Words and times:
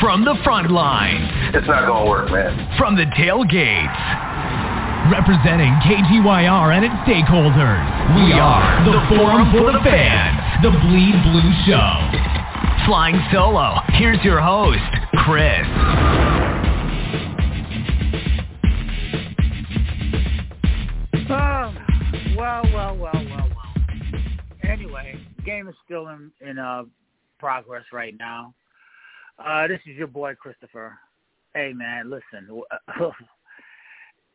From 0.00 0.24
the 0.24 0.34
front 0.42 0.70
lines. 0.70 1.28
It's 1.52 1.66
not 1.66 1.84
going 1.86 2.04
to 2.04 2.10
work, 2.10 2.30
man. 2.30 2.74
From 2.78 2.96
the 2.96 3.04
tailgates. 3.20 4.40
Representing 5.12 5.72
KGYR 5.84 6.74
and 6.74 6.84
its 6.84 6.94
stakeholders, 7.04 7.84
we 8.16 8.32
are 8.32 8.84
the 8.84 8.96
Forum 9.14 9.52
for 9.52 9.72
the 9.72 9.80
Fans, 9.84 10.62
the 10.62 10.70
Bleed 10.70 11.16
Blue 11.24 11.52
Show. 11.66 12.86
Flying 12.86 13.20
solo, 13.30 13.76
here's 13.98 14.22
your 14.24 14.40
host, 14.40 14.80
Chris. 15.24 15.66
Oh, 21.28 21.74
well, 22.36 22.64
well, 22.72 22.96
well, 22.96 22.96
well, 22.96 23.24
well. 23.26 23.74
Anyway, 24.62 25.14
game 25.44 25.68
is 25.68 25.74
still 25.84 26.08
in, 26.08 26.30
in 26.40 26.58
uh, 26.58 26.84
progress 27.38 27.84
right 27.92 28.14
now. 28.18 28.54
Uh, 29.44 29.66
this 29.66 29.80
is 29.86 29.96
your 29.96 30.06
boy 30.06 30.34
Christopher. 30.34 30.98
Hey 31.54 31.72
man, 31.72 32.10
listen. 32.10 32.62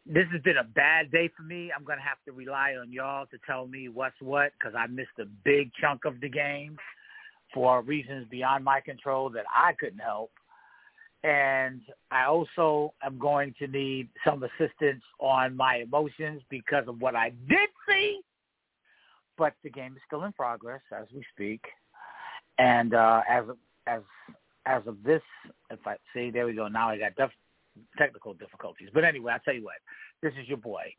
this 0.05 0.25
has 0.31 0.41
been 0.41 0.57
a 0.57 0.63
bad 0.63 1.11
day 1.11 1.29
for 1.37 1.43
me. 1.43 1.71
I'm 1.75 1.83
gonna 1.83 2.01
have 2.01 2.17
to 2.25 2.31
rely 2.31 2.73
on 2.79 2.91
y'all 2.91 3.27
to 3.27 3.37
tell 3.45 3.67
me 3.67 3.87
what's 3.87 4.19
what 4.19 4.51
because 4.57 4.73
I 4.75 4.87
missed 4.87 5.19
a 5.19 5.25
big 5.43 5.71
chunk 5.79 6.05
of 6.05 6.19
the 6.21 6.29
game 6.29 6.77
for 7.53 7.81
reasons 7.83 8.25
beyond 8.31 8.63
my 8.63 8.81
control 8.81 9.29
that 9.29 9.45
I 9.53 9.73
couldn't 9.73 9.99
help. 9.99 10.31
And 11.23 11.81
I 12.09 12.25
also 12.25 12.93
am 13.03 13.19
going 13.19 13.53
to 13.59 13.67
need 13.67 14.09
some 14.25 14.43
assistance 14.43 15.03
on 15.19 15.55
my 15.55 15.77
emotions 15.77 16.41
because 16.49 16.87
of 16.87 16.99
what 16.99 17.15
I 17.15 17.31
did 17.47 17.69
see. 17.87 18.21
But 19.37 19.53
the 19.63 19.69
game 19.69 19.93
is 19.93 20.01
still 20.07 20.23
in 20.23 20.33
progress 20.33 20.81
as 20.91 21.05
we 21.13 21.23
speak. 21.33 21.61
And 22.57 22.93
uh, 22.93 23.21
as 23.29 23.45
as 23.87 24.01
as 24.65 24.81
of 24.87 25.01
this, 25.03 25.21
if 25.69 25.79
I 25.85 25.95
see, 26.13 26.31
there 26.31 26.45
we 26.45 26.53
go. 26.53 26.67
Now 26.67 26.89
I 26.89 26.97
got 26.97 27.15
def- 27.15 27.31
technical 27.97 28.33
difficulties. 28.33 28.89
But 28.93 29.03
anyway, 29.03 29.33
I'll 29.33 29.39
tell 29.39 29.53
you 29.53 29.63
what. 29.63 29.75
This 30.21 30.33
is 30.41 30.47
your 30.47 30.57
boy. 30.57 30.93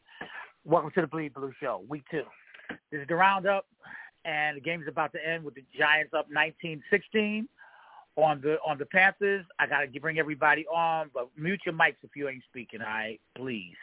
Welcome 0.64 0.90
to 0.94 1.00
the 1.00 1.06
Bleed 1.06 1.34
Blue 1.34 1.52
Show, 1.60 1.82
week 1.88 2.04
two. 2.10 2.24
This 2.90 3.00
is 3.00 3.08
the 3.08 3.14
roundup, 3.14 3.66
and 4.24 4.56
the 4.56 4.60
game's 4.60 4.88
about 4.88 5.12
to 5.12 5.28
end 5.28 5.44
with 5.44 5.54
the 5.54 5.64
Giants 5.78 6.12
up 6.16 6.28
19-16 6.30 7.46
on 8.16 8.40
the 8.40 8.56
on 8.66 8.78
the 8.78 8.86
Panthers. 8.86 9.44
I 9.58 9.66
got 9.66 9.92
to 9.92 10.00
bring 10.00 10.18
everybody 10.18 10.66
on, 10.66 11.10
but 11.12 11.28
mute 11.36 11.60
your 11.64 11.74
mics 11.74 11.96
if 12.02 12.10
you 12.14 12.28
ain't 12.28 12.42
speaking. 12.48 12.80
All 12.80 12.88
right, 12.88 13.20
please. 13.36 13.76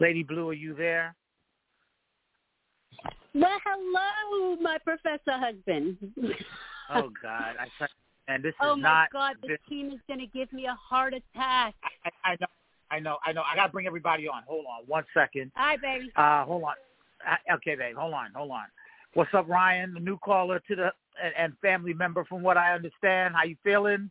Lady 0.00 0.22
Blue, 0.22 0.50
are 0.50 0.54
you 0.54 0.74
there? 0.74 1.14
Well, 3.34 3.58
hello, 3.64 4.56
my 4.56 4.78
professor 4.78 5.20
husband. 5.26 5.98
oh 6.90 7.10
God, 7.22 7.56
I 7.58 7.66
and 8.28 8.42
this 8.42 8.54
oh 8.60 8.74
is 8.74 8.82
my. 8.82 9.06
God, 9.12 9.36
this 9.46 9.58
team 9.68 9.90
is 9.90 10.00
going 10.06 10.20
to 10.20 10.26
give 10.26 10.52
me 10.52 10.66
a 10.66 10.74
heart 10.74 11.14
attack. 11.14 11.74
I, 12.04 12.10
I 12.24 12.36
know, 12.40 12.46
I 12.90 13.00
know, 13.00 13.18
I 13.24 13.32
know. 13.32 13.42
I 13.42 13.56
got 13.56 13.66
to 13.66 13.72
bring 13.72 13.86
everybody 13.86 14.28
on. 14.28 14.42
Hold 14.46 14.66
on, 14.66 14.84
one 14.86 15.04
second. 15.14 15.52
Hi, 15.54 15.76
baby. 15.76 16.10
Uh, 16.16 16.44
hold 16.44 16.64
on. 16.64 16.74
Uh, 17.26 17.54
okay, 17.56 17.74
babe. 17.74 17.96
Hold 17.96 18.14
on, 18.14 18.30
hold 18.34 18.50
on. 18.50 18.64
What's 19.14 19.32
up, 19.34 19.48
Ryan? 19.48 19.94
The 19.94 20.00
new 20.00 20.18
caller 20.18 20.60
to 20.68 20.76
the 20.76 20.92
and, 21.22 21.34
and 21.38 21.52
family 21.62 21.94
member, 21.94 22.24
from 22.24 22.42
what 22.42 22.56
I 22.56 22.74
understand. 22.74 23.34
How 23.34 23.44
you 23.44 23.56
feeling? 23.64 24.10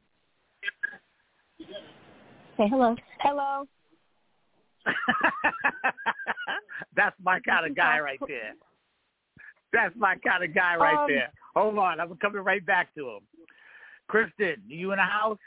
Say 1.60 2.68
hello. 2.70 2.96
Hello. 3.20 3.68
That's 6.96 7.16
my 7.22 7.40
kind 7.42 7.66
of 7.70 7.76
guy 7.76 8.00
right 8.00 8.20
there. 8.28 8.54
That's 9.74 9.96
my 9.98 10.16
kind 10.26 10.44
of 10.44 10.54
guy 10.54 10.76
right 10.76 11.04
Um, 11.04 11.08
there. 11.08 11.32
Hold 11.56 11.78
on, 11.78 12.00
I'm 12.00 12.16
coming 12.18 12.42
right 12.42 12.66
back 12.66 12.94
to 12.96 13.10
him. 13.10 13.20
Kristen, 14.08 14.62
you 14.68 14.92
in 14.92 14.98
the 14.98 15.04
house? 15.04 15.38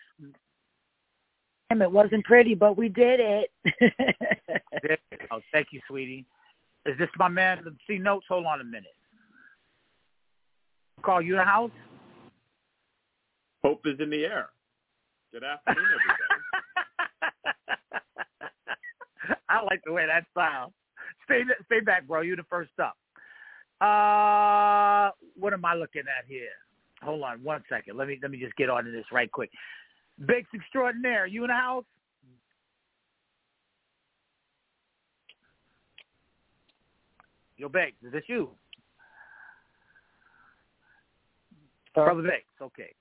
It 1.71 1.93
wasn't 1.93 2.25
pretty, 2.25 2.55
but 2.55 2.77
we 2.77 2.89
did 2.89 3.21
it. 3.21 3.51
There 4.83 4.99
you 5.11 5.19
go. 5.29 5.41
Thank 5.53 5.69
you, 5.73 5.81
sweetie. 5.89 6.25
Is 6.87 6.97
this 6.99 7.09
my 7.19 7.27
man? 7.29 7.61
Let's 7.65 7.77
see 7.89 7.99
notes. 7.99 8.27
Hold 8.29 8.47
on 8.47 8.61
a 8.61 8.65
minute. 8.65 8.95
Call 11.03 11.21
you 11.21 11.33
in 11.35 11.39
the 11.39 11.45
house? 11.45 11.71
Hope 13.65 13.81
is 13.87 13.99
in 13.99 14.11
the 14.11 14.25
air. 14.25 14.51
Good 15.33 15.43
afternoon, 15.43 15.85
everybody. 15.85 16.43
I 19.49 19.63
like 19.63 19.81
the 19.85 19.93
way 19.93 20.07
that 20.07 20.25
sounds. 20.35 20.73
Stay 21.25 21.43
stay 21.67 21.81
back, 21.81 22.07
bro. 22.07 22.21
You're 22.21 22.37
the 22.37 22.45
first 22.45 22.71
up. 22.79 22.97
Uh, 23.81 25.11
what 25.39 25.53
am 25.53 25.65
I 25.65 25.75
looking 25.75 26.03
at 26.03 26.25
here? 26.27 26.49
Hold 27.03 27.23
on 27.23 27.43
one 27.43 27.63
second. 27.69 27.97
Let 27.97 28.09
me 28.09 28.19
let 28.21 28.31
me 28.31 28.39
just 28.39 28.57
get 28.57 28.71
on 28.71 28.85
to 28.85 28.91
this 28.91 29.05
right 29.13 29.31
quick. 29.31 29.51
Bakes 30.27 30.49
extraordinaire. 30.55 31.27
You 31.27 31.45
in 31.45 31.49
the 31.49 31.55
house? 31.55 31.85
Yo, 37.57 37.69
Bakes, 37.69 37.97
is 38.05 38.13
this 38.13 38.23
you? 38.29 38.51
Brother 41.95 42.23
Bakes, 42.23 42.45
okay. 42.63 42.95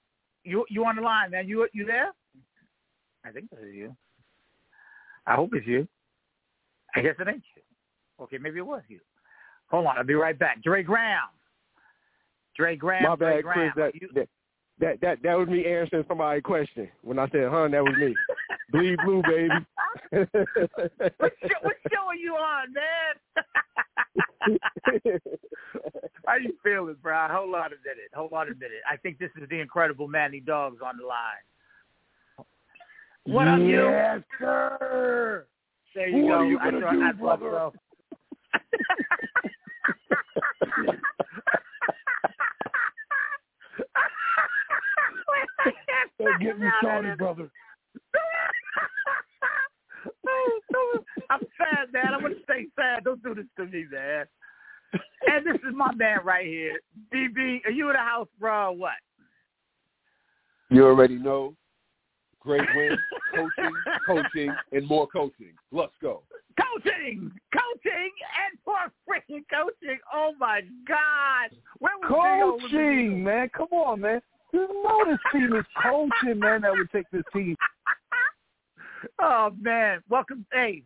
You 0.44 0.66
you 0.70 0.84
on 0.86 0.96
the 0.96 1.02
line, 1.02 1.32
man? 1.32 1.48
You 1.48 1.68
you 1.74 1.86
there? 1.86 2.12
I 3.24 3.32
think 3.32 3.50
this 3.52 3.60
is 3.60 3.76
you. 3.76 3.96
I 5.28 5.36
hope 5.36 5.54
it's 5.54 5.68
you. 5.68 5.88
I 6.96 7.02
guess 7.02 7.16
it 7.20 7.28
ain't 7.28 7.44
you. 7.56 7.62
Okay, 8.24 8.38
maybe 8.38 8.58
it 8.58 8.66
was 8.66 8.82
you. 8.88 9.00
Hold 9.70 9.86
on, 9.86 9.98
I'll 9.98 10.04
be 10.04 10.16
right 10.16 10.38
back. 10.38 10.64
Dre 10.64 10.82
Graham. 10.82 11.30
Dre 12.58 12.76
Graham. 12.76 13.04
My 13.04 13.16
Dre 13.16 13.36
bad, 13.36 13.44
Graham. 13.44 13.72
Chris. 13.72 13.92
That, 13.94 14.02
You- 14.02 14.10
that 14.16 14.28
that 14.80 15.02
that 15.02 15.22
that 15.24 15.38
was 15.38 15.48
me 15.48 15.66
answering 15.66 16.06
somebody's 16.08 16.44
question. 16.44 16.90
When 17.02 17.18
I 17.20 17.28
said, 17.30 17.50
"Hun," 17.50 17.72
that 17.72 17.84
was 17.84 17.96
me. 17.98 18.16
Bleed 18.72 18.98
blue, 19.06 19.22
baby. 19.24 19.50
what, 20.12 21.34
show, 21.42 21.60
what 21.62 21.76
show 21.92 22.06
are 22.08 22.16
you 22.16 22.34
on, 22.36 22.74
man? 22.74 23.16
How 26.26 26.36
you 26.36 26.54
feeling, 26.64 26.96
bro? 27.02 27.28
Hold 27.32 27.56
on 27.56 27.68
a 27.68 27.70
minute. 27.70 28.12
Hold 28.14 28.34
on 28.34 28.48
a 28.48 28.56
minute. 28.56 28.82
I 28.90 28.98
think 28.98 29.20
this 29.20 29.32
is 29.42 29.48
the 29.50 29.60
incredible 29.62 30.08
Manny 30.10 30.42
Dogs 30.42 30.82
on 30.86 30.98
the 30.98 31.06
line. 31.06 31.44
What 33.24 33.48
up, 33.48 33.60
you? 33.60 33.84
Yes, 33.90 34.22
sir. 34.38 35.46
There 35.96 36.10
you 36.10 36.24
What 36.26 36.30
go. 36.30 36.36
are 36.36 36.46
you 36.46 36.60
I 36.60 36.72
thought 36.72 36.92
do, 36.92 37.04
I 37.04 37.12
thought 37.14 37.40
so. 37.40 37.74
Don't 46.20 46.42
get 46.42 46.60
me 46.60 46.68
started, 46.80 47.18
brother. 47.18 47.50
Oh, 50.76 51.00
I'm 51.30 51.40
sad, 51.58 51.92
man. 51.92 52.14
I'm 52.14 52.22
gonna 52.22 52.36
stay 52.44 52.68
sad. 52.76 53.04
Don't 53.04 53.22
do 53.24 53.34
this 53.34 53.46
to 53.58 53.66
me, 53.66 53.86
man. 53.92 54.26
And 55.28 55.46
this 55.46 55.56
is 55.56 55.74
my 55.74 55.94
man 55.96 56.20
right 56.24 56.46
here, 56.46 56.80
BB. 57.14 57.66
Are 57.66 57.72
you 57.72 57.88
in 57.90 57.94
the 57.94 58.00
house, 58.00 58.28
bro? 58.40 58.68
Or 58.68 58.78
what? 58.78 58.94
You 60.70 60.86
already 60.86 61.16
know. 61.16 61.56
Great 62.40 62.68
win, 62.76 62.98
coaching, 63.36 63.74
coaching, 64.06 64.56
and 64.72 64.88
more 64.88 65.08
coaching. 65.08 65.54
Let's 65.72 65.92
go. 66.02 66.24
Coaching, 66.58 67.32
coaching, 67.52 68.12
and 68.40 68.58
more 68.66 68.92
freaking 69.08 69.44
coaching. 69.52 70.00
Oh 70.14 70.34
my 70.40 70.62
God! 70.88 71.58
Where 71.80 71.98
was 71.98 72.08
Theo 72.08 72.54
with 72.54 72.62
the 72.62 72.78
Coaching, 72.78 73.24
man. 73.24 73.50
Come 73.54 73.68
on, 73.72 74.02
man. 74.02 74.22
You 74.54 74.68
know 74.84 75.04
this 75.06 75.20
team 75.32 75.54
is 75.56 75.66
coaching, 75.82 76.40
man, 76.40 76.62
that 76.62 76.72
would 76.72 76.92
take 76.92 77.10
this 77.12 77.24
team. 77.34 77.56
oh 79.22 79.52
man, 79.60 80.02
welcome. 80.10 80.46
Hey, 80.52 80.84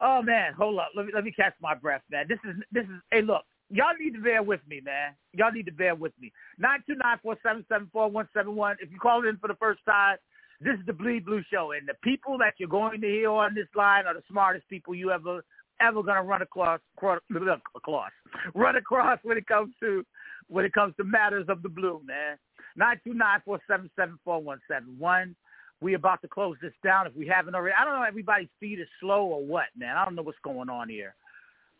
oh 0.00 0.22
man, 0.22 0.52
hold 0.54 0.78
up. 0.78 0.90
Let 0.96 1.06
me 1.06 1.12
let 1.14 1.24
me 1.24 1.32
catch 1.32 1.54
my 1.60 1.74
breath, 1.74 2.02
man. 2.10 2.26
This 2.28 2.38
is 2.48 2.56
this 2.72 2.84
is. 2.84 3.00
Hey, 3.10 3.22
look, 3.22 3.42
y'all 3.70 3.94
need 3.98 4.14
to 4.14 4.20
bear 4.20 4.42
with 4.42 4.60
me, 4.68 4.80
man. 4.84 5.14
Y'all 5.32 5.52
need 5.52 5.66
to 5.66 5.72
bear 5.72 5.94
with 5.94 6.12
me. 6.20 6.32
Nine 6.58 6.82
two 6.86 6.96
nine 6.96 7.18
four 7.22 7.36
seven 7.42 7.64
seven 7.68 7.88
four 7.92 8.08
one 8.10 8.28
seven 8.34 8.56
one. 8.56 8.76
If 8.80 8.90
you 8.90 8.98
call 8.98 9.26
in 9.26 9.36
for 9.36 9.48
the 9.48 9.56
first 9.56 9.80
time, 9.86 10.16
this 10.60 10.74
is 10.74 10.86
the 10.86 10.92
Bleed 10.92 11.24
Blue 11.24 11.42
Show, 11.52 11.72
and 11.72 11.88
the 11.88 11.94
people 12.02 12.36
that 12.38 12.54
you're 12.58 12.68
going 12.68 13.00
to 13.00 13.06
hear 13.06 13.30
on 13.30 13.54
this 13.54 13.68
line 13.76 14.06
are 14.06 14.14
the 14.14 14.22
smartest 14.28 14.68
people 14.68 14.94
you 14.94 15.10
ever 15.10 15.42
ever 15.80 16.02
gonna 16.02 16.22
run 16.22 16.42
across 16.42 16.80
across, 16.96 18.10
run 18.54 18.76
across 18.76 19.18
when 19.22 19.36
it 19.36 19.46
comes 19.46 19.74
to 19.80 20.04
when 20.48 20.64
it 20.64 20.72
comes 20.72 20.94
to 20.96 21.04
matters 21.04 21.46
of 21.48 21.62
the 21.62 21.68
blue, 21.68 22.00
man. 22.04 22.36
Nine 22.76 23.00
two 23.04 23.14
nine 23.14 23.40
four 23.44 23.60
seven 23.68 23.90
seven 23.96 24.18
four 24.24 24.40
one 24.42 24.60
seven 24.68 24.96
one. 24.98 25.34
We 25.80 25.94
about 25.94 26.22
to 26.22 26.28
close 26.28 26.56
this 26.62 26.72
down 26.84 27.06
if 27.06 27.16
we 27.16 27.26
haven't 27.26 27.54
already. 27.54 27.74
I 27.78 27.84
don't 27.84 27.94
know 27.94 28.04
everybody's 28.04 28.48
feet 28.60 28.78
is 28.78 28.88
slow 29.00 29.24
or 29.24 29.44
what, 29.44 29.66
man. 29.76 29.96
I 29.96 30.04
don't 30.04 30.14
know 30.14 30.22
what's 30.22 30.38
going 30.44 30.68
on 30.70 30.88
here. 30.88 31.14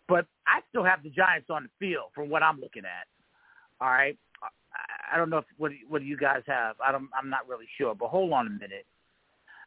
But 0.09 0.27
I 0.47 0.61
still 0.69 0.83
have 0.85 1.03
the 1.05 1.11
Giants 1.11 1.49
on 1.51 1.63
the 1.65 1.71
field 1.79 2.07
from 2.15 2.29
what 2.29 2.43
I'm 2.43 2.61
looking 2.61 2.85
at. 2.85 3.07
All 3.81 3.89
right. 3.91 4.19
I- 4.43 4.49
I 5.15 5.17
don't 5.19 5.29
know 5.31 5.39
if 5.39 5.45
what 5.59 5.73
what 5.89 6.01
do 6.01 6.07
you 6.07 6.17
guys 6.17 6.43
have. 6.47 6.77
I 6.81 6.91
don't. 6.91 7.09
I'm 7.17 7.29
not 7.29 7.47
really 7.47 7.69
sure. 7.79 7.95
But 7.95 8.09
hold 8.09 8.33
on 8.33 8.47
a 8.47 8.51
minute. 8.51 8.87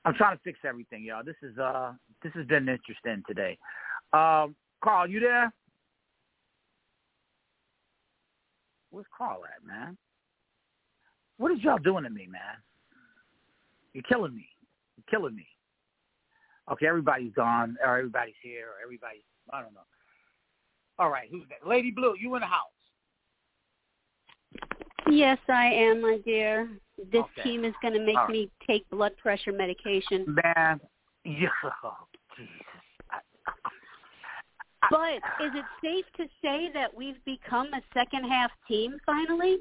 I'm 0.04 0.13
trying 0.16 0.36
to 0.36 0.44
fix 0.44 0.60
everything, 0.66 1.04
y'all. 1.04 1.24
This 1.24 1.36
is 1.44 1.57
uh 1.57 1.94
this 2.24 2.33
has 2.33 2.45
been 2.48 2.68
interesting 2.68 3.24
today. 3.28 3.57
Um, 4.13 4.56
Carl, 4.83 5.07
you 5.07 5.19
there? 5.19 5.54
Where's 8.92 9.06
Carl 9.16 9.42
at, 9.45 9.66
man? 9.66 9.98
What 11.37 11.51
is 11.51 11.59
y'all 11.61 11.77
doing 11.77 12.03
to 12.03 12.09
me, 12.09 12.27
man? 12.27 12.41
You're 13.93 14.03
killing 14.03 14.35
me. 14.35 14.47
You're 14.97 15.19
killing 15.19 15.35
me. 15.35 15.47
Okay, 16.71 16.87
everybody's 16.87 17.33
gone, 17.33 17.77
or 17.83 17.97
everybody's 17.97 18.35
here, 18.41 18.67
or 18.67 18.83
everybody's 18.83 19.21
I 19.51 19.61
don't 19.61 19.73
know. 19.73 19.81
All 20.97 21.09
right, 21.09 21.27
who's 21.29 21.43
that? 21.49 21.67
Lady 21.67 21.91
Blue, 21.91 22.15
you 22.19 22.33
in 22.35 22.41
the 22.41 22.47
house? 22.47 22.69
Yes, 25.07 25.37
I 25.49 25.65
am, 25.67 26.01
my 26.01 26.17
dear. 26.25 26.69
This 27.11 27.23
Okay. 27.23 27.43
team 27.43 27.65
is 27.65 27.73
going 27.81 27.93
to 27.93 27.99
make 27.99 28.15
right. 28.15 28.29
me 28.29 28.51
take 28.65 28.89
blood 28.89 29.15
pressure 29.17 29.51
medication. 29.51 30.25
Man, 30.43 30.79
yeah, 31.25 31.49
oh, 31.83 31.97
Jesus. 32.35 32.53
I, 33.11 33.19
But 34.89 35.15
is 35.45 35.53
it 35.53 35.65
safe 35.83 36.05
to 36.17 36.27
say 36.41 36.71
that 36.73 36.95
we've 36.95 37.23
become 37.25 37.67
a 37.73 37.81
second 37.93 38.23
half 38.23 38.51
team 38.67 38.97
finally? 39.05 39.57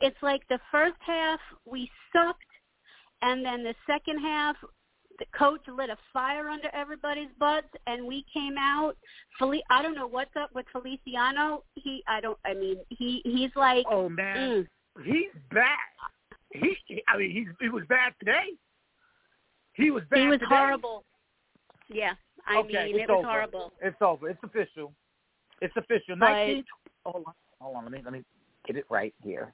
It's 0.00 0.16
like 0.22 0.42
the 0.48 0.58
first 0.70 0.96
half 1.00 1.40
we 1.64 1.90
sucked, 2.12 2.42
and 3.22 3.44
then 3.44 3.62
the 3.62 3.74
second 3.86 4.18
half 4.18 4.56
the 5.18 5.26
coach 5.38 5.60
lit 5.68 5.90
a 5.90 5.96
fire 6.12 6.48
under 6.48 6.68
everybody's 6.74 7.28
butts, 7.38 7.68
and 7.86 8.04
we 8.04 8.24
came 8.32 8.56
out. 8.58 8.96
Fel- 9.38 9.54
I 9.70 9.82
don't 9.82 9.94
know 9.94 10.06
what's 10.06 10.34
up 10.36 10.50
with 10.54 10.66
Feliciano. 10.72 11.62
He, 11.74 12.02
I 12.08 12.20
don't. 12.20 12.38
I 12.44 12.54
mean, 12.54 12.78
he, 12.88 13.22
he's 13.24 13.50
like, 13.56 13.84
oh 13.90 14.08
man, 14.08 14.66
mm, 14.98 15.04
he's 15.04 15.30
bad. 15.52 15.68
He, 16.52 16.76
he- 16.86 17.02
I 17.08 17.18
mean, 17.18 17.30
he's 17.30 17.46
he 17.60 17.68
was 17.68 17.84
bad 17.88 18.12
today. 18.18 18.46
He 19.74 19.90
was 19.90 20.02
bad. 20.10 20.20
he 20.20 20.26
was 20.26 20.40
today. 20.40 20.46
horrible. 20.48 21.04
Yeah, 21.88 22.12
I 22.46 22.58
okay, 22.58 22.86
mean, 22.86 23.00
it 23.00 23.08
was 23.08 23.18
over. 23.18 23.28
horrible. 23.28 23.72
It's 23.82 23.96
over. 24.00 24.28
It's 24.28 24.42
official. 24.42 24.92
It's 25.60 25.74
official. 25.76 26.16
Nineteen. 26.16 26.64
Hold 27.04 27.24
on. 27.26 27.34
Hold 27.60 27.76
on. 27.76 27.84
Let 27.84 27.92
me 27.92 28.00
let 28.04 28.12
me 28.12 28.22
get 28.66 28.76
it 28.76 28.86
right 28.90 29.14
here. 29.22 29.52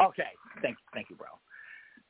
Okay. 0.00 0.30
Thank 0.62 0.76
you, 0.78 0.84
thank 0.94 1.10
you, 1.10 1.16
bro. 1.16 1.28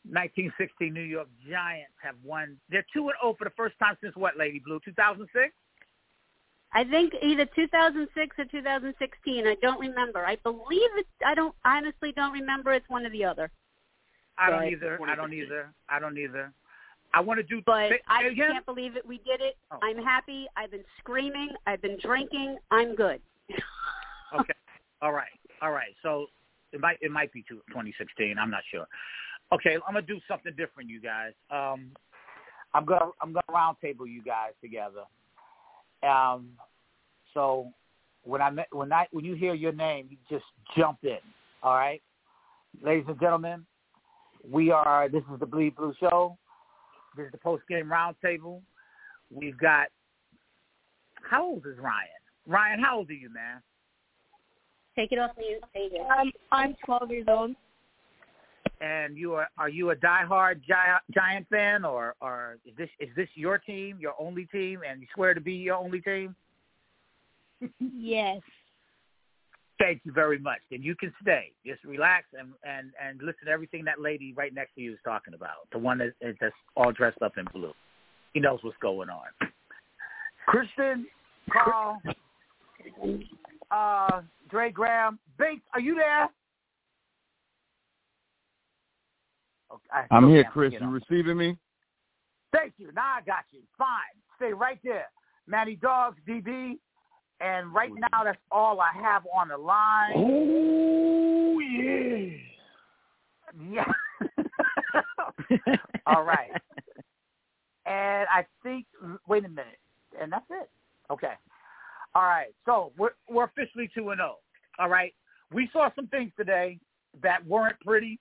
1960 0.08 0.90
New 0.90 1.02
York 1.02 1.28
Giants 1.48 1.92
have 2.02 2.14
won. 2.24 2.56
They're 2.70 2.86
two 2.92 3.08
and 3.08 3.14
zero 3.22 3.34
for 3.38 3.44
the 3.44 3.54
first 3.56 3.78
time 3.78 3.96
since 4.02 4.16
what, 4.16 4.36
Lady 4.38 4.60
Blue? 4.64 4.80
2006. 4.84 5.52
I 6.72 6.84
think 6.84 7.12
either 7.20 7.46
2006 7.54 8.36
or 8.38 8.44
2016. 8.44 9.46
I 9.46 9.56
don't 9.60 9.80
remember. 9.80 10.24
I 10.24 10.36
believe 10.36 10.88
it's. 10.96 11.08
I 11.26 11.34
don't 11.34 11.54
honestly 11.64 12.12
don't 12.12 12.32
remember. 12.32 12.72
It's 12.72 12.88
one 12.88 13.04
or 13.04 13.10
the 13.10 13.24
other. 13.24 13.50
I 14.38 14.50
don't 14.50 14.60
Right. 14.60 14.72
either. 14.72 14.98
I 15.06 15.14
don't 15.14 15.32
either. 15.34 15.74
I 15.88 15.98
don't 15.98 16.16
either. 16.16 16.52
I 17.12 17.20
want 17.20 17.38
to 17.38 17.42
do. 17.42 17.60
But 17.66 17.90
say- 17.90 18.00
I 18.06 18.22
again? 18.22 18.52
can't 18.52 18.66
believe 18.66 18.96
it. 18.96 19.04
We 19.04 19.18
did 19.18 19.40
it. 19.40 19.58
Oh. 19.72 19.78
I'm 19.82 19.98
happy. 19.98 20.46
I've 20.56 20.70
been 20.70 20.84
screaming. 20.98 21.50
I've 21.66 21.82
been 21.82 21.98
drinking. 21.98 22.58
I'm 22.70 22.94
good. 22.94 23.20
Okay. 24.32 24.54
All 25.02 25.10
right. 25.10 25.26
All 25.60 25.72
right. 25.72 25.92
So 26.04 26.26
it 26.72 26.80
might 26.80 26.98
it 27.00 27.10
might 27.10 27.32
be 27.32 27.44
2016. 27.48 28.36
I'm 28.38 28.50
not 28.50 28.62
sure. 28.70 28.86
Okay, 29.52 29.74
I'm 29.86 29.94
gonna 29.94 30.02
do 30.02 30.20
something 30.28 30.52
different, 30.56 30.88
you 30.88 31.00
guys. 31.00 31.32
Um, 31.50 31.90
I'm 32.74 32.84
gonna 32.84 33.10
I'm 33.20 33.32
gonna 33.32 33.42
roundtable 33.50 34.08
you 34.08 34.22
guys 34.22 34.52
together. 34.60 35.02
Um, 36.08 36.50
so 37.34 37.68
when 38.22 38.40
I 38.40 38.50
when 38.70 38.92
I 38.92 39.06
when 39.10 39.24
you 39.24 39.34
hear 39.34 39.54
your 39.54 39.72
name, 39.72 40.08
you 40.10 40.16
just 40.28 40.44
jump 40.76 40.98
in. 41.02 41.18
All 41.62 41.74
right, 41.74 42.00
ladies 42.82 43.04
and 43.08 43.18
gentlemen, 43.20 43.66
we 44.48 44.70
are. 44.70 45.08
This 45.08 45.22
is 45.32 45.40
the 45.40 45.46
Bleed 45.46 45.76
Blue 45.76 45.94
Show. 45.98 46.36
This 47.16 47.26
is 47.26 47.32
the 47.32 47.38
post 47.38 47.64
game 47.68 47.86
roundtable. 47.86 48.60
We've 49.32 49.58
got. 49.58 49.88
How 51.28 51.44
old 51.44 51.66
is 51.66 51.78
Ryan? 51.78 52.08
Ryan, 52.46 52.80
how 52.80 52.98
old 52.98 53.10
are 53.10 53.14
you, 53.14 53.32
man? 53.32 53.62
Take 55.00 55.12
it 55.12 55.18
off 55.18 55.30
mute. 55.38 55.62
Take 55.74 55.92
it. 55.94 56.06
Um, 56.10 56.30
I'm 56.52 56.76
12 56.84 57.10
years 57.10 57.26
old. 57.26 57.52
and 58.82 59.16
you 59.16 59.32
are 59.32 59.48
are 59.56 59.70
you 59.70 59.90
a 59.92 59.96
diehard 59.96 60.60
Giant 60.68 61.02
Giant 61.14 61.46
fan, 61.48 61.86
or 61.86 62.14
or 62.20 62.58
is 62.66 62.74
this 62.76 62.90
is 62.98 63.08
this 63.16 63.28
your 63.34 63.56
team, 63.56 63.96
your 63.98 64.12
only 64.20 64.44
team, 64.46 64.80
and 64.86 65.00
you 65.00 65.06
swear 65.14 65.32
to 65.32 65.40
be 65.40 65.54
your 65.54 65.76
only 65.76 66.02
team? 66.02 66.36
Yes. 67.78 68.40
Thank 69.78 70.02
you 70.04 70.12
very 70.12 70.38
much. 70.38 70.60
And 70.70 70.84
you 70.84 70.94
can 70.94 71.14
stay. 71.22 71.52
Just 71.64 71.82
relax 71.84 72.26
and 72.38 72.50
and 72.62 72.90
and 73.02 73.22
listen 73.22 73.46
to 73.46 73.50
everything 73.50 73.84
that 73.86 74.02
lady 74.02 74.34
right 74.36 74.52
next 74.52 74.74
to 74.74 74.82
you 74.82 74.92
is 74.92 74.98
talking 75.02 75.32
about. 75.32 75.70
The 75.72 75.78
one 75.78 75.96
that 75.98 76.12
is 76.20 76.36
that's 76.42 76.54
all 76.76 76.92
dressed 76.92 77.22
up 77.22 77.38
in 77.38 77.46
blue. 77.54 77.72
He 78.34 78.40
knows 78.40 78.58
what's 78.60 78.76
going 78.82 79.08
on. 79.08 79.48
Kristen, 80.46 81.06
Carl, 81.50 82.02
uh, 83.70 84.22
Dre 84.48 84.70
Graham, 84.70 85.18
Bates, 85.38 85.62
are 85.74 85.80
you 85.80 85.94
there? 85.94 86.24
Okay, 89.72 90.06
I 90.10 90.14
I'm 90.14 90.28
here, 90.28 90.44
Chris. 90.44 90.72
You 90.78 90.88
receiving 90.88 91.36
me? 91.36 91.56
Thank 92.52 92.74
you. 92.78 92.90
Now 92.92 93.14
I 93.18 93.20
got 93.24 93.44
you. 93.52 93.60
Fine. 93.78 93.88
Stay 94.36 94.52
right 94.52 94.78
there. 94.82 95.06
Manny 95.46 95.76
Dogs, 95.76 96.18
DB. 96.28 96.78
And 97.40 97.72
right 97.72 97.90
now, 97.94 98.24
that's 98.24 98.38
all 98.50 98.80
I 98.80 98.90
have 99.00 99.22
on 99.34 99.48
the 99.48 99.56
line. 99.56 100.12
Oh 100.14 101.58
yeah. 101.58 102.36
Yeah. 103.70 103.84
all 106.06 106.22
right. 106.24 106.50
And 107.86 108.28
I 108.32 108.46
think, 108.62 108.86
wait 109.26 109.44
a 109.44 109.48
minute. 109.48 109.80
And 110.20 110.30
that's 110.30 110.44
it. 110.50 110.70
Okay. 111.10 111.32
All 112.14 112.22
right. 112.22 112.52
So 112.66 112.92
we're, 112.98 113.10
we're 113.28 113.44
officially 113.44 113.90
2 113.94 114.10
and 114.10 114.18
0. 114.18 114.36
All 114.78 114.88
right. 114.88 115.14
We 115.52 115.68
saw 115.72 115.88
some 115.94 116.06
things 116.08 116.32
today 116.36 116.78
that 117.22 117.46
weren't 117.46 117.78
pretty. 117.80 118.18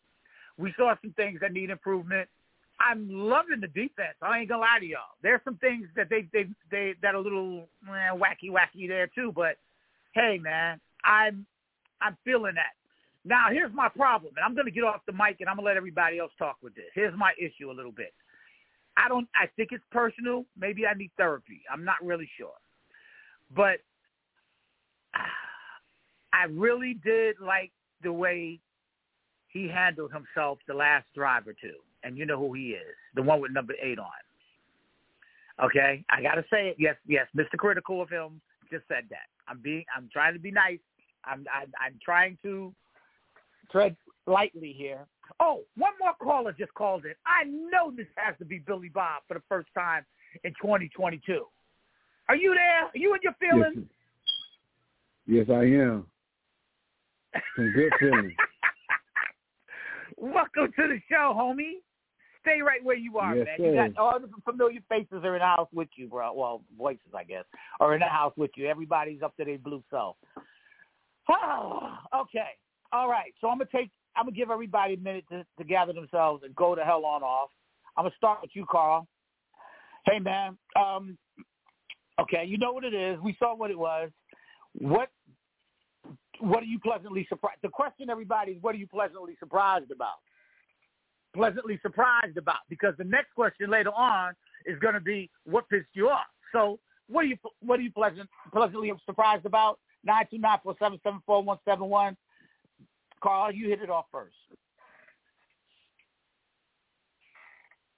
We 0.58 0.74
saw 0.78 0.96
some 1.02 1.14
things 1.14 1.40
that 1.42 1.54
need 1.54 1.70
improvement. 1.70 2.28
I'm 2.80 3.10
loving 3.10 3.60
the 3.60 3.68
defense. 3.68 4.16
I 4.22 4.40
ain't 4.40 4.50
gonna 4.50 4.62
lie 4.62 4.80
to 4.80 4.86
y'all. 4.86 5.16
There's 5.22 5.42
some 5.44 5.58
things 5.58 5.88
that 5.96 6.10
they 6.10 6.28
they 6.32 6.48
they 6.72 6.94
that 7.02 7.14
are 7.14 7.18
a 7.18 7.22
little 7.22 7.68
eh, 7.88 8.16
wacky 8.16 8.50
wacky 8.50 8.88
there 8.88 9.08
too. 9.08 9.34
But 9.36 9.58
hey, 10.14 10.40
man, 10.42 10.80
I'm 11.04 11.46
I'm 12.02 12.18
feeling 12.24 12.56
that. 12.56 12.74
Now 13.26 13.48
here's 13.52 13.74
my 13.74 13.90
problem, 13.90 14.34
and 14.38 14.46
I'm 14.46 14.56
gonna 14.56 14.72
get 14.72 14.84
off 14.84 15.02
the 15.06 15.12
mic 15.12 15.38
and 15.42 15.50
I'm 15.50 15.58
gonna 15.58 15.68
let 15.68 15.78
everybody 15.78 16.20
else 16.20 16.32
talk 16.40 16.58
with 16.64 16.74
this. 16.76 16.86
Here's 16.94 17.18
my 17.18 17.34
issue 17.38 17.70
a 17.70 17.76
little 17.76 17.92
bit. 17.92 18.14
I 18.98 19.10
don't. 19.10 19.28
I 19.36 19.48
think 19.56 19.70
it's 19.72 19.84
personal. 19.92 20.46
Maybe 20.58 20.86
I 20.86 20.94
need 20.94 21.12
therapy. 21.18 21.62
I'm 21.72 21.84
not 21.84 21.98
really 22.02 22.30
sure, 22.38 22.56
but 23.56 23.80
I 26.34 26.46
really 26.50 27.00
did 27.04 27.36
like 27.40 27.72
the 28.04 28.14
way 28.14 28.60
he 29.48 29.68
handled 29.68 30.12
himself 30.12 30.60
the 30.68 30.74
last 30.74 31.06
drive 31.16 31.48
or 31.48 31.54
two. 31.54 31.76
And 32.04 32.18
you 32.18 32.26
know 32.26 32.38
who 32.38 32.54
he 32.54 32.70
is, 32.70 32.96
the 33.16 33.22
one 33.22 33.42
with 33.42 33.52
number 33.52 33.74
eight 33.82 34.00
on. 34.00 34.08
Okay, 35.62 36.06
I 36.10 36.22
gotta 36.22 36.46
say 36.50 36.70
it. 36.70 36.78
Yes, 36.80 36.96
yes, 37.06 37.28
Mr. 37.36 37.58
Critical 37.58 38.02
of 38.02 38.10
him 38.10 38.40
just 38.72 38.88
said 38.88 39.04
that. 39.10 39.28
I'm 39.48 39.60
being, 39.62 39.84
I'm 39.96 40.10
trying 40.14 40.34
to 40.34 40.40
be 40.40 40.52
nice. 40.52 40.80
I'm, 41.26 41.46
I'm, 41.54 41.72
I'm 41.82 42.00
trying 42.04 42.38
to 42.44 42.74
tread 43.70 43.98
lightly 44.26 44.74
here. 44.78 45.06
Oh, 45.40 45.62
one 45.76 45.94
more 46.00 46.14
caller 46.22 46.54
just 46.58 46.74
called 46.74 47.06
in. 47.06 47.14
I 47.26 47.44
know 47.46 47.92
this 47.96 48.08
has 48.16 48.36
to 48.40 48.46
be 48.46 48.60
Billy 48.60 48.90
Bob 48.90 49.24
for 49.28 49.34
the 49.34 49.44
first 49.50 49.68
time 49.76 50.06
in 50.44 50.52
2022. 50.62 51.46
Are 52.30 52.36
you 52.36 52.54
there? 52.54 52.84
Are 52.84 52.92
you 52.94 53.16
in 53.16 53.20
your 53.24 53.34
feelings? 53.40 53.88
Yes, 55.26 55.48
I 55.50 55.64
am. 55.64 56.06
Some 57.56 57.72
good 57.72 57.92
feelings. 58.00 58.34
Welcome 60.18 60.72
to 60.76 60.88
the 60.88 61.00
show, 61.10 61.34
homie. 61.36 61.82
Stay 62.42 62.62
right 62.62 62.84
where 62.84 62.96
you 62.96 63.18
are, 63.18 63.36
Yes, 63.36 63.46
man. 63.46 63.56
sir. 63.58 63.66
You 63.66 63.76
got 63.76 63.98
all 63.98 64.20
the 64.20 64.30
familiar 64.46 64.80
faces 64.88 65.24
are 65.24 65.36
in 65.36 65.40
the 65.40 65.46
house 65.46 65.70
with 65.74 65.88
you, 65.96 66.08
bro. 66.08 66.32
Well, 66.34 66.62
voices, 66.78 67.14
I 67.18 67.24
guess, 67.24 67.46
are 67.80 67.96
in 67.96 68.00
the 68.00 68.06
house 68.06 68.34
with 68.38 68.52
you. 68.56 68.68
Everybody's 68.68 69.24
up 69.24 69.36
to 69.38 69.46
their 69.46 69.58
blue 69.58 69.84
self. 69.90 70.16
okay. 71.30 72.52
All 72.92 73.10
right. 73.10 73.34
So 73.42 73.50
I'm 73.50 73.58
gonna 73.58 73.70
take. 73.76 73.90
I'm 74.16 74.26
gonna 74.26 74.36
give 74.36 74.52
everybody 74.52 74.94
a 74.94 74.98
minute 74.98 75.26
to, 75.32 75.44
to 75.58 75.64
gather 75.64 75.94
themselves 75.94 76.44
and 76.44 76.56
go 76.56 76.76
to 76.76 76.84
hell 76.84 77.06
on 77.06 77.24
off. 77.24 77.50
I'm 77.98 78.04
gonna 78.04 78.16
start 78.18 78.40
with 78.44 78.52
you, 78.54 78.68
Carl. 78.70 79.08
Hey, 80.06 80.20
man. 80.20 80.60
Um. 80.76 81.18
Okay, 82.20 82.44
you 82.46 82.58
know 82.58 82.74
what 82.74 82.84
it 82.84 82.94
is. 82.94 83.20
We 83.22 83.36
saw 83.40 83.56
what 83.56 83.72
it 83.72 83.80
was. 83.80 84.10
What 84.74 85.10
what 86.40 86.64
are 86.64 86.68
you 86.68 86.80
pleasantly 86.80 87.26
surprised? 87.28 87.60
The 87.62 87.70
question, 87.70 88.10
everybody, 88.10 88.54
is 88.54 88.62
what 88.62 88.74
are 88.74 88.78
you 88.78 88.88
pleasantly 88.88 89.36
surprised 89.40 89.92
about? 89.92 90.20
Pleasantly 91.34 91.80
surprised 91.82 92.38
about 92.38 92.60
because 92.70 92.94
the 92.98 93.04
next 93.04 93.34
question 93.36 93.70
later 93.70 93.92
on 93.92 94.34
is 94.66 94.80
going 94.80 94.94
to 94.94 95.02
be 95.02 95.30
what 95.46 95.68
pissed 95.70 95.88
you 95.94 96.10
off. 96.10 96.26
So, 96.52 96.80
what 97.08 97.22
are 97.22 97.28
you 97.28 97.38
what 97.62 97.80
are 97.80 97.84
you 97.84 97.92
pleasant 97.92 98.30
pleasantly 98.52 98.92
surprised 99.06 99.46
about? 99.46 99.80
Nine 100.04 100.26
two 100.30 100.38
nine 100.38 100.60
four 100.64 100.76
seven 100.80 101.00
seven 101.04 101.22
four 101.26 101.44
one 101.44 101.58
seven 101.66 101.88
one. 101.88 102.18
Carl, 103.22 103.52
you 103.52 103.68
hit 103.70 103.82
it 103.82 103.90
off 103.90 104.06
first. 104.12 104.36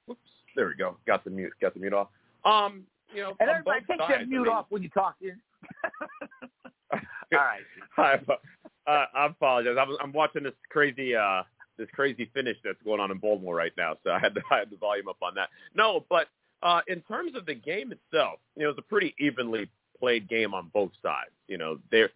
Whoops. 0.08 0.20
There 0.56 0.68
we 0.68 0.75
go. 0.75 0.98
Got 1.06 1.24
the 1.24 1.30
mute. 1.30 1.54
Got 1.62 1.75
the 1.75 1.80
mute 1.80 1.94
off. 1.94 2.08
Um, 2.44 2.86
you 3.13 3.22
know, 3.22 3.34
And 3.39 3.50
on 3.50 3.56
everybody 3.58 3.80
take 3.88 4.00
sides, 4.00 4.12
that 4.12 4.20
I 4.22 4.25
mute 4.25 4.44
mean- 4.44 4.51
off 4.51 4.65
when 4.70 4.82
you're 4.82 4.91
talking. 4.91 5.36
All 6.94 7.00
right. 7.34 7.62
I, 7.98 8.91
uh, 8.91 9.06
I 9.15 9.25
apologize. 9.27 9.77
I'm, 9.80 9.96
I'm 10.01 10.12
watching 10.12 10.44
this 10.44 10.53
crazy 10.70 11.15
uh 11.15 11.44
this 11.77 11.88
crazy 11.94 12.30
finish 12.34 12.58
that's 12.63 12.82
going 12.84 13.00
on 13.00 13.12
in 13.12 13.18
Baltimore 13.18 13.56
right 13.56 13.72
now. 13.77 13.96
So 14.03 14.12
I 14.12 14.20
had 14.20 14.36
to 14.36 14.41
I 14.51 14.60
had 14.60 14.70
the 14.70 14.77
volume 14.77 15.08
up 15.08 15.18
on 15.22 15.34
that. 15.36 15.50
No, 15.75 16.06
but 16.10 16.27
uh, 16.63 16.82
in 16.88 17.01
terms 17.01 17.36
of 17.36 17.46
the 17.46 17.56
game 17.56 17.91
itself, 17.91 18.39
you 18.56 18.63
know, 18.63 18.70
it 18.70 18.75
was 18.75 18.77
a 18.77 18.89
pretty 18.89 19.15
evenly 19.20 19.68
played 20.00 20.27
game 20.30 20.53
on 20.53 20.70
both 20.74 20.91
sides. 21.01 21.32
You 21.48 21.58
know, 21.58 21.80
there 21.89 22.10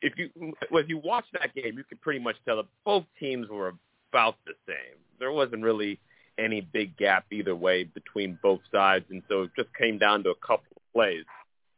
if 0.00 0.14
you 0.16 0.30
if 0.72 0.88
you 0.88 0.98
watch 0.98 1.26
that 1.34 1.54
game, 1.54 1.76
you 1.76 1.84
could 1.84 2.00
pretty 2.00 2.20
much 2.20 2.36
tell 2.44 2.56
that 2.56 2.66
both 2.84 3.04
teams 3.20 3.48
were 3.48 3.74
about 4.12 4.36
the 4.46 4.54
same. 4.66 4.98
There 5.18 5.32
wasn't 5.32 5.62
really 5.62 5.98
any 6.38 6.60
big 6.60 6.96
gap 6.96 7.26
either 7.30 7.54
way 7.54 7.84
between 7.84 8.38
both 8.42 8.60
sides, 8.72 9.04
and 9.10 9.22
so 9.28 9.42
it 9.42 9.50
just 9.56 9.68
came 9.74 9.98
down 9.98 10.24
to 10.24 10.30
a 10.30 10.34
couple 10.34 10.66
of 10.76 10.82
plays. 10.92 11.24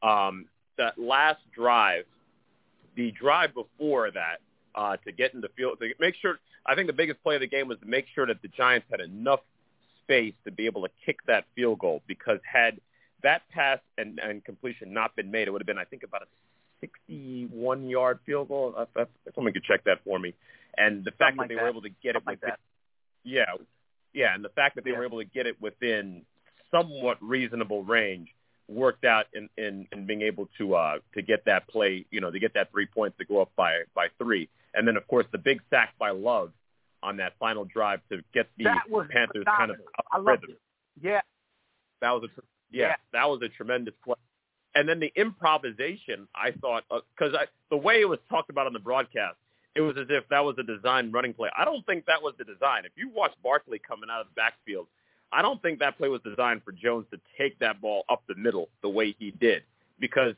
Um, 0.02 0.46
that 0.78 0.98
last 0.98 1.40
drive, 1.54 2.04
the 2.96 3.10
drive 3.10 3.54
before 3.54 4.10
that, 4.10 4.38
uh, 4.75 4.96
to 5.04 5.12
get 5.12 5.34
in 5.34 5.40
the 5.40 5.48
field, 5.56 5.78
to 5.80 5.88
make 6.00 6.14
sure. 6.20 6.38
I 6.68 6.75
think 6.75 6.88
the 6.88 6.92
biggest 6.92 7.22
play 7.22 7.36
of 7.36 7.40
the 7.40 7.46
game 7.46 7.68
was 7.68 7.78
to 7.78 7.86
make 7.86 8.06
sure 8.14 8.26
that 8.26 8.42
the 8.42 8.48
Giants 8.48 8.88
had 8.90 9.00
enough 9.00 9.40
space 10.02 10.34
to 10.44 10.50
be 10.50 10.66
able 10.66 10.82
to 10.82 10.88
kick 11.04 11.18
that 11.26 11.44
field 11.54 11.78
goal 11.78 12.02
because 12.06 12.38
had 12.50 12.80
that 13.22 13.42
pass 13.50 13.78
and, 13.98 14.18
and 14.18 14.44
completion 14.44 14.92
not 14.92 15.14
been 15.16 15.30
made, 15.30 15.48
it 15.48 15.52
would 15.52 15.60
have 15.60 15.66
been, 15.66 15.78
I 15.78 15.84
think, 15.84 16.02
about 16.02 16.22
a 16.22 16.86
61-yard 16.86 18.18
field 18.26 18.48
goal. 18.48 18.75
If, 18.96 19.08
if 19.26 19.34
someone 19.34 19.52
could 19.52 19.64
check 19.64 19.84
that 19.84 19.98
for 20.04 20.18
me. 20.18 20.34
And 20.76 21.04
the 21.04 21.10
fact 21.12 21.36
Something 21.36 21.38
like 21.38 21.48
that 21.48 21.54
they 21.54 21.54
that. 21.56 21.62
were 21.62 21.68
able 21.70 21.82
to 21.82 21.88
get 21.88 22.10
it 22.10 22.14
Something 22.14 22.32
like 22.32 22.40
that. 22.42 22.58
yeah, 23.25 23.44
yeah, 24.16 24.35
and 24.35 24.42
the 24.44 24.49
fact 24.61 24.75
that 24.76 24.85
they 24.85 24.90
Yeah. 24.90 24.99
were 24.99 25.04
able 25.06 25.18
to 25.18 25.25
get 25.25 25.46
it 25.46 25.61
within 25.61 26.25
somewhat 26.70 27.18
reasonable 27.23 27.85
range 27.85 28.28
worked 28.68 29.04
out 29.04 29.26
in, 29.32 29.49
in, 29.56 29.87
in 29.92 30.06
being 30.06 30.23
able 30.23 30.49
to 30.58 30.75
uh, 30.75 30.99
to 31.14 31.23
get 31.23 31.44
that 31.44 31.68
play, 31.68 32.04
you 32.11 32.20
know, 32.20 32.30
to 32.32 32.40
get 32.40 32.52
that 32.54 32.70
three 32.73 32.87
points 32.87 33.16
to 33.18 33.25
go 33.25 33.40
up 33.42 33.50
by 33.56 33.82
by 33.94 34.08
three, 34.18 34.49
and 34.75 34.88
then 34.88 34.96
of 34.96 35.06
course 35.06 35.26
the 35.32 35.38
big 35.38 35.61
sack 35.70 35.94
by 35.99 36.11
Love 36.11 36.50
on 37.02 37.18
that 37.18 37.35
final 37.38 37.64
drive 37.64 38.00
to 38.11 38.23
get 38.35 38.49
the 38.56 38.64
Panthers 39.11 39.44
kind 39.58 39.70
of 39.70 39.76
up 40.12 40.26
rhythm. 40.26 40.50
it. 40.50 40.61
Yeah. 41.00 41.20
That 42.00 42.11
was 42.11 42.25
a 42.25 42.42
yeah, 42.73 42.88
Yeah. 42.88 42.96
that 43.12 43.28
was 43.28 43.40
a 43.42 43.49
tremendous 43.49 43.94
play. 44.02 44.16
And 44.75 44.88
then 44.88 44.99
the 45.00 45.12
improvisation, 45.14 46.26
I 46.35 46.50
thought, 46.61 46.85
because 47.16 47.35
I 47.35 47.46
the 47.70 47.76
way 47.76 48.00
it 48.00 48.08
was 48.08 48.18
talked 48.28 48.50
about 48.50 48.66
on 48.66 48.73
the 48.73 48.78
broadcast, 48.80 49.37
it 49.76 49.80
was 49.83 49.97
as 49.99 50.06
if 50.09 50.26
that 50.30 50.42
was 50.45 50.56
a 50.59 50.62
design 50.62 51.12
running 51.12 51.35
play. 51.35 51.50
I 51.56 51.64
don't 51.64 51.85
think 51.87 52.06
that 52.06 52.23
was 52.23 52.35
the 52.38 52.45
design. 52.45 52.85
If 52.85 52.92
you 52.97 53.11
watch 53.11 53.33
Barkley 53.42 53.78
coming 53.87 54.09
out 54.11 54.21
of 54.23 54.26
the 54.28 54.35
backfield, 54.35 54.87
I 55.33 55.42
don't 55.42 55.61
think 55.61 55.78
that 55.80 55.99
play 55.99 56.09
was 56.09 56.21
designed 56.23 56.62
for 56.64 56.73
Jones 56.73 57.06
to 57.12 57.21
take 57.38 57.59
that 57.59 57.80
ball 57.80 58.04
up 58.09 58.23
the 58.26 58.35
middle 58.37 58.68
the 58.83 58.88
way 58.88 59.14
he 59.18 59.33
did. 59.33 59.62
Because 60.00 60.35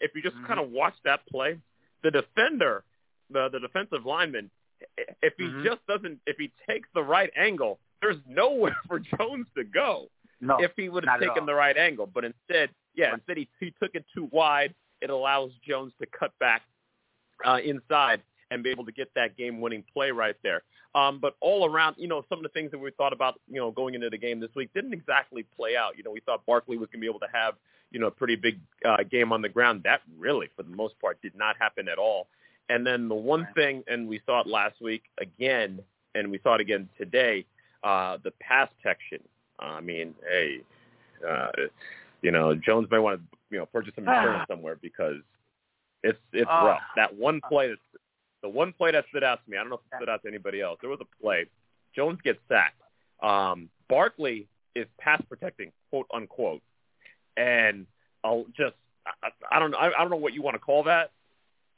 if 0.00 0.14
you 0.14 0.22
just 0.22 0.36
Mhm. 0.36 0.46
kind 0.46 0.60
of 0.60 0.70
watch 0.70 0.94
that 1.04 1.24
play, 1.26 1.58
the 2.02 2.10
defender, 2.10 2.84
the 3.30 3.48
the 3.48 3.60
defensive 3.60 4.04
lineman, 4.04 4.50
if 5.22 5.34
he 5.36 5.44
Mhm. 5.44 5.64
just 5.64 5.86
doesn't, 5.86 6.20
if 6.26 6.36
he 6.38 6.50
takes 6.68 6.88
the 6.94 7.02
right 7.02 7.30
angle, 7.36 7.78
there's 8.02 8.16
nowhere 8.26 8.76
for 8.88 8.98
Jones 8.98 9.46
to 9.56 9.64
go 9.64 10.10
No. 10.40 10.58
if 10.60 10.72
he 10.76 10.88
would 10.88 11.04
have 11.04 11.20
taken 11.20 11.46
the 11.46 11.54
right 11.54 11.76
angle. 11.76 12.06
But 12.06 12.24
instead, 12.24 12.70
yeah, 12.94 13.14
instead 13.14 13.36
he, 13.36 13.48
he 13.60 13.70
took 13.80 13.94
it 13.94 14.04
too 14.14 14.24
wide. 14.32 14.74
It 15.00 15.10
allows 15.10 15.52
Jones 15.66 15.92
to 16.00 16.06
cut 16.06 16.36
back 16.38 16.62
uh, 17.44 17.60
inside 17.62 18.22
and 18.50 18.62
be 18.62 18.70
able 18.70 18.84
to 18.84 18.92
get 18.92 19.12
that 19.14 19.36
game-winning 19.36 19.84
play 19.92 20.10
right 20.10 20.36
there. 20.42 20.62
Um, 20.94 21.18
but 21.20 21.36
all 21.40 21.66
around, 21.66 21.96
you 21.98 22.08
know, 22.08 22.24
some 22.28 22.38
of 22.38 22.42
the 22.42 22.48
things 22.48 22.70
that 22.72 22.78
we 22.78 22.90
thought 22.90 23.12
about, 23.12 23.40
you 23.48 23.60
know, 23.60 23.70
going 23.70 23.94
into 23.94 24.10
the 24.10 24.18
game 24.18 24.40
this 24.40 24.50
week 24.56 24.70
didn't 24.74 24.92
exactly 24.92 25.44
play 25.56 25.76
out. 25.76 25.96
You 25.96 26.02
know, 26.02 26.10
we 26.10 26.20
thought 26.20 26.44
Barkley 26.46 26.76
was 26.76 26.88
going 26.88 27.00
to 27.00 27.06
be 27.06 27.08
able 27.08 27.20
to 27.20 27.28
have, 27.32 27.54
you 27.92 28.00
know, 28.00 28.08
a 28.08 28.10
pretty 28.10 28.36
big 28.36 28.58
uh, 28.84 29.02
game 29.08 29.32
on 29.32 29.40
the 29.40 29.48
ground. 29.48 29.82
That 29.84 30.00
really, 30.18 30.48
for 30.56 30.64
the 30.64 30.74
most 30.74 30.98
part, 31.00 31.22
did 31.22 31.36
not 31.36 31.56
happen 31.58 31.88
at 31.88 31.98
all. 31.98 32.26
And 32.68 32.86
then 32.86 33.08
the 33.08 33.14
one 33.14 33.46
thing, 33.54 33.84
and 33.88 34.08
we 34.08 34.20
saw 34.26 34.40
it 34.40 34.46
last 34.46 34.80
week 34.80 35.02
again, 35.20 35.80
and 36.14 36.30
we 36.30 36.40
saw 36.42 36.54
it 36.54 36.60
again 36.60 36.88
today, 36.98 37.44
uh, 37.84 38.18
the 38.22 38.32
pass 38.40 38.68
protection. 38.76 39.20
I 39.58 39.80
mean, 39.80 40.14
hey, 40.28 40.60
uh, 41.28 41.50
you 42.22 42.30
know, 42.30 42.54
Jones 42.54 42.88
may 42.90 42.98
want 42.98 43.20
to, 43.20 43.38
you 43.50 43.58
know, 43.58 43.66
purchase 43.66 43.94
some 43.94 44.04
insurance 44.08 44.44
somewhere 44.48 44.76
because 44.80 45.16
it's 46.02 46.18
it's 46.32 46.48
Ah. 46.48 46.66
rough. 46.66 46.80
That 46.96 47.14
one 47.14 47.40
play, 47.48 47.68
that, 47.68 47.78
the 48.42 48.48
one 48.48 48.72
play 48.72 48.92
that 48.92 49.04
stood 49.10 49.24
out 49.24 49.44
to 49.44 49.50
me. 49.50 49.56
I 49.56 49.60
don't 49.60 49.70
know 49.70 49.76
if 49.76 49.92
it 49.92 49.96
stood 49.96 50.08
out 50.08 50.22
to 50.22 50.28
anybody 50.28 50.60
else. 50.60 50.78
There 50.80 50.90
was 50.90 51.00
a 51.00 51.22
play. 51.22 51.46
Jones 51.94 52.18
gets 52.22 52.38
sacked. 52.48 52.80
Um, 53.22 53.68
Barkley 53.88 54.46
is 54.74 54.86
pass 54.98 55.20
protecting, 55.28 55.72
quote 55.90 56.06
unquote, 56.14 56.62
and 57.36 57.86
I'll 58.24 58.46
just 58.56 58.74
I, 59.06 59.28
I 59.50 59.58
don't 59.58 59.72
know 59.72 59.78
I, 59.78 59.88
I 59.88 60.00
don't 60.00 60.10
know 60.10 60.16
what 60.16 60.32
you 60.32 60.42
want 60.42 60.54
to 60.54 60.60
call 60.60 60.84
that, 60.84 61.10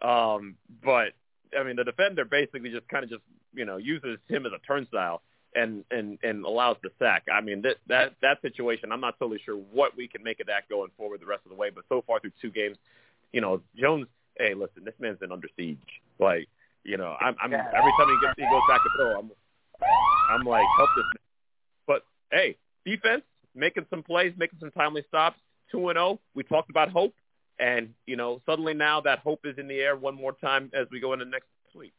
um, 0.06 0.56
but 0.84 1.12
I 1.58 1.64
mean 1.64 1.76
the 1.76 1.84
defender 1.84 2.24
basically 2.24 2.70
just 2.70 2.88
kind 2.88 3.04
of 3.04 3.10
just 3.10 3.22
you 3.54 3.64
know 3.64 3.76
uses 3.78 4.18
him 4.28 4.46
as 4.46 4.52
a 4.52 4.66
turnstile 4.66 5.22
and 5.54 5.84
and 5.90 6.18
and 6.22 6.44
allows 6.44 6.76
the 6.82 6.90
sack. 6.98 7.24
I 7.32 7.40
mean 7.40 7.62
that 7.62 7.76
that 7.88 8.14
that 8.22 8.40
situation, 8.42 8.92
I'm 8.92 9.00
not 9.00 9.18
totally 9.18 9.40
sure 9.44 9.56
what 9.56 9.96
we 9.96 10.06
can 10.08 10.22
make 10.22 10.40
of 10.40 10.46
that 10.46 10.68
going 10.68 10.90
forward 10.96 11.20
the 11.20 11.26
rest 11.26 11.42
of 11.44 11.50
the 11.50 11.56
way. 11.56 11.70
But 11.70 11.84
so 11.88 12.02
far 12.06 12.20
through 12.20 12.32
two 12.40 12.50
games, 12.50 12.76
you 13.32 13.40
know 13.40 13.62
Jones. 13.76 14.06
Hey, 14.38 14.54
listen, 14.54 14.84
this 14.84 14.94
man's 14.98 15.18
been 15.18 15.32
under 15.32 15.48
siege. 15.56 15.78
Like 16.18 16.48
you 16.84 16.96
know, 16.96 17.16
I'm, 17.20 17.36
I'm 17.42 17.52
every 17.52 17.92
time 17.98 18.08
he 18.08 18.26
gets 18.26 18.34
he 18.36 18.42
goes 18.42 18.62
back 18.68 18.80
to 18.82 18.90
throw, 18.96 19.18
I'm 19.18 19.30
I'm 20.30 20.44
like 20.44 20.64
help 20.76 20.90
this. 20.96 21.04
Man. 21.04 21.22
But 21.86 22.02
hey, 22.30 22.56
defense 22.84 23.22
making 23.54 23.86
some 23.90 24.02
plays, 24.02 24.32
making 24.36 24.58
some 24.60 24.70
timely 24.70 25.04
stops. 25.08 25.38
Two 25.70 25.88
and 25.88 25.96
zero. 25.96 26.20
We 26.34 26.42
talked 26.42 26.70
about 26.70 26.90
hope, 26.90 27.14
and 27.58 27.90
you 28.06 28.16
know 28.16 28.42
suddenly 28.46 28.74
now 28.74 29.00
that 29.02 29.20
hope 29.20 29.40
is 29.44 29.56
in 29.58 29.68
the 29.68 29.80
air 29.80 29.96
one 29.96 30.14
more 30.14 30.32
time 30.32 30.70
as 30.74 30.86
we 30.90 31.00
go 31.00 31.12
into 31.12 31.24
next 31.24 31.46
week. 31.74 31.94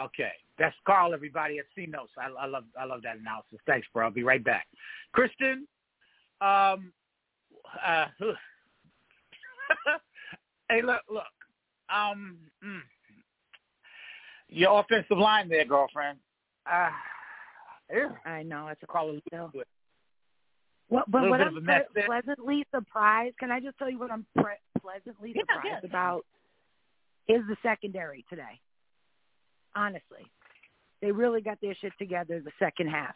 Okay, 0.00 0.32
that's 0.58 0.74
Carl. 0.86 1.14
Everybody 1.14 1.58
at 1.58 1.66
C 1.76 1.86
Notes. 1.86 2.12
I, 2.18 2.30
I 2.42 2.46
love 2.46 2.64
I 2.78 2.84
love 2.84 3.02
that 3.02 3.18
analysis. 3.18 3.58
Thanks, 3.66 3.86
bro. 3.92 4.06
I'll 4.06 4.10
be 4.10 4.24
right 4.24 4.42
back. 4.42 4.66
Kristen, 5.12 5.68
um, 6.40 6.92
uh, 7.84 8.06
hey, 10.68 10.82
look, 10.82 11.02
look, 11.10 11.24
um, 11.94 12.38
mm, 12.64 12.80
your 14.48 14.80
offensive 14.80 15.18
line 15.18 15.48
there, 15.48 15.64
girlfriend. 15.64 16.18
Uh, 16.70 16.90
ew, 17.92 18.10
I 18.24 18.42
know 18.42 18.68
it's 18.68 18.82
a 18.82 18.86
call 18.86 19.10
it 19.10 19.22
good. 19.30 19.64
Well, 20.90 21.04
but 21.08 21.28
what 21.28 21.40
I'm 21.40 21.48
of 21.48 21.56
a 21.56 21.60
mess 21.60 21.82
ple- 21.92 21.94
there. 21.94 22.06
pleasantly 22.06 22.64
surprised, 22.74 23.36
can 23.38 23.50
I 23.50 23.60
just 23.60 23.78
tell 23.78 23.90
you 23.90 23.98
what 23.98 24.10
I'm 24.10 24.26
pre- 24.36 24.54
pleasantly 24.80 25.34
Yeah, 25.34 25.42
surprised 25.42 25.84
yeah. 25.84 25.88
about 25.88 26.24
is 27.28 27.42
the 27.48 27.56
secondary 27.62 28.24
today. 28.30 28.60
Honestly, 29.76 30.24
they 31.02 31.12
really 31.12 31.42
got 31.42 31.60
their 31.60 31.74
shit 31.74 31.92
together 31.98 32.40
the 32.40 32.52
second 32.58 32.88
half, 32.88 33.14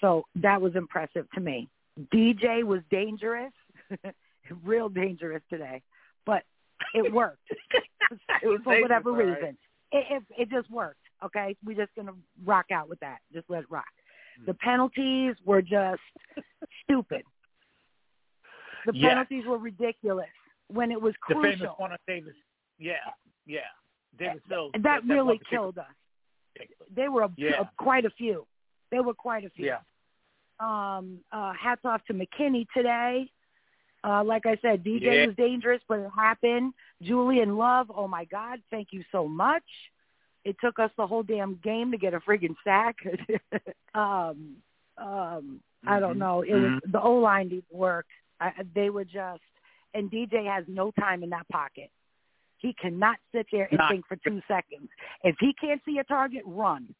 so 0.00 0.24
that 0.36 0.60
was 0.60 0.74
impressive 0.74 1.30
to 1.34 1.40
me. 1.40 1.68
DJ 2.12 2.64
was 2.64 2.80
dangerous, 2.90 3.52
real 4.64 4.88
dangerous 4.88 5.42
today, 5.48 5.82
but 6.26 6.42
it 6.94 7.12
worked 7.12 7.38
It 8.42 8.62
for 8.64 8.80
whatever 8.80 9.12
right. 9.12 9.26
reason. 9.26 9.58
It, 9.92 10.06
it 10.10 10.22
it 10.42 10.50
just 10.50 10.70
worked. 10.70 10.98
Okay, 11.24 11.56
we're 11.64 11.76
just 11.76 11.94
gonna 11.96 12.14
rock 12.44 12.66
out 12.72 12.88
with 12.88 12.98
that. 13.00 13.18
Just 13.32 13.48
let 13.50 13.60
it 13.64 13.70
rock. 13.70 13.84
Hmm. 14.38 14.46
The 14.46 14.54
penalties 14.54 15.36
were 15.44 15.62
just 15.62 16.00
stupid. 16.84 17.22
The 18.86 18.92
Yeah. 18.94 19.08
penalties 19.10 19.44
were 19.46 19.58
ridiculous 19.58 20.28
when 20.68 20.90
it 20.90 21.00
was 21.00 21.14
crucial. 21.20 21.42
The 21.42 21.56
famous 21.58 21.70
one 21.78 21.92
on 21.92 21.98
Davis. 22.06 22.34
Yeah, 22.78 22.94
yeah. 23.46 23.60
Davis 24.18 24.42
Mills. 24.48 24.70
And 24.74 24.84
that 24.84 25.00
one 25.04 25.08
really 25.16 25.40
killed 25.50 25.78
us. 25.78 25.86
They 26.94 27.08
were 27.08 27.22
a, 27.24 27.30
Yeah. 27.36 27.60
a- 27.60 27.70
quite 27.76 28.04
a 28.06 28.10
few. 28.10 28.46
There 28.90 29.02
were 29.02 29.14
quite 29.14 29.44
a 29.44 29.50
few. 29.50 29.66
Yeah. 29.66 29.78
Um, 30.58 31.20
uh, 31.32 31.52
hats 31.52 31.82
off 31.84 32.04
to 32.06 32.14
McKinney 32.14 32.66
today. 32.74 33.30
Uh, 34.02 34.24
like 34.24 34.46
I 34.46 34.56
said, 34.62 34.82
DJ 34.82 35.02
Yeah. 35.02 35.26
was 35.26 35.36
dangerous, 35.36 35.82
but 35.88 35.98
it 36.00 36.10
happened. 36.16 36.72
Julian 37.02 37.56
Love, 37.58 37.90
oh 37.94 38.08
my 38.08 38.24
God, 38.24 38.60
thank 38.70 38.88
you 38.92 39.04
so 39.12 39.28
much. 39.28 39.62
It 40.44 40.56
took 40.60 40.78
us 40.78 40.90
the 40.96 41.06
whole 41.06 41.22
damn 41.22 41.56
game 41.56 41.90
to 41.92 41.98
get 41.98 42.14
a 42.14 42.20
friggin' 42.20 42.56
sack. 42.64 42.96
um, 43.94 44.56
um, 44.96 45.60
I 45.86 46.00
don't 46.00 46.16
Mhm. 46.16 46.18
know. 46.18 46.42
It 46.42 46.54
was 46.54 46.80
the 46.86 47.00
O 47.00 47.14
line 47.16 47.48
needs 47.48 47.70
work. 47.70 48.06
I, 48.40 48.52
they 48.74 48.88
were 48.90 49.04
just, 49.04 49.42
and 49.92 50.10
DJ 50.10 50.46
has 50.46 50.64
no 50.66 50.90
time 50.92 51.22
in 51.22 51.30
that 51.30 51.46
pocket. 51.48 51.90
He 52.56 52.72
cannot 52.74 53.18
sit 53.32 53.46
there 53.52 53.68
and 53.70 53.78
Not- 53.78 53.90
think 53.90 54.06
for 54.06 54.16
two 54.16 54.40
seconds. 54.48 54.88
If 55.24 55.36
he 55.40 55.52
can't 55.54 55.82
see 55.84 55.98
a 55.98 56.04
target, 56.04 56.42
run. 56.46 56.94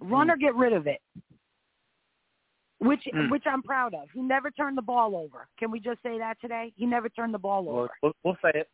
Run 0.00 0.30
or 0.30 0.36
get 0.36 0.54
rid 0.54 0.72
of 0.72 0.86
it. 0.86 1.00
Which 2.82 3.04
Mm. 3.14 3.30
which 3.30 3.44
I'm 3.46 3.62
proud 3.62 3.94
of. 3.94 4.10
He 4.10 4.20
never 4.20 4.50
turned 4.50 4.76
the 4.76 4.82
ball 4.82 5.14
over. 5.14 5.46
Can 5.56 5.70
we 5.70 5.78
just 5.78 6.02
say 6.02 6.18
that 6.18 6.40
today? 6.40 6.72
He 6.76 6.84
never 6.84 7.08
turned 7.08 7.32
the 7.32 7.38
ball 7.38 7.64
We'll, 7.64 7.78
over. 7.78 7.90
we'll, 8.02 8.12
we'll 8.24 8.36
say 8.42 8.50
it. 8.54 8.68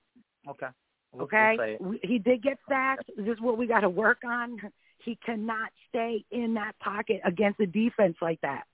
Okay. 0.49 0.69
We'll, 1.13 1.25
Okay, 1.25 1.77
We'll 1.81 1.93
it. 1.95 2.01
He 2.05 2.19
did 2.19 2.43
get 2.43 2.59
sacked. 2.69 3.11
This 3.17 3.29
is 3.35 3.41
what 3.41 3.59
we 3.59 3.67
got 3.67 3.81
to 3.81 3.89
work 3.91 4.19
on. 4.25 4.59
He 5.05 5.17
cannot 5.25 5.71
stay 5.89 6.25
in 6.31 6.55
that 6.55 6.73
pocket 6.79 7.21
against 7.25 7.61
a 7.61 7.67
defense 7.67 8.17
like 8.23 8.41
that. 8.41 8.65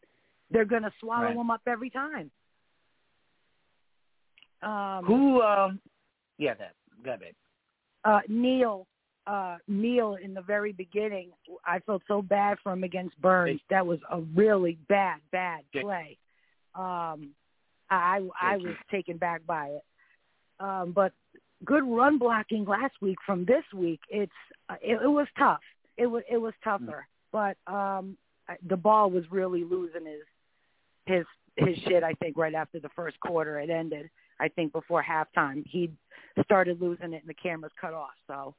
They're 0.50 0.64
going 0.64 0.82
to 0.82 0.92
swallow 1.00 1.24
Right. 1.26 1.36
him 1.36 1.50
up 1.50 1.62
every 1.66 1.90
time. 1.90 2.30
Um, 4.62 5.04
Who? 5.04 5.42
Um, 5.42 5.80
yeah, 6.38 6.54
that. 6.54 6.74
That 7.04 7.20
babe. 7.20 7.34
uh, 8.04 8.20
Neal 8.28 8.86
uh 9.26 9.57
Neal 9.69 10.16
in 10.23 10.35
the 10.35 10.43
very 10.43 10.73
beginning. 10.73 11.31
I 11.64 11.78
felt 11.81 12.02
so 12.07 12.21
bad 12.23 12.59
for 12.62 12.73
him 12.73 12.85
against 12.85 13.21
Burns. 13.21 13.61
That 13.71 13.87
was 13.87 13.99
a 14.11 14.21
really 14.21 14.78
bad, 14.88 15.21
bad 15.33 15.62
play. 15.73 16.19
Um, 16.75 17.31
I 17.90 18.21
I 18.40 18.57
was 18.57 18.75
taken 18.90 19.16
back 19.16 19.47
by 19.47 19.69
it. 19.69 19.85
Um, 20.61 20.93
but 20.93 21.12
good 21.64 21.85
run 21.85 22.19
blocking 22.19 22.64
last 22.64 22.95
week 23.00 23.19
from 23.25 23.45
this 23.45 23.64
week. 23.75 24.00
It's 24.09 24.33
uh, 24.69 24.75
it, 24.83 25.00
it 25.02 25.09
was 25.09 25.26
tough. 25.38 25.61
It 25.97 26.07
was 26.07 26.23
it 26.31 26.38
was 26.38 26.54
tougher, 26.62 27.07
but 27.33 27.57
um, 27.66 28.16
Daboll 28.66 29.11
was 29.11 29.25
really 29.31 29.64
losing 29.64 30.07
his 30.07 30.25
his 31.07 31.26
his 31.57 31.78
shit. 31.85 32.02
I 32.02 32.14
think 32.14 32.37
right 32.37 32.54
after 32.54 32.81
the 32.81 32.90
first 32.90 33.19
quarter, 33.21 33.59
it 33.61 33.71
ended. 33.71 34.11
I 34.40 34.49
think 34.49 34.73
before 34.73 35.02
halftime, 35.02 35.64
he 35.66 35.90
started 36.43 36.83
losing 36.83 37.12
it, 37.12 37.23
and 37.23 37.28
the 37.28 37.35
cameras 37.35 37.73
cut 37.81 37.95
off. 37.95 38.11
So. 38.26 38.54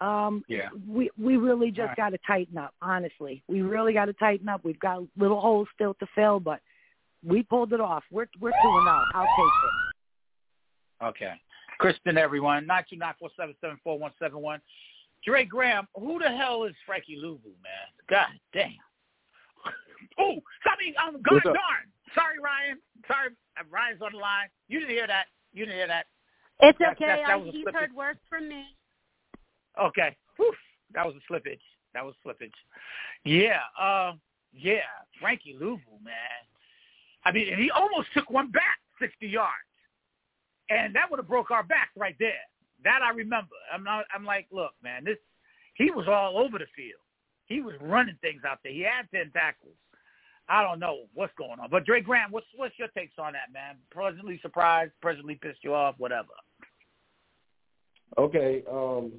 Um, 0.00 0.44
Yeah. 0.48 0.70
we 0.88 1.10
we 1.18 1.36
really 1.36 1.70
just 1.70 1.80
All 1.80 1.86
right. 1.88 1.96
got 1.96 2.08
to 2.10 2.18
tighten 2.26 2.56
up. 2.56 2.74
Honestly, 2.80 3.42
we 3.48 3.60
really 3.62 3.92
got 3.92 4.06
to 4.06 4.12
tighten 4.14 4.48
up. 4.48 4.64
We've 4.64 4.78
got 4.80 5.02
little 5.16 5.40
holes 5.40 5.68
still 5.74 5.94
to 5.94 6.06
fill, 6.14 6.40
but 6.40 6.60
we 7.22 7.42
pulled 7.42 7.72
it 7.74 7.80
off. 7.80 8.04
We're 8.10 8.26
we're 8.40 8.52
doing 8.62 8.86
out. 8.88 9.04
I'll 9.14 9.24
take 9.24 9.46
it. 9.64 11.04
Okay. 11.04 11.32
Kristen, 11.78 12.18
everyone, 12.18 12.66
nine 12.66 12.84
two 12.88 12.96
nine 12.96 13.14
four 13.18 13.30
seven 13.36 13.54
seven 13.60 13.78
four 13.84 13.98
one 13.98 14.12
seven 14.18 14.40
one. 14.40 14.60
Dre 15.24 15.44
Graham, 15.44 15.86
who 15.98 16.18
the 16.18 16.30
hell 16.30 16.64
is 16.64 16.74
Frankie 16.86 17.16
Luvu, 17.22 17.52
man? 17.62 17.88
God 18.08 18.28
damn. 18.54 18.72
oh, 20.18 20.36
I 20.64 20.82
mean, 20.82 20.94
um, 21.02 21.20
God 21.22 21.34
What's 21.34 21.46
up? 21.46 21.54
darn. 21.54 21.84
Sorry, 22.14 22.38
Ryan. 22.40 22.78
Sorry, 23.06 23.30
uh, 23.58 23.64
Ryan's 23.70 24.00
on 24.02 24.12
the 24.12 24.18
line. 24.18 24.48
You 24.68 24.80
didn't 24.80 24.94
hear 24.94 25.06
that. 25.06 25.26
You 25.52 25.64
didn't 25.66 25.76
hear 25.78 25.86
that. 25.88 26.06
It's 26.60 26.78
That- 26.78 26.92
okay. 26.92 27.06
that- 27.06 27.26
that 27.26 27.36
I, 27.38 27.50
he's 27.50 27.62
slip 27.62 27.74
heard 27.74 27.92
worse 27.94 28.16
from 28.28 28.48
me. 28.48 28.64
Okay. 29.80 30.16
Whew. 30.36 30.52
That 30.94 31.06
was 31.06 31.14
a 31.16 31.32
slippage. 31.32 31.60
That 31.94 32.04
was 32.04 32.14
slippage. 32.26 32.52
Yeah. 33.24 33.60
Uh, 33.80 34.12
yeah. 34.52 34.80
Frankie 35.20 35.56
Luvu, 35.60 36.02
man. 36.02 36.14
I 37.24 37.32
mean, 37.32 37.52
and 37.52 37.60
he 37.60 37.70
almost 37.70 38.08
took 38.14 38.30
one 38.30 38.50
back 38.50 38.78
60 39.00 39.26
yards. 39.26 39.52
And 40.68 40.94
that 40.94 41.10
would 41.10 41.18
have 41.18 41.28
broke 41.28 41.50
our 41.50 41.62
back 41.64 41.90
right 41.96 42.16
there. 42.18 42.32
That 42.84 43.00
I 43.02 43.10
remember. 43.10 43.54
I'm 43.72 43.84
not, 43.84 44.04
I'm 44.14 44.24
like, 44.24 44.46
look, 44.50 44.72
man, 44.82 45.04
this, 45.04 45.18
he 45.74 45.90
was 45.90 46.06
all 46.08 46.38
over 46.38 46.58
the 46.58 46.66
field. 46.76 47.00
He 47.46 47.60
was 47.60 47.74
running 47.80 48.16
things 48.22 48.42
out 48.48 48.58
there. 48.62 48.72
He 48.72 48.80
had 48.82 49.10
10 49.12 49.32
tackles. 49.32 49.74
I 50.48 50.62
don't 50.62 50.80
know 50.80 51.04
what's 51.14 51.32
going 51.36 51.60
on. 51.60 51.68
But 51.70 51.84
Dre 51.84 52.00
Graham, 52.00 52.30
what's, 52.30 52.46
what's 52.56 52.78
your 52.78 52.88
takes 52.88 53.14
on 53.18 53.32
that, 53.34 53.52
man? 53.52 53.76
Pleasantly 53.92 54.38
surprised, 54.42 54.92
pleasantly 55.02 55.36
pissed 55.40 55.62
you 55.62 55.74
off, 55.74 55.94
whatever. 55.98 56.28
Okay. 58.18 58.62
Um, 58.70 59.12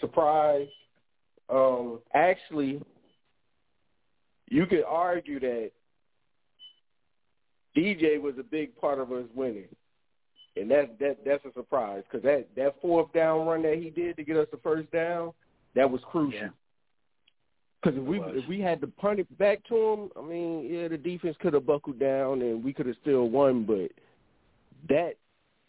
surprise. 0.00 0.68
Um, 1.48 2.00
actually, 2.14 2.82
you 4.48 4.66
could 4.66 4.84
argue 4.86 5.40
that 5.40 5.70
DJ 7.76 8.20
was 8.20 8.34
a 8.38 8.42
big 8.42 8.76
part 8.76 8.98
of 8.98 9.12
us 9.12 9.24
winning, 9.34 9.68
and 10.56 10.70
that 10.70 10.98
that 10.98 11.18
that's 11.24 11.44
a 11.44 11.52
surprise 11.52 12.02
because 12.10 12.24
that 12.24 12.48
that 12.56 12.74
fourth 12.80 13.12
down 13.12 13.46
run 13.46 13.62
that 13.62 13.76
he 13.76 13.90
did 13.90 14.16
to 14.16 14.24
get 14.24 14.36
us 14.36 14.48
the 14.50 14.58
first 14.58 14.90
down, 14.90 15.32
that 15.74 15.90
was 15.90 16.00
crucial. 16.10 16.40
Yeah. 16.40 16.48
Because 17.82 18.00
if 18.00 18.04
we 18.04 18.20
if 18.20 18.48
we 18.48 18.60
had 18.60 18.80
to 18.80 18.86
punt 18.86 19.20
it 19.20 19.38
back 19.38 19.62
to 19.68 19.76
him, 19.76 20.10
I 20.16 20.22
mean, 20.22 20.68
yeah, 20.68 20.88
the 20.88 20.96
defense 20.96 21.36
could 21.40 21.54
have 21.54 21.66
buckled 21.66 22.00
down 22.00 22.42
and 22.42 22.64
we 22.64 22.72
could 22.72 22.86
have 22.86 22.96
still 23.00 23.28
won. 23.28 23.64
But 23.64 23.92
that 24.88 25.14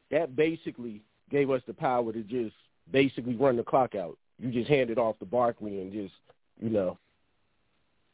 that 0.10 0.36
basically 0.36 1.02
gave 1.30 1.52
us 1.52 1.62
the 1.68 1.74
power 1.74 2.12
to 2.14 2.24
just 2.24 2.56
basically 2.92 3.36
run 3.36 3.58
the 3.58 3.64
clock 3.64 3.96
out. 3.96 4.18
You 4.40 4.52
just 4.52 4.70
hand 4.70 4.90
it 4.90 4.98
off 4.98 5.20
to 5.20 5.26
Barkley 5.26 5.82
and 5.82 5.92
just 5.92 6.14
you 6.60 6.70
know 6.70 6.98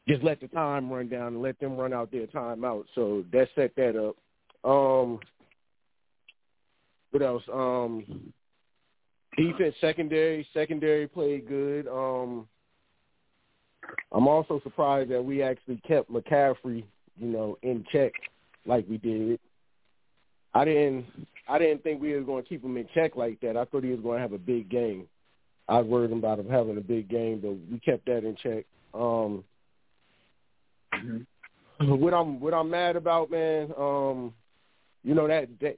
just 0.07 0.23
let 0.23 0.41
the 0.41 0.47
time 0.47 0.91
run 0.91 1.07
down 1.07 1.27
and 1.27 1.41
let 1.41 1.59
them 1.59 1.77
run 1.77 1.93
out 1.93 2.11
their 2.11 2.27
timeout. 2.27 2.85
So 2.95 3.23
that 3.31 3.47
set 3.55 3.75
that 3.75 3.95
up. 3.95 4.15
Um, 4.69 5.19
what 7.11 7.21
else? 7.21 7.43
Um, 7.51 8.33
defense, 9.37 9.75
secondary, 9.79 10.47
secondary 10.53 11.07
played 11.07 11.47
good. 11.47 11.87
Um, 11.87 12.47
I'm 14.11 14.27
also 14.27 14.59
surprised 14.63 15.11
that 15.11 15.23
we 15.23 15.41
actually 15.41 15.81
kept 15.87 16.11
McCaffrey, 16.11 16.83
you 17.17 17.27
know, 17.27 17.57
in 17.61 17.85
check 17.91 18.13
like 18.65 18.85
we 18.89 18.97
did. 18.97 19.39
I 20.53 20.65
didn't, 20.65 21.05
I 21.47 21.57
didn't 21.57 21.83
think 21.83 22.01
we 22.01 22.13
were 22.13 22.21
going 22.21 22.43
to 22.43 22.49
keep 22.49 22.63
him 22.63 22.77
in 22.77 22.87
check 22.93 23.15
like 23.15 23.39
that. 23.41 23.57
I 23.57 23.65
thought 23.65 23.83
he 23.83 23.91
was 23.91 23.99
going 23.99 24.17
to 24.17 24.21
have 24.21 24.33
a 24.33 24.37
big 24.37 24.69
game. 24.69 25.07
I 25.67 25.79
was 25.79 25.87
worried 25.87 26.11
about 26.11 26.39
him 26.39 26.49
having 26.49 26.77
a 26.77 26.81
big 26.81 27.09
game, 27.09 27.39
but 27.41 27.55
we 27.71 27.79
kept 27.79 28.05
that 28.05 28.25
in 28.25 28.35
check. 28.35 28.65
Um, 28.93 29.43
what 31.79 32.13
I'm 32.13 32.39
what 32.39 32.53
I'm 32.53 32.69
mad 32.69 32.95
about, 32.95 33.31
man, 33.31 33.73
um, 33.77 34.33
you 35.03 35.13
know 35.15 35.27
that 35.27 35.47
that 35.61 35.77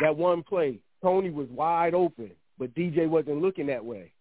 that 0.00 0.16
one 0.16 0.42
play, 0.42 0.78
Toney 1.02 1.30
was 1.30 1.48
wide 1.50 1.94
open, 1.94 2.30
but 2.58 2.74
DJ 2.74 3.08
wasn't 3.08 3.42
looking 3.42 3.66
that 3.66 3.84
way. 3.84 4.12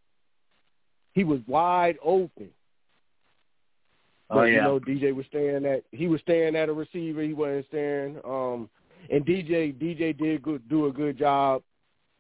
He 1.14 1.24
was 1.24 1.40
wide 1.48 1.98
open. 2.04 2.50
But 4.30 4.38
Oh, 4.38 4.44
you 4.44 4.62
know, 4.62 4.80
DJ 4.80 5.16
was 5.16 5.26
staring 5.28 5.66
at 5.66 5.84
he 5.92 6.08
was 6.08 6.20
staring 6.22 6.56
at 6.56 6.70
a 6.70 6.74
receiver. 6.74 7.22
He 7.22 7.34
wasn't 7.34 7.66
staring. 7.68 8.20
Um, 8.26 8.70
and 9.10 9.26
DJ 9.26 9.74
DJ 9.74 10.18
did 10.18 10.42
good, 10.42 10.68
do 10.70 10.88
a 10.88 10.92
good 10.92 11.18
job 11.18 11.64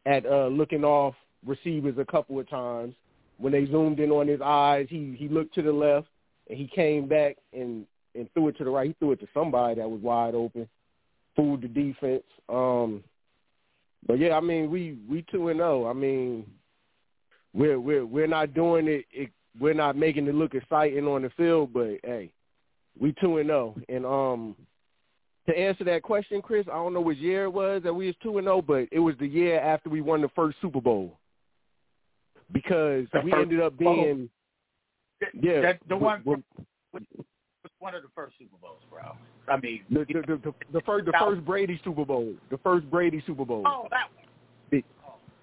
at 0.05 0.25
uh, 0.25 0.47
looking 0.47 0.83
off 0.83 1.15
receivers 1.45 1.95
a 1.97 2.05
couple 2.05 2.39
of 2.39 2.49
times. 2.49 2.95
When 3.37 3.53
they 3.53 3.65
zoomed 3.67 3.99
in 3.99 4.11
on 4.11 4.27
his 4.27 4.41
eyes, 4.41 4.87
he 4.89 5.15
he 5.17 5.27
looked 5.27 5.53
to 5.55 5.61
the 5.61 5.71
left 5.71 6.07
and 6.49 6.57
he 6.57 6.67
came 6.67 7.07
back 7.07 7.37
and 7.53 7.85
and 8.15 8.31
threw 8.33 8.47
it 8.47 8.57
to 8.57 8.63
the 8.63 8.69
right. 8.69 8.87
He 8.87 8.95
threw 8.99 9.11
it 9.11 9.19
to 9.19 9.27
somebody 9.33 9.75
that 9.75 9.89
was 9.89 10.01
wide 10.01 10.33
open, 10.33 10.67
fooled 11.35 11.61
the 11.61 11.67
defense. 11.67 12.23
Um, 12.49 13.03
but 14.07 14.19
yeah, 14.19 14.35
I 14.35 14.39
mean 14.39 14.71
we 14.71 14.97
we 15.09 15.23
two 15.31 15.49
and 15.49 15.59
zero. 15.59 15.87
I 15.87 15.93
mean 15.93 16.45
we're 17.53 17.79
we're 17.79 18.05
we're 18.05 18.27
not 18.27 18.53
doing 18.53 18.87
it, 18.87 19.05
it. 19.11 19.29
We're 19.59 19.73
not 19.73 19.97
making 19.97 20.27
it 20.27 20.35
look 20.35 20.53
exciting 20.53 21.07
on 21.07 21.23
the 21.23 21.31
field, 21.31 21.73
but 21.73 21.97
hey, 22.03 22.31
we 22.99 23.13
two 23.19 23.37
and 23.37 23.49
zero. 23.49 23.75
And 23.89 24.05
um, 24.05 24.55
to 25.47 25.57
answer 25.57 25.83
that 25.85 26.03
question, 26.03 26.41
Chris, 26.41 26.65
I 26.67 26.75
don't 26.75 26.93
know 26.93 27.01
which 27.01 27.17
year 27.19 27.45
it 27.45 27.53
was 27.53 27.81
that 27.83 27.93
we 27.93 28.07
was 28.07 28.15
two 28.21 28.37
and 28.37 28.45
zero, 28.45 28.61
but 28.61 28.87
it 28.91 28.99
was 28.99 29.15
the 29.19 29.27
year 29.27 29.59
after 29.59 29.89
we 29.89 30.01
won 30.01 30.21
the 30.21 30.29
first 30.35 30.57
Super 30.61 30.81
Bowl 30.81 31.17
because 32.51 33.05
The 33.13 33.21
we 33.23 33.33
ended 33.33 33.59
up 33.61 33.77
Bowl. 33.77 33.95
being 33.95 34.29
yeah 35.41 35.61
That, 35.61 35.79
the 35.89 35.97
one, 35.97 36.21
we- 36.25 36.35
was 36.93 37.03
one 37.79 37.95
of 37.95 38.03
the 38.03 38.09
first 38.15 38.35
Super 38.37 38.55
Bowls, 38.61 38.79
bro. 38.89 39.01
I 39.49 39.59
mean, 39.59 39.81
the, 39.89 39.99
the, 39.99 40.21
the, 40.27 40.37
the, 40.43 40.53
the 40.73 40.81
first 40.81 41.05
the 41.05 41.13
first 41.19 41.45
Brady 41.45 41.79
Super 41.83 42.05
Bowl, 42.05 42.33
the 42.49 42.57
first 42.59 42.89
Brady 42.89 43.23
Super 43.25 43.45
Bowl. 43.45 43.63
oh, 43.65 43.87
that 43.89 44.07
one. 44.15 44.25
The, 44.71 44.83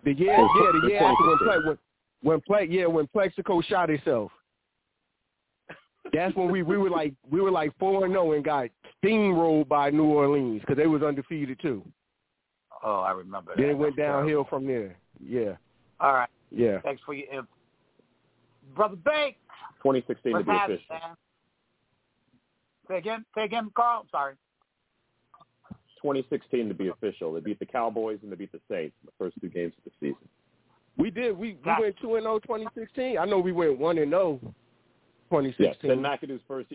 the 0.05 0.19
year, 0.19 0.37
oh, 0.39 0.49
yeah, 0.63 0.81
the 0.81 0.89
year 0.89 1.03
after 1.03 1.27
when 1.27 1.39
play 1.39 1.57
when, 1.65 1.79
when 2.23 2.41
play 2.43 2.67
yeah 2.71 2.87
when 2.87 3.07
Plaxico 3.09 3.61
shot 3.63 3.89
himself. 3.89 4.31
That's 6.15 6.35
when 6.37 6.51
we 6.51 6.63
we 6.63 6.77
were 6.79 6.91
like 6.91 7.13
we 7.31 7.41
were 7.41 7.51
like 7.51 7.77
four 7.79 8.05
and 8.05 8.13
zero 8.15 8.33
and 8.33 8.45
got 8.45 8.69
steamrolled 9.03 9.69
by 9.69 9.91
New 9.91 10.05
Orleans 10.05 10.61
because 10.61 10.77
they 10.77 10.87
was 10.87 11.03
undefeated 11.03 11.59
too. 11.61 11.83
Oh, 12.83 13.01
I 13.01 13.13
remember 13.13 13.53
that. 13.57 13.61
Then 13.61 13.71
it 13.71 13.79
went 13.79 13.97
That's 13.97 14.07
terrible. 14.07 14.21
downhill 14.23 14.47
from 14.49 14.67
there. 14.67 14.97
Yeah, 15.25 15.53
All 16.01 16.13
right. 16.13 16.29
yeah. 16.51 16.81
Thanks 16.83 17.03
for 17.05 17.15
your 17.15 17.27
info. 17.33 17.49
Brother 18.77 18.97
Bank, 18.97 19.37
2016 19.83 20.33
to 20.37 20.45
be 20.45 20.51
have 20.51 20.71
it, 20.71 20.75
official. 20.75 20.95
man. 20.95 21.17
Say 22.89 22.99
again, 22.99 23.25
say 23.35 23.45
again, 23.45 23.71
Carl. 23.75 24.03
I'm 24.03 24.09
sorry. 24.11 24.35
2016 26.03 26.69
to 26.69 26.75
be 26.75 26.89
official. 26.89 27.33
They 27.33 27.41
beat 27.41 27.59
the 27.59 27.65
Cowboys 27.67 28.19
and 28.23 28.31
they 28.31 28.37
beat 28.37 28.53
the 28.53 28.61
Saints 28.71 28.95
in 29.03 29.07
the 29.07 29.13
first 29.19 29.37
two 29.41 29.49
games 29.49 29.73
of 29.79 29.85
the 29.85 29.91
season. 30.01 30.29
We 30.99 31.11
did. 31.11 31.37
We 31.37 31.55
we 31.55 31.59
Got 31.65 31.81
went 31.81 31.97
two 32.01 32.17
and 32.17 32.25
0 32.25 32.39
2016. 32.41 33.17
I 33.19 33.25
know 33.25 33.39
we 33.39 33.53
went 33.53 33.79
one 33.79 33.97
and 33.99 34.13
oh. 34.15 34.39
0 35.31 35.43
Yes. 35.59 35.77
2016. 35.81 35.89
Then 35.89 35.99
McAdoo's 36.01 36.43
first. 36.49 36.73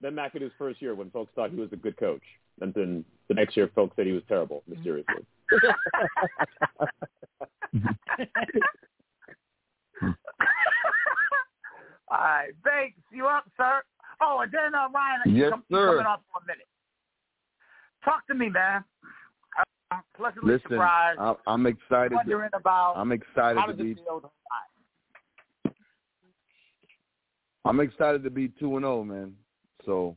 Then 0.00 0.14
McAdoo's 0.14 0.52
first 0.58 0.82
year 0.82 0.94
when 0.94 1.10
folks 1.10 1.32
thought 1.34 1.50
he 1.50 1.56
was 1.56 1.72
a 1.72 1.76
good 1.76 1.96
coach, 1.96 2.22
and 2.60 2.74
then 2.74 3.04
the 3.28 3.34
next 3.34 3.56
year 3.56 3.70
folks 3.74 3.96
said 3.96 4.06
he 4.06 4.12
was 4.12 4.22
terrible, 4.28 4.62
mysteriously. 4.68 5.24
All 12.10 12.18
right, 12.18 12.50
Banks, 12.62 12.98
you 13.12 13.26
up, 13.26 13.44
sir? 13.56 13.82
Oh, 14.20 14.40
and 14.42 14.52
then 14.52 14.74
uh, 14.74 14.88
Ryan, 14.94 15.34
you 15.34 15.42
Yes, 15.42 15.50
come, 15.50 15.64
sir. 15.70 15.86
coming 15.96 16.06
up 16.06 16.22
for 16.32 16.42
a 16.42 16.46
minute. 16.46 16.66
Talk 18.04 18.26
to 18.28 18.34
me, 18.34 18.48
man. 18.50 18.84
I'm 19.90 20.02
pleasantly 20.16 20.52
Listen, 20.54 20.70
surprised. 20.72 21.18
I, 21.20 21.34
I'm 21.46 21.66
excited. 21.66 22.12
wondering 22.14 22.50
about 22.52 22.94
I'm 22.96 23.12
excited 23.12 23.58
how 23.58 23.66
to 23.66 23.72
does 23.72 23.82
be. 23.82 23.96
I'm 27.64 27.80
excited 27.80 28.22
to 28.24 28.30
be 28.30 28.48
two 28.48 28.76
and 28.76 28.84
zero, 28.84 29.04
man. 29.04 29.34
So, 29.84 30.16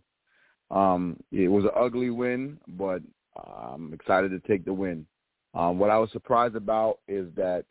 um, 0.71 1.17
it 1.31 1.47
was 1.47 1.63
an 1.65 1.71
ugly 1.75 2.09
win, 2.09 2.59
but 2.67 3.01
I'm 3.35 3.93
excited 3.93 4.31
to 4.31 4.39
take 4.47 4.65
the 4.65 4.73
win. 4.73 5.05
Um, 5.53 5.79
what 5.79 5.89
I 5.89 5.97
was 5.97 6.11
surprised 6.11 6.55
about 6.55 6.99
is 7.07 7.27
that 7.35 7.65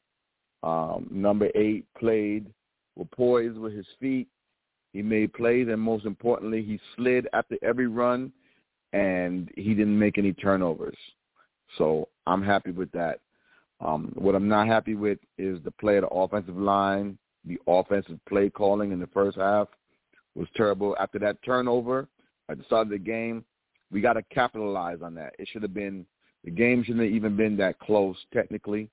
Um, 0.63 1.07
number 1.11 1.49
eight 1.55 1.85
played 1.99 2.47
with 2.97 3.11
poise 3.11 3.57
with 3.57 3.75
his 3.75 3.87
feet. 4.01 4.27
He 4.93 5.03
made 5.03 5.33
plays, 5.33 5.69
and 5.69 5.81
most 5.81 6.07
importantly, 6.07 6.63
he 6.63 6.81
slid 6.97 7.29
after 7.33 7.57
every 7.63 7.87
run, 7.87 8.33
and 8.93 9.51
he 9.55 9.75
didn't 9.75 9.99
make 9.99 10.19
any 10.19 10.33
turnovers. 10.33 10.97
So 11.77 12.09
I'm 12.27 12.43
happy 12.43 12.73
with 12.73 12.91
that. 12.93 13.21
Um, 13.81 14.13
what 14.17 14.35
I'm 14.35 14.49
not 14.49 14.67
happy 14.67 14.95
with 14.95 15.19
is 15.39 15.63
the 15.63 15.71
play 15.71 15.99
of 15.99 16.05
the 16.05 16.09
offensive 16.09 16.57
line. 16.57 17.19
The 17.47 17.59
offensive 17.67 18.19
play 18.29 18.51
calling 18.51 18.93
in 18.93 18.99
the 18.99 19.07
first 19.09 19.39
half 19.39 19.69
was 20.35 20.49
terrible. 20.57 20.97
After 20.99 21.19
that 21.21 21.43
turnover 21.45 22.09
at 22.49 22.59
the 22.59 22.65
start 22.65 22.87
of 22.87 22.91
the 22.91 22.99
game, 22.99 23.45
we 23.91 24.01
got 24.01 24.15
to 24.15 24.23
capitalize 24.25 24.99
on 25.03 25.15
that. 25.15 25.35
It 25.39 25.49
should 25.51 25.63
have 25.63 25.75
been 25.75 26.07
the 26.45 26.51
game 26.51 26.83
shouldn't 26.85 27.05
have 27.05 27.15
even 27.15 27.37
been 27.37 27.57
that 27.57 27.79
close 27.79 28.17
technically. 28.33 28.89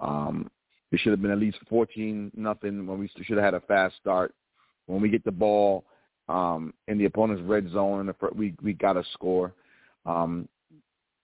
Um, 0.00 0.50
it 0.92 1.00
should 1.00 1.12
have 1.12 1.22
been 1.22 1.30
at 1.30 1.38
least 1.38 1.58
fourteen 1.68 2.30
nothing 2.36 2.86
when 2.86 2.98
we 2.98 3.10
should 3.22 3.36
have 3.36 3.44
had 3.44 3.54
a 3.54 3.60
fast 3.60 3.96
start. 4.00 4.34
When 4.86 5.00
we 5.00 5.08
get 5.08 5.24
the 5.24 5.32
ball 5.32 5.84
um, 6.28 6.72
in 6.88 6.98
the 6.98 7.06
opponent's 7.06 7.42
red 7.42 7.70
zone, 7.72 8.12
we 8.34 8.54
we 8.62 8.72
got 8.72 8.94
to 8.94 9.04
score. 9.12 9.52
Um, 10.04 10.48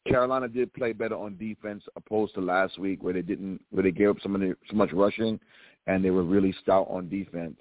Carolina 0.06 0.48
did 0.48 0.74
play 0.74 0.92
better 0.92 1.14
on 1.14 1.36
defense 1.36 1.84
opposed 1.94 2.34
to 2.34 2.40
last 2.40 2.78
week 2.78 3.02
where 3.02 3.12
they 3.12 3.22
didn't 3.22 3.60
where 3.70 3.84
they 3.84 3.92
gave 3.92 4.10
up 4.10 4.16
so 4.22 4.28
many 4.28 4.52
so 4.68 4.76
much 4.76 4.92
rushing 4.92 5.38
and 5.86 6.04
they 6.04 6.10
were 6.10 6.22
really 6.22 6.54
stout 6.62 6.86
on 6.90 7.08
defense 7.08 7.56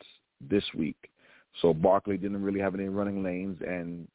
this 0.50 0.64
week. 0.76 1.10
So 1.62 1.74
Barkley 1.74 2.18
didn't 2.18 2.42
really 2.42 2.60
have 2.60 2.76
any 2.76 2.88
running 2.88 3.24
lanes 3.24 3.60
and 3.66 4.08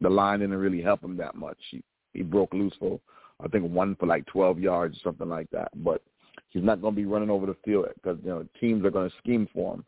the 0.00 0.10
line 0.10 0.40
didn't 0.40 0.56
really 0.56 0.82
help 0.82 1.02
him 1.02 1.16
that 1.16 1.34
much. 1.34 1.58
He 1.70 1.82
he 2.12 2.22
broke 2.22 2.52
loose 2.52 2.74
for 2.78 3.00
I 3.42 3.48
think 3.48 3.70
one 3.70 3.96
for 3.96 4.06
like 4.06 4.26
12 4.26 4.58
yards 4.58 4.96
or 4.96 5.00
something 5.04 5.28
like 5.28 5.48
that. 5.50 5.70
But 5.82 6.02
he's 6.50 6.64
not 6.64 6.80
going 6.80 6.94
to 6.94 7.00
be 7.00 7.06
running 7.06 7.30
over 7.30 7.46
the 7.46 7.56
field 7.64 7.86
because 7.94 8.18
you 8.22 8.30
know 8.30 8.46
teams 8.60 8.84
are 8.84 8.90
going 8.90 9.08
to 9.08 9.16
scheme 9.18 9.48
for 9.52 9.74
him. 9.74 9.84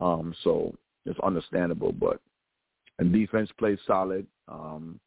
Um, 0.00 0.34
so 0.42 0.74
it's 1.04 1.18
understandable. 1.20 1.92
But 1.92 2.20
and 2.98 3.12
defense 3.12 3.50
played 3.58 3.78
solid. 3.86 4.26
Um, 4.48 5.00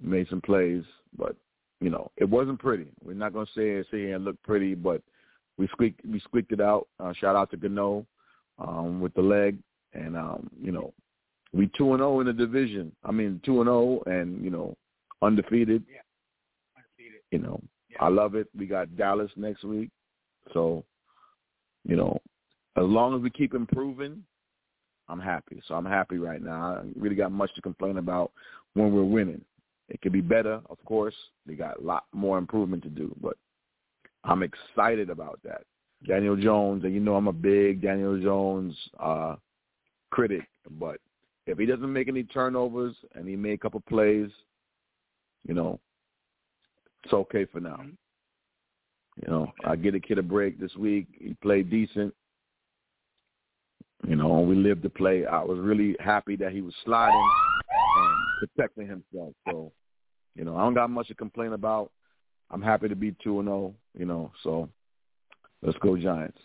made 0.00 0.28
some 0.28 0.40
plays, 0.40 0.84
but 1.16 1.36
you 1.80 1.90
know 1.90 2.10
it 2.16 2.28
wasn't 2.28 2.60
pretty. 2.60 2.88
We're 3.02 3.14
not 3.14 3.32
going 3.32 3.46
to 3.46 3.52
say 3.52 3.70
it, 3.70 3.86
say 3.90 4.12
it 4.12 4.20
looked 4.20 4.42
pretty, 4.42 4.74
but 4.74 5.02
we 5.60 5.68
squeaked 5.68 6.00
we 6.10 6.18
squeaked 6.20 6.52
it 6.52 6.60
out. 6.60 6.88
Uh, 6.98 7.12
shout 7.12 7.36
out 7.36 7.50
to 7.50 7.56
Gano 7.58 8.06
um, 8.58 9.00
with 9.00 9.12
the 9.12 9.20
leg, 9.20 9.58
and 9.92 10.16
um, 10.16 10.48
you 10.60 10.72
know 10.72 10.94
we 11.52 11.70
two 11.76 11.92
and 11.92 12.00
zero 12.00 12.16
oh 12.16 12.20
in 12.20 12.26
the 12.26 12.32
division. 12.32 12.90
I 13.04 13.12
mean 13.12 13.40
two 13.44 13.60
and 13.60 13.66
zero, 13.66 14.00
oh 14.06 14.10
and 14.10 14.42
you 14.42 14.50
know 14.50 14.74
undefeated. 15.20 15.84
Yeah, 15.86 16.00
undefeated. 16.76 17.20
You 17.30 17.40
know 17.40 17.60
yeah. 17.90 17.98
I 18.00 18.08
love 18.08 18.34
it. 18.36 18.48
We 18.56 18.66
got 18.66 18.96
Dallas 18.96 19.30
next 19.36 19.62
week, 19.62 19.90
so 20.54 20.82
you 21.86 21.94
know 21.94 22.18
as 22.76 22.84
long 22.84 23.14
as 23.14 23.20
we 23.20 23.28
keep 23.28 23.52
improving, 23.52 24.24
I'm 25.10 25.20
happy. 25.20 25.60
So 25.68 25.74
I'm 25.74 25.84
happy 25.84 26.16
right 26.16 26.42
now. 26.42 26.76
I 26.76 26.82
really 26.98 27.16
got 27.16 27.32
much 27.32 27.54
to 27.54 27.60
complain 27.60 27.98
about 27.98 28.32
when 28.72 28.94
we're 28.94 29.04
winning. 29.04 29.42
It 29.90 30.00
could 30.00 30.12
be 30.12 30.22
better, 30.22 30.62
of 30.70 30.82
course. 30.86 31.16
We 31.46 31.54
got 31.54 31.80
a 31.80 31.82
lot 31.82 32.04
more 32.14 32.38
improvement 32.38 32.82
to 32.84 32.88
do, 32.88 33.14
but 33.20 33.36
I'm 34.24 34.42
excited 34.42 35.10
about 35.10 35.40
that. 35.44 35.62
Daniel 36.06 36.36
Jones, 36.36 36.84
and 36.84 36.94
you 36.94 37.00
know 37.00 37.14
I'm 37.14 37.28
a 37.28 37.32
big 37.32 37.82
Daniel 37.82 38.20
Jones 38.20 38.74
uh, 38.98 39.36
critic, 40.10 40.48
but 40.78 40.96
if 41.46 41.58
he 41.58 41.66
doesn't 41.66 41.92
make 41.92 42.08
any 42.08 42.22
turnovers 42.24 42.94
and 43.14 43.28
he 43.28 43.36
made 43.36 43.54
a 43.54 43.58
couple 43.58 43.80
plays, 43.88 44.30
you 45.46 45.54
know, 45.54 45.78
it's 47.04 47.12
okay 47.12 47.44
for 47.46 47.60
now. 47.60 47.80
You 49.22 49.30
know, 49.30 49.52
I 49.64 49.76
get 49.76 49.94
a 49.94 50.00
kid 50.00 50.18
a 50.18 50.22
break 50.22 50.58
this 50.60 50.74
week. 50.76 51.06
He 51.18 51.34
played 51.42 51.70
decent. 51.70 52.14
You 54.06 54.16
know, 54.16 54.40
we 54.40 54.54
lived 54.54 54.82
to 54.84 54.90
play. 54.90 55.26
I 55.26 55.42
was 55.42 55.58
really 55.58 55.96
happy 56.00 56.36
that 56.36 56.52
he 56.52 56.62
was 56.62 56.74
sliding 56.84 57.28
and 57.96 58.48
protecting 58.56 58.86
himself. 58.86 59.34
So, 59.46 59.72
you 60.34 60.44
know, 60.44 60.56
I 60.56 60.60
don't 60.60 60.74
got 60.74 60.88
much 60.88 61.08
to 61.08 61.14
complain 61.14 61.52
about. 61.52 61.90
I'm 62.50 62.62
happy 62.62 62.88
to 62.88 62.96
be 62.96 63.14
two 63.22 63.40
and 63.40 63.48
zero. 63.48 63.74
You 63.98 64.06
know, 64.06 64.32
so 64.42 64.68
let's 65.62 65.78
go 65.78 65.96
Giants. 65.96 66.38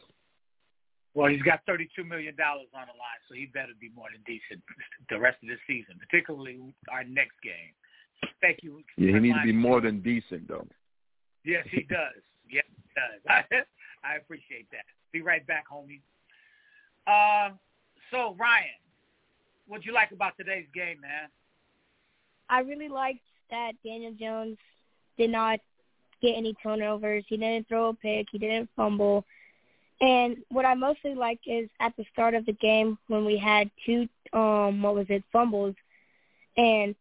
Well, 1.13 1.29
he's 1.29 1.41
got 1.43 1.61
thirty-two 1.65 2.03
million 2.03 2.35
dollars 2.35 2.67
on 2.73 2.87
the 2.87 2.97
line, 2.97 3.21
so 3.29 3.35
he 3.35 3.45
better 3.45 3.71
be 3.79 3.89
more 3.95 4.07
than 4.11 4.21
decent 4.25 4.61
the 5.09 5.19
rest 5.19 5.37
of 5.43 5.49
the 5.49 5.55
season, 5.65 5.95
particularly 5.99 6.59
our 6.91 7.03
next 7.03 7.35
game. 7.43 7.71
Thank 8.41 8.59
you. 8.63 8.81
Yeah, 8.97 9.13
he 9.13 9.19
needs 9.19 9.37
to 9.39 9.45
be 9.45 9.53
more 9.53 9.81
than 9.81 10.01
decent, 10.01 10.47
though. 10.47 10.67
Yes, 11.43 11.65
he 11.71 11.81
does. 11.89 12.21
yes, 12.49 12.65
he 12.67 12.83
does. 12.95 13.45
I 14.03 14.17
appreciate 14.17 14.67
that. 14.71 14.85
Be 15.11 15.21
right 15.21 15.45
back, 15.47 15.65
homie. 15.71 16.01
Uh, 17.07 17.53
so 18.11 18.35
Ryan, 18.39 18.65
what'd 19.67 19.85
you 19.85 19.93
like 19.93 20.11
about 20.11 20.33
today's 20.37 20.67
game, 20.73 20.99
man? 21.01 21.29
I 22.49 22.59
really 22.59 22.89
liked 22.89 23.21
that 23.49 23.71
Daniel 23.83 24.13
Jones 24.19 24.57
did 25.17 25.29
not 25.29 25.59
get 26.21 26.35
any 26.35 26.53
turnovers. 26.61 27.23
He 27.27 27.37
didn't 27.37 27.67
throw 27.67 27.89
a 27.89 27.93
pick. 27.93 28.27
He 28.31 28.37
didn't 28.37 28.69
fumble. 28.75 29.25
And 30.01 30.37
what 30.49 30.65
I 30.65 30.73
mostly 30.73 31.15
like 31.15 31.39
is 31.45 31.69
at 31.79 31.95
the 31.97 32.05
start 32.11 32.33
of 32.33 32.45
the 32.45 32.53
game 32.53 32.97
when 33.07 33.25
we 33.25 33.37
had 33.37 33.69
two, 33.85 34.07
um, 34.33 34.81
what 34.81 34.95
was 34.95 35.05
it, 35.09 35.23
fumbles. 35.31 35.75
And 36.57 36.95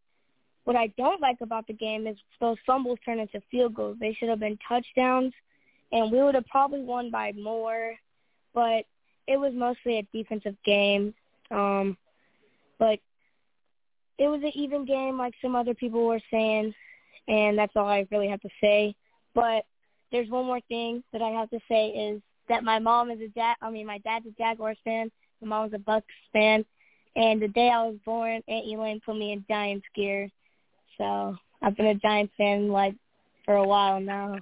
what 0.64 0.76
I 0.76 0.88
don't 0.96 1.20
like 1.20 1.38
about 1.40 1.66
the 1.66 1.72
game 1.72 2.06
is 2.06 2.16
those 2.40 2.56
fumbles 2.66 2.98
turn 3.04 3.18
into 3.18 3.42
field 3.50 3.74
goals. 3.74 3.96
They 4.00 4.14
should 4.14 4.28
have 4.28 4.40
been 4.40 4.58
touchdowns, 4.66 5.32
and 5.92 6.10
we 6.10 6.22
would 6.22 6.34
have 6.34 6.46
probably 6.46 6.80
won 6.82 7.10
by 7.10 7.32
more. 7.32 7.94
But 8.54 8.84
it 9.26 9.38
was 9.38 9.52
mostly 9.54 9.98
a 9.98 10.08
defensive 10.16 10.56
game. 10.64 11.14
Um, 11.50 11.96
but 12.78 12.98
it 14.18 14.28
was 14.28 14.42
an 14.42 14.52
even 14.54 14.84
game, 14.84 15.18
like 15.18 15.34
some 15.42 15.56
other 15.56 15.74
people 15.74 16.06
were 16.06 16.20
saying, 16.30 16.74
and 17.28 17.58
that's 17.58 17.72
all 17.76 17.88
I 17.88 18.06
really 18.10 18.28
have 18.28 18.40
to 18.42 18.48
say. 18.60 18.94
But 19.34 19.64
there's 20.12 20.30
one 20.30 20.46
more 20.46 20.60
thing 20.68 21.02
that 21.12 21.22
I 21.22 21.30
have 21.30 21.50
to 21.50 21.58
say 21.68 21.88
is 21.88 22.22
that 22.48 22.64
my 22.64 22.78
mom 22.78 23.10
is 23.10 23.20
a 23.20 23.28
dad. 23.28 23.56
I 23.60 23.70
mean, 23.70 23.86
my 23.86 23.98
dad's 23.98 24.26
a 24.26 24.30
Jaguars 24.32 24.78
fan. 24.84 25.10
My 25.40 25.48
mom's 25.48 25.74
a 25.74 25.78
Bucks 25.78 26.06
fan. 26.32 26.64
And 27.16 27.40
the 27.40 27.48
day 27.48 27.68
I 27.68 27.82
was 27.82 27.96
born, 28.04 28.42
Aunt 28.48 28.66
Elaine 28.66 29.00
put 29.04 29.16
me 29.16 29.32
in 29.32 29.44
Giants 29.48 29.86
gear. 29.94 30.28
So 30.98 31.36
I've 31.62 31.76
been 31.76 31.86
a 31.86 31.94
Giants 31.94 32.32
fan 32.36 32.68
like 32.68 32.94
for 33.44 33.56
a 33.56 33.66
while 33.66 34.00
now. 34.00 34.38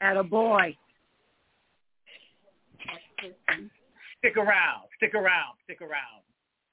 At 0.00 0.16
a 0.16 0.24
boy. 0.24 0.76
Stick 4.18 4.36
around. 4.36 4.88
Stick 4.96 5.14
around. 5.14 5.56
Stick 5.64 5.82
around. 5.82 6.22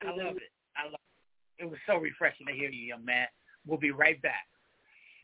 I 0.01 0.09
love 0.09 0.37
it. 0.37 0.51
I 0.77 0.85
love 0.85 0.93
it. 0.93 1.63
It 1.63 1.69
was 1.69 1.79
so 1.87 1.97
refreshing 1.97 2.47
to 2.47 2.53
hear 2.53 2.69
you, 2.69 2.85
young 2.85 3.03
man. 3.03 3.27
We'll 3.65 3.79
be 3.79 3.91
right 3.91 4.21
back. 4.21 4.45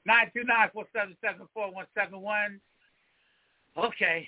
Nine 0.05 0.29
two 0.33 0.43
nine 0.43 0.69
four 0.73 0.85
seven 0.93 1.15
seven 1.23 1.47
four 1.53 1.71
one 1.71 1.85
seven 1.95 2.21
one. 2.21 2.59
Okay. 3.77 4.27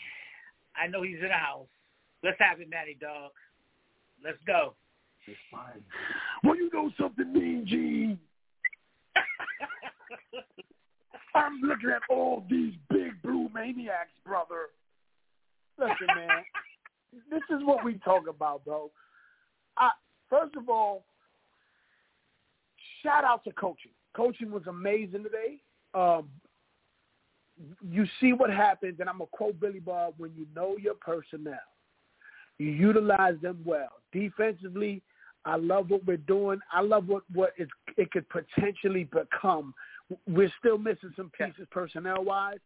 I 0.76 0.88
know 0.88 1.04
he's 1.04 1.18
in 1.18 1.28
the 1.28 1.34
house. 1.34 1.68
Let's 2.24 2.38
have 2.40 2.60
it, 2.60 2.70
Natty 2.70 2.98
Dog. 3.00 3.32
Let's 4.24 4.38
go. 4.48 4.74
It's 5.28 5.38
fine. 5.52 5.84
Well, 6.44 6.56
you 6.56 6.70
know 6.74 6.92
something, 7.00 7.32
Mean 7.32 7.66
Gene. 7.68 8.20
I'm 11.36 11.60
looking 11.62 11.90
at 11.90 12.02
all 12.10 12.44
these 12.50 12.74
big 12.90 13.22
blue 13.22 13.50
maniacs, 13.54 14.12
brother. 14.26 14.70
Listen, 15.78 16.08
man. 16.16 16.44
this 17.30 17.44
is 17.50 17.64
what 17.64 17.84
we 17.84 17.96
talk 18.00 18.28
about, 18.28 18.66
bro. 18.66 18.92
I, 19.78 19.92
first 20.30 20.56
of 20.56 20.70
all, 20.70 21.06
shout 23.04 23.24
out 23.24 23.44
to 23.44 23.52
coaching. 23.52 23.92
Coaching 24.16 24.52
was 24.52 24.64
amazing 24.68 25.24
today. 25.24 25.60
Um, 25.96 26.30
you 27.90 28.06
see 28.20 28.34
what 28.34 28.50
happens, 28.50 28.98
and 29.00 29.10
I'm 29.10 29.20
going 29.20 29.30
to 29.30 29.38
quote 29.38 29.60
Billy 29.60 29.80
Bob, 29.80 30.16
when 30.18 30.32
you 30.36 30.46
know 30.56 30.76
your 30.78 30.96
personnel, 30.96 31.56
you 32.58 32.68
utilize 32.68 33.36
them 33.42 33.62
well. 33.66 33.94
Defensively, 34.12 35.02
I 35.46 35.56
love 35.56 35.90
what 35.90 36.06
we're 36.06 36.18
doing. 36.18 36.60
I 36.74 36.82
love 36.82 37.08
what, 37.08 37.24
what 37.34 37.54
it, 37.58 37.70
it 37.98 38.12
could 38.12 38.26
potentially 38.30 39.06
become. 39.06 39.74
We're 40.28 40.52
still 40.60 40.78
missing 40.78 41.14
some 41.16 41.32
pieces 41.38 41.68
personnel-wise 41.72 42.60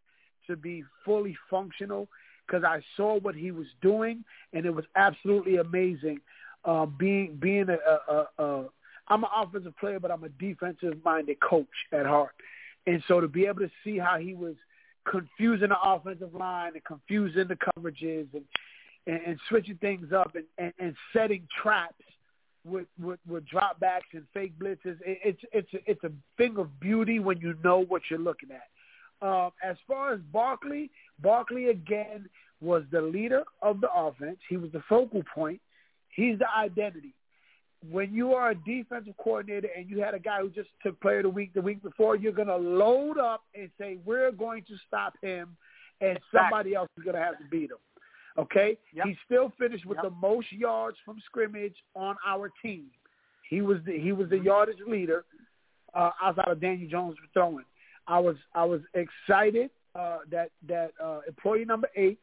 to 0.47 0.55
be 0.55 0.83
fully 1.05 1.37
functional 1.49 2.07
because 2.47 2.63
I 2.63 2.81
saw 2.97 3.19
what 3.19 3.35
he 3.35 3.51
was 3.51 3.67
doing, 3.81 4.23
and 4.53 4.65
it 4.65 4.73
was 4.73 4.85
absolutely 4.95 5.57
amazing. 5.57 6.19
Uh, 6.65 6.85
being 6.85 7.37
being 7.39 7.67
a, 7.69 7.77
a, 8.11 8.27
a, 8.37 8.43
a 8.43 8.65
I'm 9.07 9.23
an 9.23 9.29
offensive 9.35 9.77
player, 9.77 9.99
but 9.99 10.11
I'm 10.11 10.23
a 10.23 10.29
defensive-minded 10.29 11.37
coach 11.41 11.67
at 11.93 12.05
heart, 12.05 12.33
and 12.89 13.03
so 13.07 13.19
to 13.19 13.27
be 13.27 13.45
able 13.45 13.59
to 13.59 13.71
see 13.83 13.97
how 13.97 14.17
he 14.17 14.33
was 14.33 14.55
confusing 15.09 15.69
the 15.69 15.81
offensive 15.81 16.33
line 16.33 16.71
and 16.73 16.83
confusing 16.83 17.47
the 17.47 17.55
coverages 17.55 18.27
and 18.33 18.43
and, 19.07 19.21
and 19.25 19.39
switching 19.47 19.77
things 19.77 20.11
up 20.11 20.35
and, 20.35 20.45
and, 20.57 20.73
and 20.79 20.95
setting 21.13 21.47
traps 21.61 22.03
with, 22.65 22.87
with 23.01 23.19
with 23.27 23.43
dropbacks 23.47 24.11
and 24.13 24.23
fake 24.33 24.57
blitzes. 24.59 24.97
It, 25.05 25.19
it's 25.23 25.41
it's 25.51 25.73
a, 25.73 25.91
it's 25.91 26.03
a 26.03 26.11
thing 26.37 26.57
of 26.57 26.79
beauty 26.79 27.19
when 27.19 27.39
you 27.39 27.55
know 27.63 27.85
what 27.87 28.01
you're 28.09 28.19
looking 28.19 28.49
at. 28.51 29.27
Um, 29.27 29.51
as 29.63 29.75
far 29.87 30.13
as 30.13 30.19
Barkley, 30.31 30.89
Barkley 31.21 31.69
again 31.69 32.29
was 32.61 32.83
the 32.91 33.01
leader 33.01 33.43
of 33.61 33.81
the 33.81 33.91
offense. 33.93 34.37
He 34.49 34.57
was 34.57 34.71
the 34.71 34.83
focal 34.89 35.23
point. 35.33 35.61
He's 36.09 36.39
the 36.39 36.49
identity. 36.57 37.13
When 37.89 38.13
you 38.13 38.33
are 38.33 38.51
a 38.51 38.55
defensive 38.55 39.13
coordinator 39.23 39.69
and 39.75 39.89
you 39.89 40.01
had 40.01 40.13
a 40.13 40.19
guy 40.19 40.41
who 40.41 40.49
just 40.49 40.69
took 40.83 40.99
player 40.99 41.19
of 41.19 41.23
the 41.23 41.29
week 41.29 41.53
the 41.53 41.61
week 41.61 41.81
before, 41.81 42.15
you're 42.17 42.33
going 42.33 42.49
to 42.49 42.57
load 42.57 43.17
up 43.17 43.43
and 43.55 43.69
say, 43.79 43.97
we're 44.05 44.31
going 44.31 44.63
to 44.63 44.75
stop 44.87 45.13
him, 45.21 45.55
and 46.01 46.19
somebody 46.33 46.75
else 46.75 46.89
is 46.97 47.03
going 47.03 47.15
to 47.15 47.21
have 47.21 47.37
to 47.37 47.45
beat 47.49 47.71
him. 47.71 47.77
Okay? 48.37 48.77
Yep. 48.93 49.05
He 49.05 49.17
still 49.25 49.53
finished 49.57 49.85
with 49.85 49.97
Yep. 49.97 50.05
the 50.05 50.09
most 50.11 50.51
yards 50.51 50.97
from 51.05 51.19
scrimmage 51.25 51.75
on 51.95 52.15
our 52.25 52.51
team. 52.61 52.87
He 53.49 53.61
was 53.61 53.79
the, 53.85 53.97
he 53.97 54.11
was 54.11 54.29
the 54.29 54.39
yardage 54.39 54.77
leader 54.85 55.23
uh, 55.93 56.11
outside 56.21 56.47
of 56.49 56.59
Daniel 56.61 56.89
Jones 56.89 57.17
for 57.17 57.27
throwing. 57.33 57.65
I 58.07 58.19
was 58.19 58.35
I 58.53 58.65
was 58.65 58.81
excited 58.93 59.69
uh, 59.95 60.19
that 60.31 60.51
that 60.67 60.91
uh, 61.03 61.21
employee 61.27 61.65
number 61.65 61.89
eight 61.95 62.19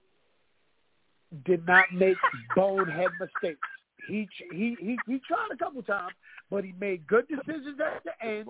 did 1.45 1.67
not 1.67 1.87
make 1.93 2.17
bonehead 2.57 3.11
mistakes. 3.21 3.69
He 4.07 4.29
he 4.53 4.77
he 4.81 4.99
he 5.07 5.21
tried 5.27 5.49
a 5.53 5.57
couple 5.57 5.83
times, 5.83 6.15
but 6.51 6.65
he 6.65 6.75
made 6.81 7.07
good 7.07 7.27
decisions 7.29 7.79
at 7.81 8.03
the 8.05 8.27
end. 8.27 8.47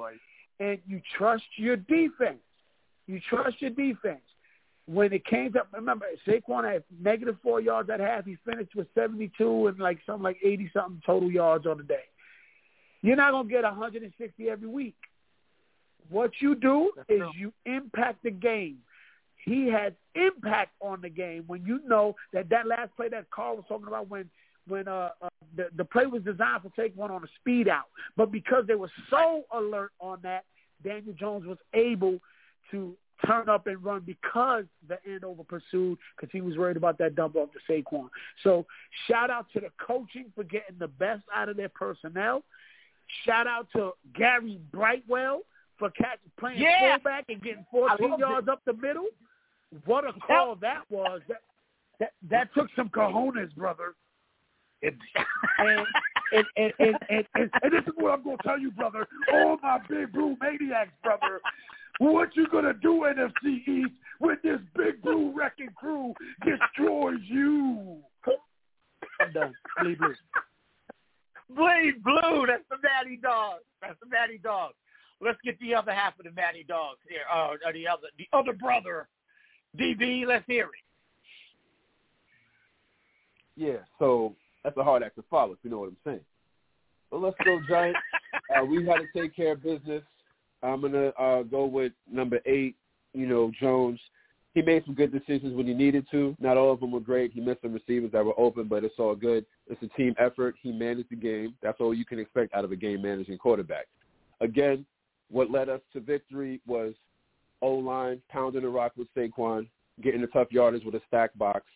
And 0.58 0.78
you 0.86 1.00
trust 1.18 1.44
your 1.56 1.76
defense. 1.76 2.40
You 3.06 3.20
trust 3.28 3.60
your 3.60 3.70
defense. 3.70 4.20
When 4.86 5.12
it 5.12 5.24
came 5.26 5.52
to 5.54 5.62
remember, 5.72 6.06
Saquon 6.26 6.70
had 6.70 6.84
negative 7.00 7.36
four 7.42 7.60
yards 7.60 7.90
at 7.90 8.00
half. 8.00 8.24
He 8.24 8.36
finished 8.48 8.74
with 8.74 8.86
seventy 8.94 9.30
two 9.36 9.66
and 9.66 9.78
like 9.78 9.98
something 10.06 10.22
like 10.22 10.38
eighty 10.44 10.70
something 10.72 11.02
total 11.04 11.30
yards 11.30 11.66
on 11.66 11.78
the 11.78 11.84
day. 11.84 12.04
You're 13.02 13.16
not 13.16 13.32
gonna 13.32 13.48
get 13.48 13.62
160 13.62 14.48
every 14.48 14.68
week. 14.68 14.96
What 16.08 16.30
you 16.40 16.54
do 16.54 16.92
is 17.08 17.22
you 17.36 17.52
impact 17.64 18.22
the 18.22 18.30
game. 18.30 18.78
He 19.44 19.68
has 19.68 19.92
impact 20.14 20.72
on 20.80 21.00
the 21.02 21.08
game 21.08 21.44
when 21.46 21.64
you 21.64 21.80
know 21.86 22.16
that 22.32 22.48
that 22.50 22.66
last 22.66 22.96
play 22.96 23.08
that 23.10 23.30
Carl 23.30 23.56
was 23.56 23.64
talking 23.68 23.86
about 23.86 24.08
when 24.08 24.28
when 24.68 24.88
uh, 24.88 25.11
uh 25.22 25.29
the 25.57 25.68
the 25.76 25.85
play 25.85 26.07
was 26.07 26.22
designed 26.22 26.62
to 26.62 26.72
take 26.81 26.96
one 26.96 27.11
on 27.11 27.22
a 27.24 27.29
speed 27.40 27.68
out, 27.68 27.87
but 28.16 28.31
because 28.31 28.64
they 28.66 28.74
were 28.74 28.90
so 29.11 29.44
alert 29.52 29.92
on 30.00 30.18
that, 30.22 30.44
Daniel 30.85 31.14
Jones 31.14 31.46
was 31.46 31.59
able 31.74 32.18
to 32.70 32.96
turn 33.24 33.48
up 33.48 33.66
and 33.66 33.83
run 33.83 34.02
because 34.05 34.64
the 34.88 34.98
end 35.07 35.24
over 35.24 35.42
pursued 35.42 35.98
because 36.16 36.31
he 36.33 36.40
was 36.40 36.57
worried 36.57 36.76
about 36.76 36.98
that 36.98 37.14
dump 37.14 37.37
off 37.37 37.48
to 37.52 37.72
Saquon. 37.72 38.09
So 38.42 38.66
shout 39.09 39.31
out 39.31 39.46
to 39.55 39.61
the 39.61 39.70
coaching 39.85 40.26
for 40.35 40.44
getting 40.44 40.76
the 40.79 40.88
best 40.88 41.22
out 41.35 41.48
of 41.48 41.57
their 41.57 41.70
personnel. 41.70 42.42
Shout 43.24 43.46
out 43.46 43.68
to 43.74 43.92
Gary 44.14 44.59
Brightwell 44.72 45.42
for 45.79 45.90
catching 45.90 46.31
playing 46.38 46.61
Yeah. 46.61 46.96
fullback 46.96 47.24
and 47.29 47.42
getting 47.42 47.64
14 47.70 48.11
loved 48.11 48.20
yards 48.20 48.48
up 48.48 48.62
the 48.64 48.74
middle. 48.74 49.07
What 49.85 50.07
a 50.07 50.12
call 50.12 50.57
that 50.57 50.83
was. 50.90 51.22
That 51.29 51.42
that, 51.98 52.12
that 52.29 52.55
took 52.55 52.68
some 52.76 52.90
cojones, 52.90 53.55
brother. 53.55 53.94
It, 54.82 54.94
And 55.58 55.86
and, 56.32 56.44
and, 56.56 56.72
and, 56.78 56.96
and, 57.08 57.26
and, 57.34 57.50
and 57.62 57.72
this 57.72 57.82
is 57.86 57.92
what 57.96 58.12
I'm 58.12 58.24
going 58.24 58.36
to 58.36 58.42
tell 58.42 58.58
you, 58.58 58.70
brother. 58.72 59.06
All 59.32 59.58
my 59.62 59.78
big 59.88 60.12
blue 60.12 60.36
maniacs, 60.40 60.92
brother. 61.02 61.40
What 61.98 62.36
you 62.36 62.46
gonna 62.48 62.74
do, 62.74 63.06
NFC 63.08 63.66
East, 63.66 63.94
when 64.18 64.36
this 64.42 64.58
big 64.76 65.00
blue 65.00 65.32
wrecking 65.34 65.70
crew 65.76 66.12
destroys 66.44 67.20
you? 67.24 67.98
I'm 69.20 69.32
done. 69.32 69.54
Bleed 69.80 69.98
blue. 69.98 70.14
Bleed 71.48 72.02
blue. 72.04 72.46
That's 72.46 72.64
the 72.68 72.76
Matty 72.82 73.18
Dog. 73.22 73.60
That's 73.80 73.98
the 74.00 74.08
Matty 74.10 74.38
Dog. 74.38 74.72
Let's 75.22 75.38
get 75.42 75.58
the 75.58 75.74
other 75.74 75.92
half 75.92 76.18
of 76.18 76.26
the 76.26 76.32
Matty 76.32 76.64
Dogs 76.68 76.98
here. 77.08 77.20
Uh, 77.32 77.54
or 77.64 77.72
the 77.72 77.88
other, 77.88 78.08
the 78.18 78.28
other 78.34 78.52
brother, 78.52 79.08
DB. 79.78 80.26
Let's 80.26 80.44
hear 80.46 80.64
it. 80.64 80.70
Yeah, 83.56 83.78
so 83.98 84.34
that's 84.66 84.76
a 84.79 84.83
hard 84.83 85.05
act 85.05 85.14
to 85.14 85.22
follow, 85.31 85.52
if 85.52 85.59
you 85.62 85.70
know 85.70 85.79
what 85.79 85.90
I'm 85.90 85.96
saying. 86.05 86.20
But 87.09 87.22
let's 87.22 87.37
go, 87.44 87.61
Giants. 87.68 88.00
uh, 88.61 88.64
we 88.64 88.85
had 88.85 88.96
to 88.96 89.07
take 89.14 89.35
care 89.35 89.52
of 89.52 89.62
business. 89.62 90.02
I'm 90.61 90.81
gonna 90.81 91.11
uh, 91.11 91.44
go 91.44 91.66
with 91.66 91.92
number 92.11 92.40
eight. 92.46 92.74
You 93.14 93.29
know, 93.29 93.52
Jones. 93.61 94.00
He 94.55 94.62
made 94.62 94.85
some 94.85 94.94
good 94.94 95.12
decisions 95.12 95.55
when 95.55 95.66
he 95.66 95.74
needed 95.74 96.07
to. 96.11 96.35
Not 96.40 96.57
all 96.57 96.72
of 96.72 96.81
them 96.81 96.90
were 96.90 96.98
great. 96.98 97.31
He 97.33 97.40
missed 97.40 97.61
some 97.62 97.74
receivers 97.74 98.11
that 98.12 98.24
were 98.24 98.38
open, 98.40 98.66
but 98.68 98.85
it's 98.85 98.94
all 98.98 99.14
good. 99.14 99.44
It's 99.68 99.81
a 99.83 99.88
team 99.88 100.14
effort. 100.18 100.55
He 100.61 100.72
managed 100.72 101.11
the 101.11 101.16
game. 101.16 101.55
That's 101.62 101.79
all 101.79 101.92
you 101.94 102.07
can 102.07 102.18
expect 102.18 102.55
out 102.55 102.64
of 102.64 102.72
a 102.72 102.76
game 102.76 103.02
managing 103.02 103.37
quarterback. 103.37 103.87
Again, 104.40 104.87
what 105.31 105.50
led 105.50 105.68
us 105.68 105.83
to 105.92 106.00
victory 106.00 106.61
was 106.66 106.94
O 107.61 107.74
line 107.74 108.20
pounding 108.31 108.62
the 108.62 108.68
rock 108.68 108.92
with 108.96 109.09
Saquon, 109.14 109.68
getting 110.02 110.22
the 110.22 110.26
tough 110.29 110.50
yardage 110.50 110.85
with 110.85 110.94
a 110.94 111.02
stack 111.07 111.37
box, 111.37 111.66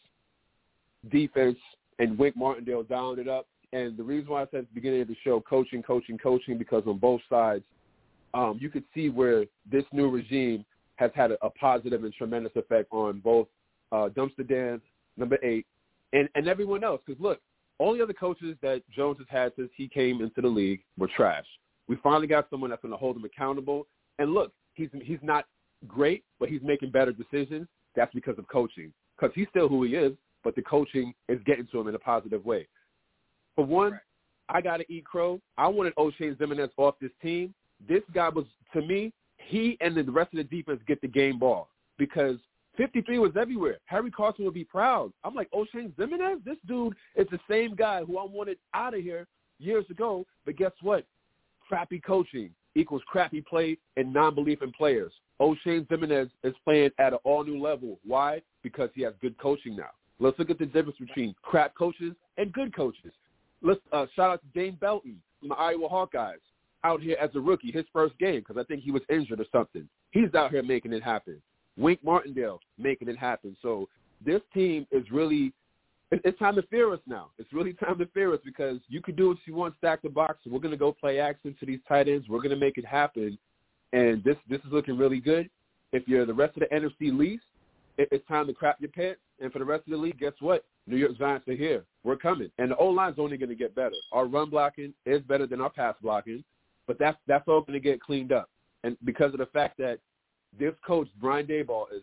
defense, 1.11 1.59
and 2.01 2.19
Wink 2.19 2.37
Martindale 2.37 2.83
dialed 2.83 3.19
it 3.19 3.29
up. 3.29 3.47
And 3.73 3.97
the 3.97 4.03
reason 4.03 4.31
why 4.31 4.43
I 4.43 4.47
said 4.51 4.61
at 4.61 4.69
the 4.69 4.75
beginning 4.75 5.03
of 5.03 5.09
the 5.09 5.17
show, 5.23 5.41
coaching, 5.41 5.83
coaching, 5.83 6.19
coaching, 6.19 6.59
because 6.59 6.83
on 6.87 6.99
both 6.99 7.21
sides, 7.29 7.63
um, 8.35 8.59
you 8.61 8.69
could 8.69 8.85
see 8.95 9.11
where 9.11 9.45
this 9.71 9.85
new 9.93 10.09
regime 10.09 10.65
has 10.97 11.11
had 11.15 11.31
a, 11.31 11.45
a 11.45 11.51
positive 11.51 12.03
and 12.03 12.13
tremendous 12.15 12.53
effect 12.57 12.89
on 12.91 13.21
both 13.21 13.47
uh, 13.93 14.09
Dumpster 14.09 14.49
Dan, 14.49 14.81
number 15.17 15.39
eight, 15.45 15.67
and, 16.13 16.29
and 16.35 16.49
everyone 16.49 16.83
else. 16.83 17.01
Because 17.07 17.21
look, 17.21 17.41
all 17.79 17.95
the 17.95 18.03
other 18.03 18.13
coaches 18.13 18.57
that 18.63 18.83
Jones 18.91 19.19
has 19.19 19.27
had 19.29 19.53
since 19.57 19.71
he 19.77 19.89
came 19.89 20.21
into 20.21 20.41
the 20.41 20.49
league 20.49 20.81
were 20.99 21.09
trash. 21.15 21.47
We 21.87 21.97
finally 22.03 22.27
got 22.27 22.49
someone 22.51 22.71
that's 22.71 22.83
going 22.83 22.93
to 22.93 22.99
hold 22.99 23.17
him 23.17 23.25
accountable. 23.25 23.87
And 24.19 24.33
look, 24.33 24.53
he's 24.75 24.89
he's 25.03 25.19
not 25.23 25.47
great, 25.87 26.25
but 26.39 26.49
he's 26.49 26.61
making 26.63 26.91
better 26.91 27.13
decisions. 27.13 27.67
That's 27.95 28.13
because 28.15 28.39
of 28.39 28.47
coaching. 28.49 28.93
Because 29.17 29.35
he's 29.35 29.49
still 29.51 29.69
who 29.69 29.83
he 29.85 29.97
is, 29.97 30.13
but 30.45 30.55
the 30.57 30.63
coaching 30.63 31.15
is 31.29 31.41
getting 31.47 31.67
to 31.73 31.81
him 31.81 31.89
in 31.89 31.95
a 31.95 31.99
positive 31.99 32.45
way. 32.45 32.67
For 33.55 33.65
one, 33.65 34.01
I 34.49 34.61
got 34.61 34.79
to 34.79 34.93
eat 34.93 35.05
crow. 35.05 35.41
I 35.57 35.69
wanted 35.69 35.95
Oshane 35.97 36.37
Ximines 36.37 36.71
off 36.77 36.95
this 37.01 37.11
team. 37.23 37.55
This 37.89 38.03
guy 38.13 38.29
was, 38.29 38.47
to 38.75 38.83
me, 38.83 39.13
he 39.39 39.77
and 39.81 39.97
the 39.97 40.05
rest 40.05 40.33
of 40.35 40.39
the 40.39 40.45
defense 40.45 40.81
get 40.87 41.01
the 41.01 41.09
game 41.09 41.39
ball 41.39 41.69
because 41.99 42.37
53 42.77 43.19
was 43.19 43.33
everywhere. 43.39 43.79
Harry 43.87 44.11
Carson 44.11 44.45
would 44.45 44.55
be 44.55 44.65
proud. 44.65 45.13
I'm 45.25 45.35
like, 45.35 45.51
Oshane 45.51 45.93
Ximines? 45.95 46.45
This 46.45 46.57
dude 46.67 46.95
is 47.17 47.27
the 47.31 47.39
same 47.49 47.75
guy 47.75 48.05
who 48.05 48.19
I 48.19 48.25
wanted 48.25 48.59
out 48.75 48.95
of 48.95 49.01
here 49.01 49.27
years 49.59 49.85
ago. 49.91 50.25
But 50.45 50.57
guess 50.57 50.73
what? 50.83 51.05
Crappy 51.69 52.01
coaching 52.01 52.51
equals 52.75 53.03
crappy 53.07 53.41
play 53.43 53.77
and 53.97 54.13
non-belief 54.13 54.63
in 54.63 54.73
players. 54.73 55.13
Oshane 55.41 55.87
Ximines 55.89 56.31
is 56.45 56.55
playing 56.65 56.91
at 56.99 57.13
an 57.13 57.19
all-new 57.25 57.61
level. 57.61 57.99
Why? 58.05 58.43
Because 58.63 58.91
he 58.95 59.03
has 59.03 59.15
good 59.21 59.37
coaching 59.39 59.77
now. 59.77 59.91
Let's 60.21 60.39
look 60.39 60.51
at 60.51 60.59
the 60.59 60.67
difference 60.67 60.99
between 60.99 61.35
crap 61.43 61.75
coaches 61.75 62.13
and 62.37 62.53
good 62.53 62.75
coaches. 62.77 63.13
Let's 63.63 63.81
uh, 63.93 64.07
shout 64.15 64.31
out 64.31 64.41
to 64.43 64.59
Dane 64.61 64.77
Belton 64.81 65.21
from 65.41 65.49
the 65.49 65.55
Iowa 65.57 65.89
Hawkeyes 65.89 66.37
out 66.85 67.01
here 67.01 67.17
as 67.21 67.31
a 67.35 67.41
rookie, 67.41 67.73
his 67.73 67.85
first 67.93 68.17
game, 68.19 68.41
because 68.41 68.57
I 68.57 68.65
think 68.65 68.83
he 68.83 68.91
was 68.91 69.03
injured 69.11 69.41
or 69.41 69.47
something. 69.51 69.89
He's 70.13 70.35
out 70.35 70.51
here 70.51 70.63
making 70.63 70.93
it 70.93 71.03
happen. 71.03 71.41
Wink 71.77 72.01
Martindale 72.05 72.61
making 72.79 73.09
it 73.09 73.17
happen. 73.17 73.57
So 73.63 73.89
this 74.25 74.41
team 74.55 74.87
is 74.91 75.11
really 75.11 75.53
it- 76.11 76.21
it's 76.25 76.39
time 76.39 76.57
to 76.57 76.63
fear 76.63 76.93
us 76.93 77.01
now. 77.07 77.31
It's 77.39 77.53
really 77.53 77.73
time 77.85 77.99
to 77.99 78.07
fear 78.07 78.35
us 78.35 78.41
because 78.45 78.81
you 78.89 79.01
can 79.01 79.15
do 79.15 79.29
what 79.29 79.39
you 79.47 79.55
want, 79.55 79.77
stack 79.79 80.03
the 80.03 80.09
box. 80.09 80.39
We're 80.45 80.59
going 80.59 80.73
to 80.73 80.77
go 80.77 80.93
play 80.93 81.21
action 81.21 81.55
to 81.61 81.67
these 81.67 81.81
tight 81.89 82.09
ends. 82.09 82.29
We're 82.29 82.39
going 82.39 82.51
to 82.51 82.57
make 82.57 82.79
it 82.79 82.85
happen. 82.85 83.39
And 83.93 84.23
this 84.25 84.37
this 84.49 84.61
is 84.61 84.73
looking 84.73 84.99
really 84.99 85.21
good. 85.21 85.49
If 85.93 86.07
you're 86.07 86.27
the 86.27 86.35
rest 86.35 86.57
of 86.57 86.69
the 86.69 86.75
NFC 86.75 87.17
least, 87.17 87.45
it's 88.11 88.27
time 88.29 88.47
to 88.47 88.53
crap 88.53 88.81
your 88.81 88.91
pants. 88.91 89.21
And 89.41 89.53
for 89.53 89.59
the 89.59 89.65
rest 89.65 89.85
of 89.87 89.93
the 89.93 89.97
league, 89.97 90.19
guess 90.19 90.33
what? 90.41 90.65
New 90.87 90.97
York 90.97 91.17
Giants 91.19 91.49
are 91.49 91.55
here. 91.55 91.85
We're 92.05 92.17
coming. 92.17 92.51
And 92.59 92.71
the 92.71 92.77
O 92.77 92.87
line's 92.87 93.19
only 93.19 93.37
going 93.37 93.49
to 93.49 93.55
get 93.55 93.75
better. 93.75 93.95
Our 94.13 94.27
run 94.27 94.51
blocking 94.51 94.95
is 95.07 95.23
better 95.23 95.47
than 95.47 95.61
our 95.61 95.71
pass 95.71 95.95
blocking, 96.03 96.45
but 96.87 96.99
that's 96.99 97.19
that's 97.27 97.47
all 97.49 97.61
going 97.61 97.75
to 97.75 97.81
get 97.81 98.01
cleaned 98.01 98.33
up. 98.33 98.49
And 98.85 98.97
because 99.05 99.33
of 99.33 99.39
the 99.39 99.47
fact 99.47 99.79
that 99.79 99.99
this 100.59 100.75
coach 100.87 101.09
Brian 101.21 101.47
Daboll 101.47 101.85
is 101.95 102.03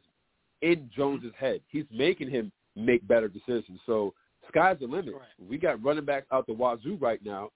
in 0.62 0.90
Jones's 0.96 1.34
head, 1.38 1.62
he's 1.70 1.86
making 1.92 2.30
him 2.30 2.52
make 2.76 3.08
better 3.08 3.28
decisions. 3.28 3.80
So 3.86 4.14
sky's 4.48 4.78
the 4.80 4.88
limit. 4.88 5.16
We 5.50 5.58
got 5.58 5.84
running 5.84 6.06
backs 6.06 6.28
out 6.32 6.48
the 6.48 6.54
wazoo 6.54 6.98
right 7.02 7.24
now. 7.24 7.50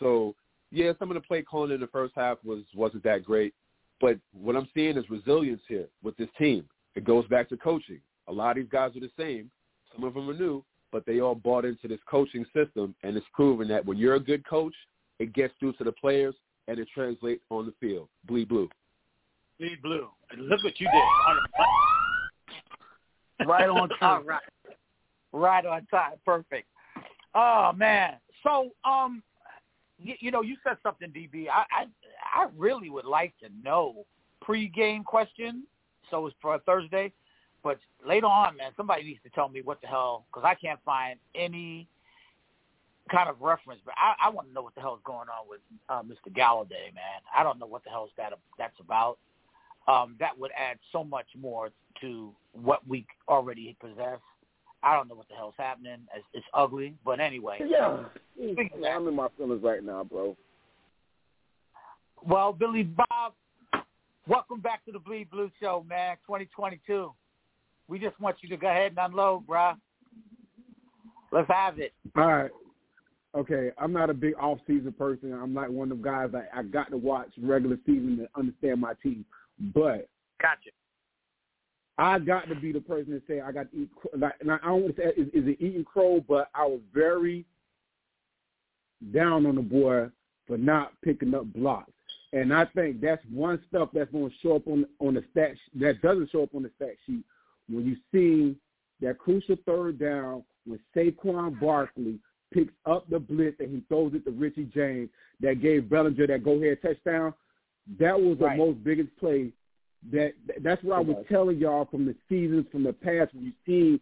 So 0.00 0.34
yeah, 0.70 0.92
some 0.98 1.10
of 1.10 1.14
the 1.14 1.20
play 1.20 1.42
calling 1.42 1.72
in 1.72 1.80
the 1.80 1.86
first 1.86 2.14
half 2.16 2.38
was 2.44 2.64
wasn't 2.74 3.04
that 3.04 3.24
great, 3.24 3.54
but 4.00 4.18
what 4.32 4.56
I'm 4.56 4.68
seeing 4.74 4.96
is 4.96 5.08
resilience 5.08 5.62
here 5.68 5.86
with 6.02 6.16
this 6.16 6.28
team. 6.36 6.68
It 6.94 7.04
goes 7.04 7.26
back 7.28 7.48
to 7.48 7.56
coaching. 7.56 8.00
A 8.28 8.32
lot 8.32 8.52
of 8.52 8.56
these 8.56 8.70
guys 8.70 8.96
are 8.96 9.00
the 9.00 9.10
same. 9.18 9.50
Some 9.94 10.04
of 10.04 10.14
them 10.14 10.28
are 10.30 10.34
new, 10.34 10.64
but 10.92 11.04
they 11.06 11.20
all 11.20 11.34
bought 11.34 11.64
into 11.64 11.88
this 11.88 12.00
coaching 12.08 12.44
system, 12.54 12.94
and 13.02 13.16
it's 13.16 13.26
proven 13.32 13.68
that 13.68 13.84
when 13.84 13.98
you're 13.98 14.14
a 14.14 14.20
good 14.20 14.46
coach, 14.46 14.74
it 15.18 15.32
gets 15.32 15.52
through 15.60 15.74
to 15.74 15.84
the 15.84 15.92
players 15.92 16.34
and 16.66 16.78
it 16.78 16.88
translates 16.92 17.42
on 17.50 17.66
the 17.66 17.74
field. 17.80 18.08
Bleed 18.26 18.48
blue. 18.48 18.68
Bleed 19.58 19.80
blue. 19.82 20.08
And 20.30 20.48
look 20.48 20.62
what 20.64 20.80
you 20.80 20.88
did. 20.90 20.96
On 20.96 21.38
Right 23.46 23.68
on 23.68 23.78
All 23.78 23.88
time. 23.98 24.26
right. 24.26 24.42
Right 25.32 25.66
on 25.66 25.86
time. 25.86 26.12
Perfect. 26.24 26.66
Oh 27.34 27.72
man. 27.76 28.14
So 28.42 28.70
um, 28.84 29.22
you, 29.98 30.14
you 30.20 30.30
know, 30.30 30.42
you 30.42 30.56
said 30.64 30.78
something, 30.82 31.10
DB. 31.10 31.48
I, 31.48 31.64
I 31.82 31.86
I 32.34 32.48
really 32.56 32.90
would 32.90 33.04
like 33.04 33.34
to 33.42 33.48
know 33.62 34.06
pregame 34.46 35.04
question. 35.04 35.64
So 36.10 36.26
it's 36.26 36.36
for 36.40 36.58
Thursday. 36.60 37.12
but 37.62 37.78
later 38.06 38.26
on, 38.26 38.56
man, 38.56 38.72
somebody 38.76 39.04
needs 39.04 39.20
to 39.24 39.30
tell 39.30 39.48
me 39.48 39.62
what 39.62 39.80
the 39.80 39.86
hell 39.86 40.26
because 40.30 40.46
I 40.46 40.54
can't 40.54 40.80
find 40.84 41.18
any 41.34 41.88
kind 43.10 43.28
of 43.28 43.40
reference. 43.40 43.80
But 43.84 43.94
I, 43.96 44.26
I 44.26 44.30
want 44.30 44.48
to 44.48 44.54
know 44.54 44.62
what 44.62 44.74
the 44.74 44.80
hell 44.80 44.94
is 44.94 45.00
going 45.04 45.28
on 45.28 45.48
with 45.48 45.60
uh, 45.88 46.02
Mr. 46.02 46.32
Golladay, 46.32 46.94
man. 46.94 47.20
I 47.36 47.42
don't 47.42 47.58
know 47.58 47.66
what 47.66 47.84
the 47.84 47.90
hell 47.90 48.04
is 48.04 48.10
that 48.16 48.32
that's 48.58 48.78
about. 48.80 49.18
Um, 49.86 50.16
that 50.18 50.38
would 50.38 50.50
add 50.58 50.78
so 50.92 51.04
much 51.04 51.26
more 51.38 51.70
to 52.00 52.32
what 52.52 52.86
we 52.88 53.06
already 53.28 53.76
possess. 53.80 54.18
I 54.82 54.94
don't 54.94 55.08
know 55.08 55.14
what 55.14 55.28
the 55.28 55.34
hell's 55.34 55.54
happening. 55.56 55.98
It's, 56.14 56.24
it's 56.32 56.46
ugly, 56.54 56.94
but 57.04 57.20
anyway. 57.20 57.58
Yeah, 57.66 58.04
yeah 58.36 58.96
I'm 58.96 59.08
in 59.08 59.14
my 59.14 59.28
feelings 59.36 59.62
right 59.62 59.82
now, 59.82 60.04
bro. 60.04 60.36
Well, 62.26 62.52
Billy 62.52 62.82
Bob, 62.82 63.34
welcome 64.26 64.60
back 64.60 64.84
to 64.84 64.92
the 64.92 64.98
Bleed 64.98 65.30
Blue 65.30 65.50
Show, 65.60 65.84
man. 65.88 66.16
2022. 66.26 67.12
We 67.88 67.98
just 67.98 68.18
want 68.20 68.36
you 68.40 68.48
to 68.48 68.56
go 68.56 68.68
ahead 68.68 68.92
and 68.96 68.98
unload, 68.98 69.46
bruh. 69.46 69.76
Let's 71.32 71.48
have 71.50 71.78
it. 71.78 71.92
All 72.16 72.26
right. 72.26 72.50
Okay, 73.36 73.70
I'm 73.78 73.92
not 73.92 74.10
a 74.10 74.14
big 74.14 74.34
off-season 74.38 74.92
person. 74.92 75.32
I'm 75.32 75.52
not 75.52 75.70
one 75.70 75.90
of 75.90 75.98
them 76.00 76.04
guys 76.04 76.30
that 76.32 76.48
I 76.54 76.62
got 76.62 76.90
to 76.90 76.96
watch 76.96 77.30
regular 77.42 77.76
season 77.84 78.18
to 78.18 78.38
understand 78.38 78.80
my 78.80 78.94
team. 79.02 79.24
But 79.74 80.08
gotcha. 80.40 80.70
I 81.98 82.20
got 82.20 82.48
to 82.48 82.54
be 82.54 82.72
the 82.72 82.80
person 82.80 83.12
to 83.12 83.22
say 83.26 83.40
I 83.40 83.50
got 83.50 83.70
to 83.72 83.76
eat. 83.76 83.90
Like, 84.16 84.34
and 84.40 84.52
I 84.52 84.58
don't 84.58 84.82
want 84.82 84.96
to 84.96 85.02
say 85.02 85.08
is, 85.20 85.26
is 85.28 85.48
it 85.48 85.56
eating 85.60 85.84
crow, 85.84 86.24
but 86.28 86.48
I 86.54 86.64
was 86.64 86.80
very 86.92 87.44
down 89.12 89.46
on 89.46 89.56
the 89.56 89.62
boy 89.62 90.06
for 90.46 90.56
not 90.56 90.92
picking 91.02 91.34
up 91.34 91.52
blocks. 91.52 91.90
And 92.34 92.52
I 92.52 92.64
think 92.74 93.00
that's 93.00 93.22
one 93.32 93.62
stuff 93.68 93.90
that's 93.94 94.10
going 94.10 94.28
to 94.28 94.36
show 94.42 94.56
up 94.56 94.66
on 94.66 94.84
on 94.98 95.14
the 95.14 95.24
stat 95.30 95.52
that 95.76 96.02
doesn't 96.02 96.30
show 96.32 96.42
up 96.42 96.54
on 96.54 96.64
the 96.64 96.70
stat 96.74 96.96
sheet 97.06 97.24
when 97.68 97.86
you 97.86 97.96
see 98.10 98.56
that 99.00 99.18
crucial 99.18 99.56
third 99.64 100.00
down 100.00 100.42
when 100.66 100.80
Saquon 100.96 101.60
Barkley 101.60 102.18
picks 102.52 102.72
up 102.86 103.08
the 103.08 103.20
blitz 103.20 103.60
and 103.60 103.70
he 103.70 103.84
throws 103.88 104.14
it 104.14 104.24
to 104.24 104.32
Richie 104.32 104.70
James 104.74 105.10
that 105.40 105.62
gave 105.62 105.88
Bellinger 105.88 106.26
that 106.26 106.42
go 106.42 106.52
ahead 106.52 106.78
touchdown. 106.82 107.34
That 108.00 108.20
was 108.20 108.38
the 108.38 108.46
right. 108.46 108.58
most 108.58 108.82
biggest 108.82 109.16
play. 109.16 109.52
That 110.10 110.32
that's 110.60 110.82
what 110.82 110.96
I 110.96 111.00
was 111.00 111.24
telling 111.30 111.58
y'all 111.58 111.86
from 111.86 112.04
the 112.04 112.16
seasons 112.28 112.66
from 112.72 112.82
the 112.82 112.92
past 112.92 113.32
when 113.32 113.44
you 113.44 113.52
see 113.64 114.00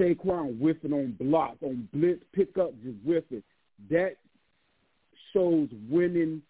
Saquon 0.00 0.58
whiffing 0.58 0.92
on 0.92 1.16
blocks, 1.20 1.62
on 1.62 1.88
blitz 1.92 2.24
pickup, 2.32 2.72
just 2.82 2.98
whiffing. 3.04 3.44
That 3.88 4.16
shows 5.32 5.68
winning 5.88 6.42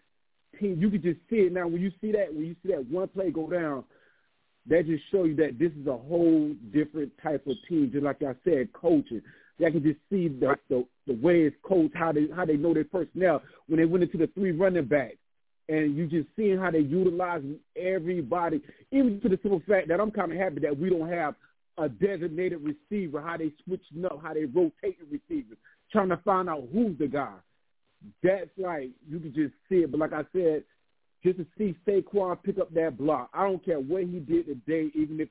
team. 0.58 0.76
You 0.78 0.90
could 0.90 1.02
just 1.02 1.20
see 1.30 1.36
it 1.36 1.52
now. 1.52 1.66
When 1.68 1.80
you 1.80 1.92
see 2.00 2.12
that, 2.12 2.32
when 2.32 2.46
you 2.46 2.56
see 2.62 2.72
that 2.72 2.88
one 2.90 3.08
play 3.08 3.30
go 3.30 3.48
down, 3.48 3.84
that 4.68 4.86
just 4.86 5.02
show 5.10 5.24
you 5.24 5.34
that 5.36 5.58
this 5.58 5.72
is 5.72 5.86
a 5.86 5.96
whole 5.96 6.54
different 6.72 7.12
type 7.22 7.46
of 7.46 7.56
team. 7.68 7.90
Just 7.92 8.04
like 8.04 8.22
I 8.22 8.34
said, 8.44 8.72
coaching. 8.72 9.22
I 9.64 9.70
can 9.70 9.82
just 9.82 9.98
see 10.08 10.28
the, 10.28 10.54
the 10.68 10.86
the 11.06 11.14
way 11.14 11.42
it's 11.42 11.56
coached, 11.62 11.96
how 11.96 12.12
they 12.12 12.28
how 12.34 12.44
they 12.44 12.56
know 12.56 12.74
their 12.74 12.84
personnel 12.84 13.42
when 13.66 13.78
they 13.78 13.86
went 13.86 14.04
into 14.04 14.18
the 14.18 14.28
three 14.28 14.52
running 14.52 14.84
backs, 14.84 15.16
and 15.68 15.96
you 15.96 16.06
just 16.06 16.28
seeing 16.36 16.58
how 16.58 16.70
they 16.70 16.78
utilize 16.78 17.42
everybody, 17.76 18.62
even 18.92 19.20
to 19.20 19.28
the 19.28 19.38
simple 19.42 19.62
fact 19.68 19.88
that 19.88 20.00
I'm 20.00 20.12
kind 20.12 20.32
of 20.32 20.38
happy 20.38 20.60
that 20.60 20.78
we 20.78 20.90
don't 20.90 21.08
have 21.08 21.34
a 21.76 21.88
designated 21.88 22.60
receiver, 22.62 23.20
how 23.20 23.36
they 23.36 23.52
switching 23.64 24.04
up, 24.04 24.20
how 24.22 24.34
they 24.34 24.44
rotating 24.44 25.06
receivers, 25.10 25.58
trying 25.90 26.08
to 26.08 26.16
find 26.18 26.48
out 26.48 26.64
who's 26.72 26.96
the 26.98 27.06
guy. 27.06 27.34
That's 28.22 28.50
like 28.56 28.90
you 29.08 29.18
can 29.18 29.34
just 29.34 29.54
see 29.68 29.76
it. 29.76 29.90
But 29.90 30.00
like 30.00 30.12
I 30.12 30.24
said, 30.32 30.64
just 31.24 31.38
to 31.38 31.46
see 31.56 31.76
Saquon 31.86 32.42
pick 32.42 32.58
up 32.58 32.72
that 32.74 32.96
block, 32.96 33.30
I 33.34 33.42
don't 33.42 33.64
care 33.64 33.80
what 33.80 34.04
he 34.04 34.20
did 34.20 34.46
today, 34.46 34.90
even 34.94 35.20
if 35.20 35.28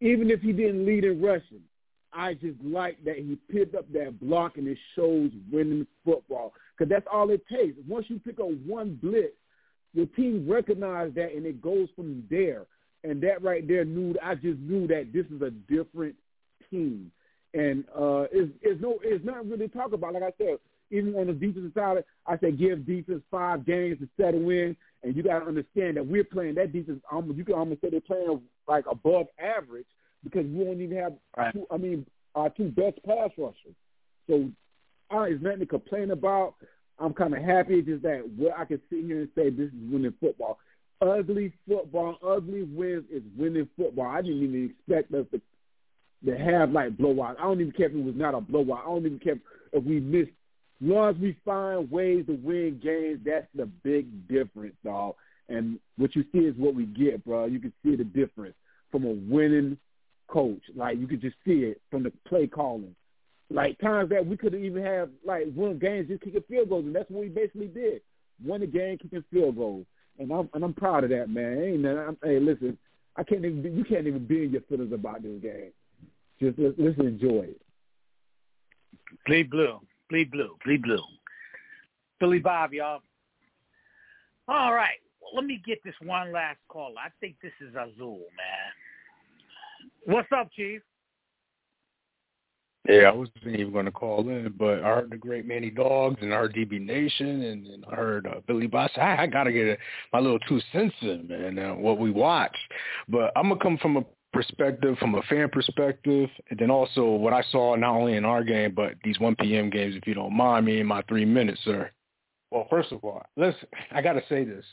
even 0.00 0.30
if 0.30 0.40
he 0.40 0.52
didn't 0.52 0.86
lead 0.86 1.04
in 1.04 1.22
rushing. 1.22 1.62
I 2.12 2.34
just 2.34 2.60
like 2.62 3.02
that 3.04 3.16
he 3.16 3.38
picked 3.50 3.74
up 3.74 3.90
that 3.92 4.20
block 4.20 4.58
and 4.58 4.68
it 4.68 4.76
shows 4.94 5.30
winning 5.50 5.86
football 6.04 6.52
because 6.76 6.90
that's 6.90 7.06
all 7.10 7.30
it 7.30 7.42
takes. 7.48 7.78
Once 7.88 8.06
you 8.08 8.18
pick 8.18 8.38
up 8.38 8.50
one 8.66 8.98
blitz, 9.02 9.32
your 9.94 10.06
team 10.06 10.46
recognizes 10.48 11.14
that 11.14 11.34
and 11.34 11.46
it 11.46 11.62
goes 11.62 11.88
from 11.96 12.24
there. 12.30 12.66
And 13.04 13.22
that 13.22 13.42
right 13.42 13.66
there 13.66 13.84
knew 13.84 14.14
I 14.22 14.34
just 14.34 14.60
knew 14.60 14.86
that 14.88 15.12
this 15.12 15.26
is 15.26 15.40
a 15.40 15.50
different 15.50 16.14
team. 16.70 17.10
And 17.54 17.84
uh 17.96 18.26
it's 18.30 18.52
it's 18.60 18.80
no 18.80 18.98
it's 19.02 19.24
not 19.24 19.46
really 19.48 19.68
talk 19.68 19.92
about. 19.92 20.12
Like 20.12 20.22
I 20.22 20.32
said, 20.36 20.58
even 20.92 21.14
on 21.16 21.26
the 21.26 21.32
defensive 21.32 21.72
side, 21.74 22.04
I 22.26 22.38
say 22.38 22.52
give 22.52 22.86
defense 22.86 23.22
five 23.30 23.64
games 23.66 23.98
to 24.00 24.08
settle 24.20 24.48
in, 24.50 24.76
and 25.02 25.16
you 25.16 25.22
got 25.22 25.40
to 25.40 25.46
understand 25.46 25.96
that 25.96 26.06
we're 26.06 26.24
playing 26.24 26.54
that 26.56 26.72
defense. 26.72 27.00
Almost 27.10 27.38
you 27.38 27.44
can 27.44 27.54
almost 27.54 27.80
say 27.80 27.90
they're 27.90 28.00
playing 28.00 28.42
like 28.68 28.84
above 28.90 29.26
average 29.38 29.86
because 30.22 30.46
we 30.46 30.64
don't 30.64 30.80
even 30.80 30.96
have. 30.96 31.14
Right. 31.36 31.52
Two, 31.52 31.66
I 31.70 31.76
mean, 31.76 32.06
our 32.34 32.50
two 32.50 32.68
best 32.70 33.02
pass 33.04 33.30
rushers. 33.36 33.74
So, 34.28 34.50
uh, 35.10 35.24
there's 35.24 35.42
nothing 35.42 35.60
to 35.60 35.66
complain 35.66 36.10
about. 36.10 36.54
I'm 36.98 37.14
kind 37.14 37.34
of 37.34 37.42
happy. 37.42 37.74
It's 37.74 37.88
just 37.88 38.02
that 38.02 38.22
where 38.36 38.56
I 38.56 38.64
can 38.64 38.80
sit 38.88 39.04
here 39.04 39.20
and 39.20 39.28
say 39.34 39.50
this 39.50 39.68
is 39.68 39.90
winning 39.90 40.14
football. 40.20 40.58
Ugly 41.00 41.52
football, 41.66 42.16
ugly 42.24 42.62
wins 42.62 43.04
is 43.10 43.22
winning 43.36 43.68
football. 43.76 44.06
I 44.06 44.22
didn't 44.22 44.42
even 44.42 44.70
expect 44.70 45.12
us 45.12 45.26
to 45.32 45.40
to 46.24 46.38
have 46.38 46.70
like 46.70 46.96
blowouts. 46.96 47.38
I 47.38 47.42
don't 47.42 47.60
even 47.60 47.72
care 47.72 47.86
if 47.86 47.94
it 47.94 48.04
was 48.04 48.14
not 48.14 48.34
a 48.34 48.40
blowout. 48.40 48.82
I 48.84 48.90
don't 48.90 49.06
even 49.06 49.18
care 49.18 49.38
if 49.72 49.84
we 49.84 50.00
missed. 50.00 50.30
As 50.82 51.16
we 51.16 51.36
find 51.44 51.90
ways 51.90 52.26
to 52.26 52.32
win 52.42 52.80
games, 52.82 53.20
that's 53.24 53.46
the 53.54 53.66
big 53.66 54.28
difference, 54.28 54.74
dog. 54.84 55.14
And 55.48 55.78
what 55.96 56.16
you 56.16 56.24
see 56.32 56.40
is 56.40 56.54
what 56.56 56.74
we 56.74 56.86
get, 56.86 57.24
bro. 57.24 57.44
You 57.44 57.60
can 57.60 57.72
see 57.84 57.94
the 57.94 58.04
difference 58.04 58.54
from 58.90 59.04
a 59.04 59.12
winning 59.12 59.78
coach. 60.28 60.62
Like 60.74 60.98
you 60.98 61.06
could 61.06 61.20
just 61.20 61.36
see 61.44 61.64
it 61.64 61.80
from 61.90 62.02
the 62.02 62.12
play 62.26 62.46
calling. 62.46 62.94
Like 63.50 63.78
times 63.80 64.10
that 64.10 64.26
we 64.26 64.36
could 64.36 64.54
even 64.54 64.82
have 64.82 65.10
like 65.24 65.44
won 65.54 65.78
games 65.78 66.08
just 66.08 66.22
kicking 66.22 66.42
field 66.48 66.70
goals, 66.70 66.86
and 66.86 66.94
that's 66.94 67.10
what 67.10 67.20
we 67.20 67.28
basically 67.28 67.68
did. 67.68 68.00
Won 68.44 68.60
the 68.60 68.66
game 68.66 68.98
kicking 68.98 69.24
field 69.30 69.56
goals, 69.56 69.84
and 70.18 70.32
I'm 70.32 70.48
and 70.54 70.64
I'm 70.64 70.74
proud 70.74 71.04
of 71.04 71.10
that, 71.10 71.28
man. 71.28 71.62
Ain't 71.62 71.82
that? 71.82 71.98
I'm, 72.08 72.16
hey, 72.24 72.40
listen, 72.40 72.78
I 73.16 73.22
can't 73.22 73.44
even 73.44 73.62
be, 73.62 73.70
you 73.70 73.84
can't 73.84 74.06
even 74.06 74.26
be 74.26 74.44
in 74.44 74.52
your 74.52 74.62
feelings 74.62 74.92
about 74.92 75.22
this 75.22 75.40
game. 75.42 75.72
Just 76.40 76.58
let's, 76.58 76.74
let's 76.78 76.98
enjoy 76.98 77.50
it. 77.50 77.60
Bleed 79.26 79.50
blue, 79.50 79.80
bleed 80.12 80.30
blue, 80.30 80.56
bleed 80.62 80.82
blue. 80.82 81.02
Billy 82.20 82.38
Bob, 82.38 82.74
y'all. 82.74 83.00
All 84.46 84.74
right, 84.74 84.98
well, 85.20 85.32
let 85.34 85.46
me 85.46 85.62
get 85.66 85.78
this 85.84 85.94
one 86.02 86.32
last 86.32 86.58
call. 86.68 86.92
I 87.02 87.08
think 87.20 87.36
this 87.42 87.52
is 87.62 87.74
Azul, 87.74 88.20
man. 88.36 90.14
What's 90.14 90.28
up, 90.36 90.50
Chief? 90.54 90.82
Yeah, 92.88 93.04
I 93.04 93.12
wasn't 93.12 93.46
even 93.46 93.72
going 93.72 93.86
to 93.86 93.92
call 93.92 94.28
in, 94.28 94.52
but 94.58 94.82
I 94.82 94.88
heard 94.88 95.10
the 95.10 95.16
great 95.16 95.46
Manny 95.46 95.70
Dogs 95.70 96.18
and 96.20 96.32
DB 96.48 96.84
Nation 96.84 97.42
and, 97.44 97.66
and 97.68 97.84
I 97.90 97.94
heard 97.94 98.26
uh, 98.26 98.40
Billy 98.46 98.66
Boss. 98.66 98.90
I, 98.96 99.22
I 99.22 99.26
got 99.28 99.44
to 99.44 99.52
get 99.52 99.66
a, 99.68 99.76
my 100.12 100.18
little 100.18 100.40
two 100.40 100.60
cents 100.72 100.94
in, 101.00 101.28
man, 101.28 101.58
uh, 101.58 101.74
what 101.74 101.98
we 101.98 102.10
watched. 102.10 102.56
But 103.08 103.30
I'm 103.36 103.48
to 103.48 103.56
come 103.56 103.78
from 103.78 103.98
a 103.98 104.04
perspective, 104.32 104.96
from 104.98 105.14
a 105.14 105.22
fan 105.22 105.48
perspective, 105.50 106.28
and 106.50 106.58
then 106.58 106.70
also 106.70 107.04
what 107.04 107.32
I 107.32 107.42
saw 107.50 107.74
not 107.74 107.94
only 107.94 108.16
in 108.16 108.24
our 108.24 108.42
game, 108.44 108.72
but 108.74 108.94
these 109.04 109.18
1 109.20 109.36
p.m. 109.36 109.70
games, 109.70 109.94
if 109.96 110.06
you 110.06 110.14
don't 110.14 110.36
mind 110.36 110.66
me 110.66 110.80
in 110.80 110.86
my 110.86 111.02
three 111.02 111.24
minutes, 111.24 111.60
sir. 111.64 111.90
Well, 112.50 112.66
first 112.68 112.92
of 112.92 113.02
all, 113.04 113.22
listen, 113.36 113.66
I 113.92 114.02
got 114.02 114.14
to 114.14 114.22
say 114.28 114.44
this 114.44 114.64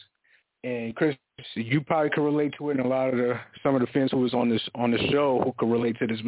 and 0.63 0.95
Chris, 0.95 1.15
you 1.55 1.81
probably 1.81 2.09
could 2.09 2.23
relate 2.23 2.53
to 2.57 2.69
it, 2.69 2.77
and 2.77 2.85
a 2.85 2.89
lot 2.89 3.09
of 3.09 3.17
the 3.17 3.39
some 3.63 3.75
of 3.75 3.81
the 3.81 3.87
fans 3.87 4.11
who 4.11 4.17
was 4.17 4.33
on 4.33 4.49
this 4.49 4.61
on 4.75 4.91
the 4.91 4.97
show 5.09 5.41
who 5.43 5.53
could 5.57 5.71
relate 5.71 5.97
to 5.99 6.07
this. 6.07 6.19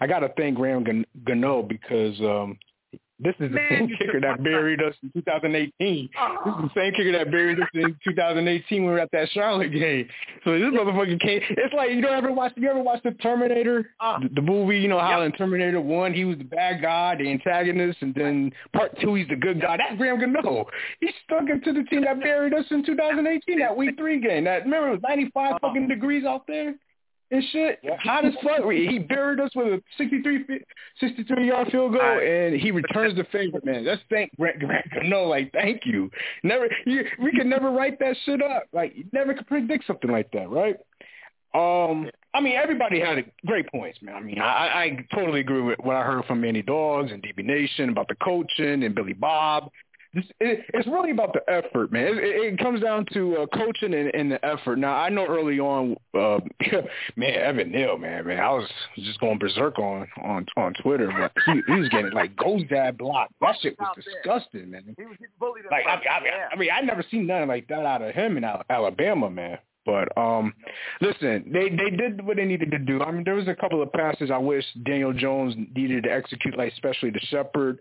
I 0.00 0.06
got 0.06 0.20
to 0.20 0.28
thank 0.36 0.56
Graham 0.56 1.04
Gano 1.24 1.62
because 1.62 2.18
um, 2.20 2.58
this 3.18 3.34
is 3.40 3.48
the 3.50 3.56
Man, 3.56 3.68
same 3.70 3.88
kicker 3.98 4.20
that 4.20 4.42
buried 4.44 4.82
us 4.82 4.94
in 5.02 5.10
2018. 5.12 6.08
This 6.12 6.54
is 6.54 6.62
the 6.62 6.70
same 6.74 6.92
kicker 6.92 7.12
that 7.12 7.30
buried 7.30 7.58
us 7.60 7.68
in 7.74 7.96
2018 8.04 8.82
when 8.82 8.86
we 8.86 8.92
were 8.92 9.00
at 9.00 9.10
that 9.12 9.28
Charlotte 9.30 9.68
game. 9.72 10.06
So 10.44 10.52
this 10.58 10.68
motherfucker 10.68 11.18
came. 11.20 11.40
It's 11.50 11.72
like 11.74 11.90
you 11.92 12.02
don't 12.02 12.14
ever 12.14 12.30
watch. 12.32 12.52
You 12.56 12.68
ever 12.68 12.82
watch 12.82 13.02
the 13.04 13.12
Terminator, 13.12 13.90
Uh, 14.00 14.18
the, 14.20 14.28
the 14.34 14.42
movie? 14.42 14.78
You 14.78 14.88
know 14.88 14.98
how 15.00 15.22
yep. 15.22 15.26
in 15.26 15.38
Terminator 15.38 15.80
One 15.80 16.12
he 16.12 16.24
was 16.24 16.36
the 16.38 16.44
bad 16.44 16.82
guy, 16.82 17.16
the 17.16 17.30
antagonist, 17.30 17.98
and 18.02 18.14
then 18.14 18.52
Part 18.74 18.98
Two 19.00 19.14
he's 19.14 19.28
the 19.28 19.36
good 19.36 19.60
guy. 19.60 19.76
That's 19.78 19.96
Graham 19.96 20.20
Gano. 20.20 20.66
He 21.00 21.08
stuck 21.24 21.48
into 21.48 21.72
the 21.72 21.84
team 21.84 22.02
that 22.04 22.20
buried 22.20 22.52
us 22.54 22.66
in 22.70 22.84
2018. 22.84 23.58
That 23.60 23.76
Week 23.76 23.96
Three 23.96 24.20
game. 24.20 24.44
That 24.44 24.64
remember 24.64 24.88
it 24.88 24.92
was 24.92 25.00
95 25.02 25.32
Uh-huh. 25.36 25.58
fucking 25.60 25.88
degrees 25.88 26.24
out 26.24 26.46
there 26.46 26.74
and 27.30 27.42
shit. 27.52 27.80
Hot 28.02 28.24
as 28.24 28.34
fuck. 28.42 28.70
He 28.70 28.98
buried 28.98 29.40
us 29.40 29.50
with 29.54 29.66
a 29.66 29.82
63, 29.98 30.44
63 31.00 31.48
yard 31.48 31.68
field 31.70 31.92
goal, 31.92 32.20
and 32.20 32.54
he 32.60 32.70
returns 32.70 33.16
the 33.16 33.24
favor, 33.32 33.60
man. 33.64 33.84
Let's 33.84 34.02
thank 34.10 34.34
Grant 34.36 34.60
Grant 34.60 34.86
Gano. 34.92 35.24
Like, 35.24 35.52
thank 35.52 35.82
you. 35.84 36.10
Never, 36.42 36.68
you, 36.84 37.04
we 37.22 37.32
can 37.32 37.48
never 37.48 37.70
write 37.70 37.98
that 37.98 38.16
shit 38.24 38.42
up. 38.42 38.64
Like, 38.72 38.94
you 38.96 39.04
never 39.12 39.34
could 39.34 39.46
predict 39.46 39.86
something 39.86 40.10
like 40.10 40.30
that, 40.32 40.48
right? 40.50 40.76
Um, 41.54 42.10
I 42.34 42.40
mean, 42.40 42.54
everybody 42.54 43.00
had 43.00 43.24
great 43.46 43.66
points, 43.70 43.98
man. 44.02 44.14
I 44.14 44.20
mean, 44.20 44.38
I, 44.38 44.44
I 44.44 45.06
totally 45.14 45.40
agree 45.40 45.62
with 45.62 45.78
what 45.78 45.96
I 45.96 46.02
heard 46.02 46.24
from 46.26 46.42
Manny 46.42 46.60
Dogs 46.60 47.10
and 47.10 47.22
DB 47.22 47.42
Nation 47.44 47.88
about 47.88 48.08
the 48.08 48.14
coaching 48.16 48.84
and 48.84 48.94
Billy 48.94 49.14
Bob. 49.14 49.70
It, 50.40 50.64
it's 50.74 50.86
really 50.86 51.10
about 51.10 51.32
the 51.32 51.42
effort, 51.48 51.92
man. 51.92 52.06
It, 52.06 52.18
it, 52.18 52.54
it 52.54 52.58
comes 52.58 52.80
down 52.80 53.06
to 53.12 53.36
uh, 53.38 53.46
coaching 53.46 53.94
and, 53.94 54.14
and 54.14 54.30
the 54.30 54.44
effort. 54.44 54.76
Now, 54.76 54.94
I 54.94 55.08
know 55.08 55.26
early 55.26 55.58
on, 55.58 55.96
uh, 56.14 56.38
man, 57.16 57.34
Evan 57.34 57.70
Neal, 57.70 57.98
man, 57.98 58.26
man, 58.26 58.40
I 58.40 58.50
was 58.50 58.68
just 58.96 59.20
going 59.20 59.38
berserk 59.38 59.78
on 59.78 60.06
on 60.22 60.46
on 60.56 60.74
Twitter, 60.82 61.10
but 61.16 61.32
he, 61.46 61.60
he 61.66 61.80
was 61.80 61.88
getting 61.88 62.12
like 62.12 62.36
goes 62.36 62.62
dad 62.68 62.98
block. 62.98 63.30
That 63.40 63.56
shit 63.60 63.78
was 63.78 63.96
disgusting, 63.96 64.70
man. 64.70 64.94
He 64.96 65.04
was 65.04 65.16
bullied. 65.38 65.64
Like 65.70 65.86
I, 65.86 65.94
I, 66.08 66.22
mean, 66.22 66.32
I 66.52 66.56
mean, 66.56 66.70
I 66.72 66.80
never 66.80 67.04
seen 67.10 67.26
nothing 67.26 67.48
like 67.48 67.68
that 67.68 67.84
out 67.84 68.02
of 68.02 68.14
him 68.14 68.36
in 68.36 68.44
Alabama, 68.44 69.30
man. 69.30 69.58
But 69.86 70.16
um 70.18 70.52
listen, 71.00 71.48
they 71.52 71.68
they 71.70 71.96
did 71.96 72.26
what 72.26 72.36
they 72.36 72.44
needed 72.44 72.72
to 72.72 72.78
do. 72.78 73.00
I 73.00 73.12
mean, 73.12 73.22
there 73.24 73.36
was 73.36 73.46
a 73.48 73.54
couple 73.54 73.80
of 73.80 73.92
passes 73.92 74.30
I 74.30 74.36
wish 74.36 74.64
Daniel 74.84 75.12
Jones 75.12 75.54
needed 75.74 76.04
to 76.04 76.12
execute, 76.12 76.58
like 76.58 76.72
especially 76.72 77.10
the 77.10 77.20
Shepard 77.30 77.78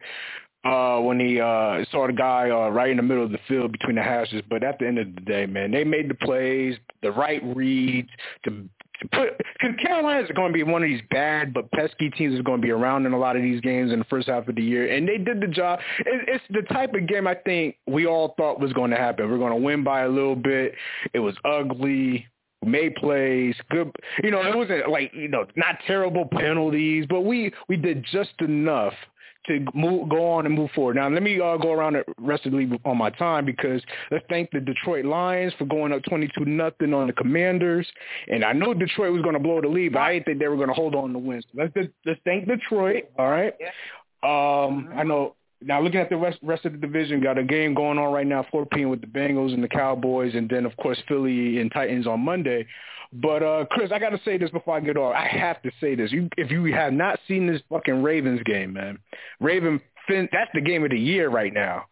uh 0.65 0.99
when 0.99 1.19
he 1.19 1.39
uh 1.39 1.83
saw 1.91 2.07
the 2.07 2.13
guy 2.13 2.49
uh 2.49 2.69
right 2.69 2.89
in 2.89 2.97
the 2.97 3.03
middle 3.03 3.23
of 3.23 3.31
the 3.31 3.39
field 3.47 3.71
between 3.71 3.95
the 3.95 4.03
hashes. 4.03 4.41
But 4.49 4.63
at 4.63 4.79
the 4.79 4.87
end 4.87 4.99
of 4.99 5.13
the 5.15 5.21
day, 5.21 5.45
man, 5.45 5.71
they 5.71 5.83
made 5.83 6.09
the 6.09 6.15
plays, 6.15 6.75
the 7.01 7.11
right 7.11 7.41
reads 7.55 8.09
to 8.43 8.67
put 9.11 9.37
because 9.59 9.75
Carolina 9.81 10.21
is 10.21 10.29
going 10.35 10.51
to 10.51 10.53
be 10.53 10.63
one 10.63 10.83
of 10.83 10.89
these 10.89 11.01
bad 11.11 11.53
but 11.53 11.71
pesky 11.71 12.09
teams 12.09 12.35
is 12.35 12.41
going 12.41 12.61
to 12.61 12.65
be 12.65 12.71
around 12.71 13.05
in 13.05 13.13
a 13.13 13.17
lot 13.17 13.35
of 13.35 13.41
these 13.41 13.61
games 13.61 13.91
in 13.91 13.99
the 13.99 14.05
first 14.05 14.27
half 14.27 14.47
of 14.47 14.55
the 14.55 14.63
year, 14.63 14.91
and 14.93 15.07
they 15.07 15.17
did 15.17 15.41
the 15.41 15.47
job. 15.47 15.79
It, 15.99 16.27
it's 16.27 16.43
the 16.49 16.61
type 16.73 16.93
of 16.93 17.07
game 17.07 17.27
I 17.27 17.35
think 17.35 17.75
we 17.87 18.05
all 18.05 18.33
thought 18.37 18.59
was 18.59 18.73
going 18.73 18.91
to 18.91 18.97
happen. 18.97 19.29
We're 19.29 19.37
going 19.37 19.51
to 19.51 19.63
win 19.63 19.83
by 19.83 20.01
a 20.01 20.09
little 20.09 20.35
bit. 20.35 20.73
It 21.13 21.19
was 21.19 21.35
ugly. 21.45 22.27
Made 22.65 22.95
plays, 22.95 23.53
good. 23.69 23.91
You 24.23 24.31
know, 24.31 24.41
it 24.41 24.55
wasn't 24.55 24.89
like 24.89 25.11
you 25.13 25.27
know 25.27 25.45
not 25.55 25.75
terrible 25.85 26.25
penalties, 26.25 27.05
but 27.07 27.21
we 27.21 27.51
we 27.69 27.77
did 27.77 28.03
just 28.11 28.33
enough 28.39 28.93
to 29.47 29.65
move, 29.73 30.09
go 30.09 30.31
on 30.31 30.45
and 30.45 30.55
move 30.55 30.69
forward. 30.75 30.95
Now, 30.95 31.09
let 31.09 31.23
me 31.23 31.39
uh, 31.39 31.57
go 31.57 31.71
around 31.71 31.93
the 31.93 32.03
rest 32.19 32.45
of 32.45 32.51
the 32.51 32.57
league 32.57 32.79
on 32.85 32.97
my 32.97 33.09
time 33.11 33.45
because 33.45 33.81
let's 34.11 34.25
thank 34.29 34.51
the 34.51 34.59
Detroit 34.59 35.05
Lions 35.05 35.53
for 35.57 35.65
going 35.65 35.91
up 35.91 36.03
22 36.03 36.45
nothing 36.45 36.93
on 36.93 37.07
the 37.07 37.13
Commanders. 37.13 37.87
And 38.27 38.43
I 38.43 38.53
know 38.53 38.73
Detroit 38.73 39.13
was 39.13 39.21
going 39.21 39.33
to 39.33 39.39
blow 39.39 39.61
the 39.61 39.67
lead, 39.67 39.93
but 39.93 39.99
I 39.99 40.13
didn't 40.13 40.25
think 40.25 40.39
they 40.39 40.47
were 40.47 40.57
going 40.57 40.69
to 40.69 40.73
hold 40.73 40.95
on 40.95 41.13
to 41.13 41.19
win. 41.19 41.41
So 41.41 41.47
let's 41.53 41.89
let's 42.05 42.19
thank 42.25 42.47
Detroit. 42.47 43.05
All 43.17 43.29
right. 43.29 43.53
Um, 44.23 44.89
I 44.95 45.03
know. 45.03 45.35
Now 45.65 45.81
looking 45.81 45.99
at 45.99 46.09
the 46.09 46.17
rest, 46.17 46.37
rest 46.43 46.65
of 46.65 46.73
the 46.73 46.77
division, 46.77 47.21
got 47.21 47.39
a 47.39 47.43
game 47.43 47.73
going 47.73 47.97
on 47.97 48.13
right 48.13 48.27
now, 48.27 48.45
4 48.51 48.67
p.m. 48.67 48.89
with 48.89 49.01
the 49.01 49.07
Bengals 49.07 49.51
and 49.53 49.63
the 49.63 49.67
Cowboys, 49.67 50.35
and 50.35 50.47
then 50.47 50.65
of 50.65 50.77
course 50.77 51.01
Philly 51.07 51.59
and 51.59 51.71
Titans 51.71 52.05
on 52.05 52.19
Monday. 52.19 52.67
But 53.11 53.41
uh 53.41 53.65
Chris, 53.71 53.91
I 53.91 53.99
got 53.99 54.09
to 54.09 54.19
say 54.23 54.37
this 54.37 54.51
before 54.51 54.77
I 54.77 54.79
get 54.79 54.95
off. 54.95 55.15
I 55.15 55.27
have 55.27 55.61
to 55.63 55.71
say 55.81 55.95
this. 55.95 56.11
You, 56.11 56.29
if 56.37 56.51
you 56.51 56.65
have 56.73 56.93
not 56.93 57.19
seen 57.27 57.47
this 57.47 57.61
fucking 57.69 58.03
Ravens 58.03 58.41
game, 58.45 58.73
man, 58.73 58.99
Raven 59.39 59.81
Finn, 60.07 60.29
that's 60.31 60.51
the 60.53 60.61
game 60.61 60.83
of 60.83 60.91
the 60.91 60.99
year 60.99 61.29
right 61.29 61.53
now. 61.53 61.85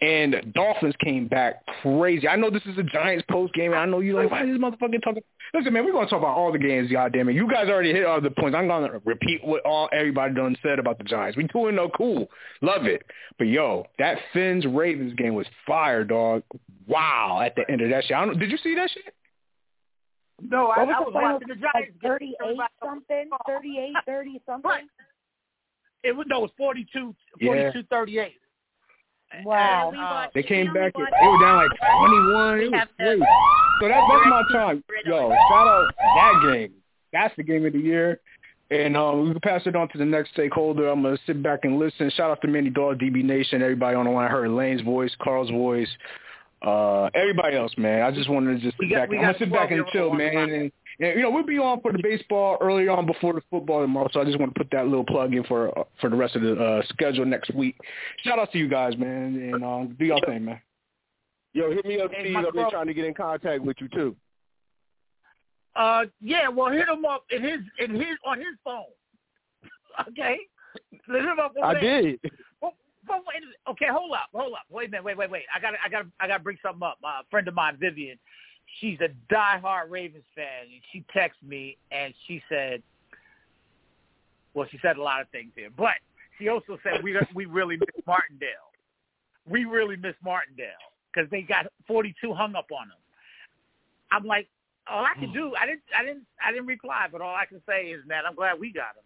And 0.00 0.52
Dolphins 0.54 0.94
came 1.02 1.28
back 1.28 1.64
crazy. 1.82 2.28
I 2.28 2.36
know 2.36 2.50
this 2.50 2.64
is 2.66 2.78
a 2.78 2.82
Giants 2.82 3.24
post 3.30 3.54
game, 3.54 3.72
and 3.72 3.80
I 3.80 3.86
know 3.86 4.00
you're 4.00 4.20
like, 4.22 4.30
why 4.30 4.42
is 4.44 4.48
this 4.48 4.58
motherfucker 4.58 5.02
talking? 5.02 5.22
Listen, 5.52 5.72
man, 5.72 5.84
we're 5.84 5.92
gonna 5.92 6.06
talk 6.08 6.20
about 6.20 6.36
all 6.36 6.52
the 6.52 6.58
games, 6.58 6.90
goddamn 6.90 7.28
it. 7.28 7.34
You 7.34 7.50
guys 7.50 7.68
already 7.68 7.92
hit 7.92 8.04
all 8.04 8.20
the 8.20 8.30
points. 8.30 8.56
I'm 8.56 8.68
gonna 8.68 9.00
repeat 9.04 9.44
what 9.44 9.64
all 9.64 9.88
everybody 9.92 10.34
done 10.34 10.56
said 10.62 10.78
about 10.78 10.98
the 10.98 11.04
Giants. 11.04 11.36
We 11.36 11.44
doing 11.44 11.74
no 11.74 11.88
cool, 11.88 12.28
love 12.62 12.86
it. 12.86 13.02
But 13.38 13.48
yo, 13.48 13.86
that 13.98 14.18
Finns 14.32 14.64
Ravens 14.66 15.14
game 15.14 15.34
was 15.34 15.46
fire, 15.66 16.04
dog. 16.04 16.42
Wow, 16.86 17.40
at 17.44 17.56
the 17.56 17.64
end 17.70 17.80
of 17.80 17.90
that 17.90 18.04
shit. 18.04 18.16
I 18.16 18.24
don't, 18.24 18.38
did 18.38 18.50
you 18.50 18.58
see 18.58 18.74
that 18.76 18.90
shit? 18.90 19.14
No, 20.42 20.68
I, 20.68 20.84
what 20.84 20.88
was 20.88 20.96
I 20.96 20.98
the 20.98 21.04
was 21.04 21.14
final 21.14 21.32
watching 21.34 21.48
the 21.48 21.54
score, 21.56 21.70
Giants. 21.72 21.94
like 22.02 22.10
38 22.10 22.58
something, 22.84 23.30
38, 23.46 23.92
30 24.06 24.42
something. 24.46 24.70
Right. 24.70 24.84
It 26.02 26.16
was 26.16 26.26
no, 26.28 26.38
it 26.38 26.42
was 26.42 26.50
42, 26.56 27.14
Yeah. 27.40 27.70
42 27.72 27.82
38. 27.90 28.32
Wow. 29.44 29.92
Uh, 29.96 30.26
They 30.34 30.42
came 30.42 30.72
back. 30.72 30.92
They 30.96 31.02
were 31.02 31.38
down 31.40 31.56
like 31.58 31.70
21. 31.78 32.60
It 32.60 32.70
was 32.72 32.88
crazy. 32.98 33.22
So 33.80 33.88
that, 33.88 34.00
that's 34.10 34.26
my 34.26 34.42
time. 34.52 34.84
Yo, 35.06 35.28
shout 35.30 35.68
out 35.68 35.84
that 36.16 36.52
game. 36.52 36.72
That's 37.12 37.34
the 37.36 37.42
game 37.42 37.64
of 37.66 37.72
the 37.72 37.78
year. 37.78 38.20
And 38.72 38.96
um, 38.96 39.24
we 39.26 39.30
can 39.32 39.40
pass 39.40 39.62
it 39.66 39.74
on 39.74 39.88
to 39.90 39.98
the 39.98 40.04
next 40.04 40.30
stakeholder. 40.32 40.88
I'm 40.88 41.02
gonna 41.02 41.18
sit 41.26 41.42
back 41.42 41.60
and 41.64 41.78
listen. 41.78 42.10
Shout 42.10 42.30
out 42.30 42.40
to 42.42 42.48
Manny 42.48 42.70
Dog, 42.70 42.98
DB 43.00 43.24
Nation, 43.24 43.62
everybody 43.62 43.96
on 43.96 44.04
the 44.06 44.12
line. 44.12 44.26
I 44.26 44.30
heard 44.30 44.50
Lane's 44.50 44.80
voice, 44.82 45.10
Carl's 45.20 45.50
voice, 45.50 45.88
uh, 46.62 47.06
everybody 47.14 47.56
else, 47.56 47.72
man. 47.76 48.02
I 48.02 48.12
just 48.12 48.28
wanted 48.30 48.54
to 48.56 48.60
just 48.60 48.76
sit 48.78 48.90
got- 48.90 49.08
back. 49.08 49.18
I'm 49.18 49.22
gonna 49.24 49.38
sit 49.38 49.52
back 49.52 49.70
and 49.72 49.84
chill, 49.92 50.12
man. 50.12 50.50
And, 50.50 50.72
and 51.00 51.16
you 51.16 51.22
know 51.22 51.30
we'll 51.30 51.44
be 51.44 51.58
on 51.58 51.80
for 51.80 51.92
the 51.92 52.02
baseball 52.02 52.58
early 52.60 52.86
on 52.86 53.06
before 53.06 53.32
the 53.32 53.40
football 53.50 53.80
tomorrow. 53.80 54.08
So 54.12 54.20
I 54.20 54.24
just 54.24 54.38
want 54.38 54.54
to 54.54 54.58
put 54.58 54.70
that 54.72 54.86
little 54.86 55.04
plug 55.04 55.34
in 55.34 55.44
for 55.44 55.76
uh, 55.78 55.84
for 56.00 56.10
the 56.10 56.16
rest 56.16 56.36
of 56.36 56.42
the 56.42 56.54
uh, 56.54 56.82
schedule 56.88 57.24
next 57.24 57.54
week. 57.54 57.76
Shout 58.22 58.38
out 58.38 58.52
to 58.52 58.58
you 58.58 58.68
guys, 58.68 58.96
man, 58.96 59.50
and 59.52 59.64
um, 59.64 59.96
do 59.98 60.04
y'all 60.04 60.20
thing, 60.26 60.44
man. 60.44 60.60
Yo, 61.52 61.72
hit 61.72 61.84
me 61.84 62.00
up, 62.00 62.12
Hey, 62.12 62.24
Steve. 62.24 62.36
I've 62.36 62.52
been 62.52 62.70
trying 62.70 62.86
to 62.86 62.94
get 62.94 63.04
in 63.04 63.14
contact 63.14 63.62
with 63.62 63.76
you 63.80 63.88
too. 63.88 64.16
Uh, 65.74 66.04
yeah, 66.20 66.48
well, 66.48 66.70
hit 66.70 66.88
him 66.88 67.04
up 67.04 67.24
in 67.30 67.42
his 67.42 67.60
in 67.78 67.94
his 67.94 68.16
on 68.24 68.38
his 68.38 68.56
phone. 68.64 68.84
Okay, 70.08 70.36
hit 70.92 71.24
him 71.24 71.40
up. 71.42 71.52
I 71.62 71.66
on 71.66 71.74
there. 71.74 72.02
did. 72.02 72.20
Well, 72.62 72.74
well, 73.08 73.22
wait, 73.26 73.42
okay, 73.70 73.86
hold 73.90 74.12
up, 74.12 74.28
hold 74.32 74.52
up. 74.52 74.60
Wait 74.70 74.88
a 74.88 74.90
minute, 74.92 75.04
wait, 75.04 75.16
wait, 75.16 75.30
wait. 75.30 75.42
I 75.54 75.60
got, 75.60 75.74
I 75.84 75.88
got, 75.88 76.06
I 76.20 76.28
got 76.28 76.38
to 76.38 76.42
bring 76.44 76.58
something 76.62 76.82
up. 76.82 76.98
Uh, 77.02 77.08
a 77.08 77.22
friend 77.28 77.48
of 77.48 77.54
mine, 77.54 77.76
Vivian, 77.80 78.18
she's 78.78 78.98
a 79.00 79.08
diehard 79.32 79.90
Ravens 79.90 80.24
fan, 80.34 80.64
and 80.72 80.82
she 80.92 81.04
texted 81.14 81.48
me 81.48 81.76
and 81.90 82.14
she 82.26 82.42
said, 82.48 82.82
well, 84.54 84.66
she 84.70 84.78
said 84.82 84.96
a 84.96 85.02
lot 85.02 85.20
of 85.20 85.28
things 85.30 85.52
here, 85.54 85.70
but 85.76 85.94
she 86.38 86.48
also 86.48 86.78
said 86.82 87.02
we 87.02 87.16
we 87.34 87.46
really 87.46 87.76
miss 87.76 88.04
Martindale. 88.06 88.48
We 89.48 89.64
really 89.64 89.96
miss 89.96 90.14
Martindale 90.24 90.66
because 91.12 91.30
they 91.30 91.42
got 91.42 91.66
42 91.86 92.34
hung 92.34 92.54
up 92.54 92.66
on 92.72 92.88
them. 92.88 92.98
I'm 94.10 94.24
like, 94.24 94.48
all 94.88 95.04
I 95.04 95.14
can 95.14 95.28
hmm. 95.28 95.34
do, 95.34 95.54
I 95.60 95.66
didn't, 95.66 95.82
I 95.96 96.04
didn't, 96.04 96.26
I 96.44 96.50
didn't 96.50 96.66
reply, 96.66 97.06
but 97.10 97.20
all 97.20 97.34
I 97.34 97.46
can 97.46 97.60
say 97.68 97.86
is, 97.86 98.00
man, 98.06 98.24
I'm 98.26 98.34
glad 98.34 98.58
we 98.58 98.72
got 98.72 98.96
him 98.96 99.04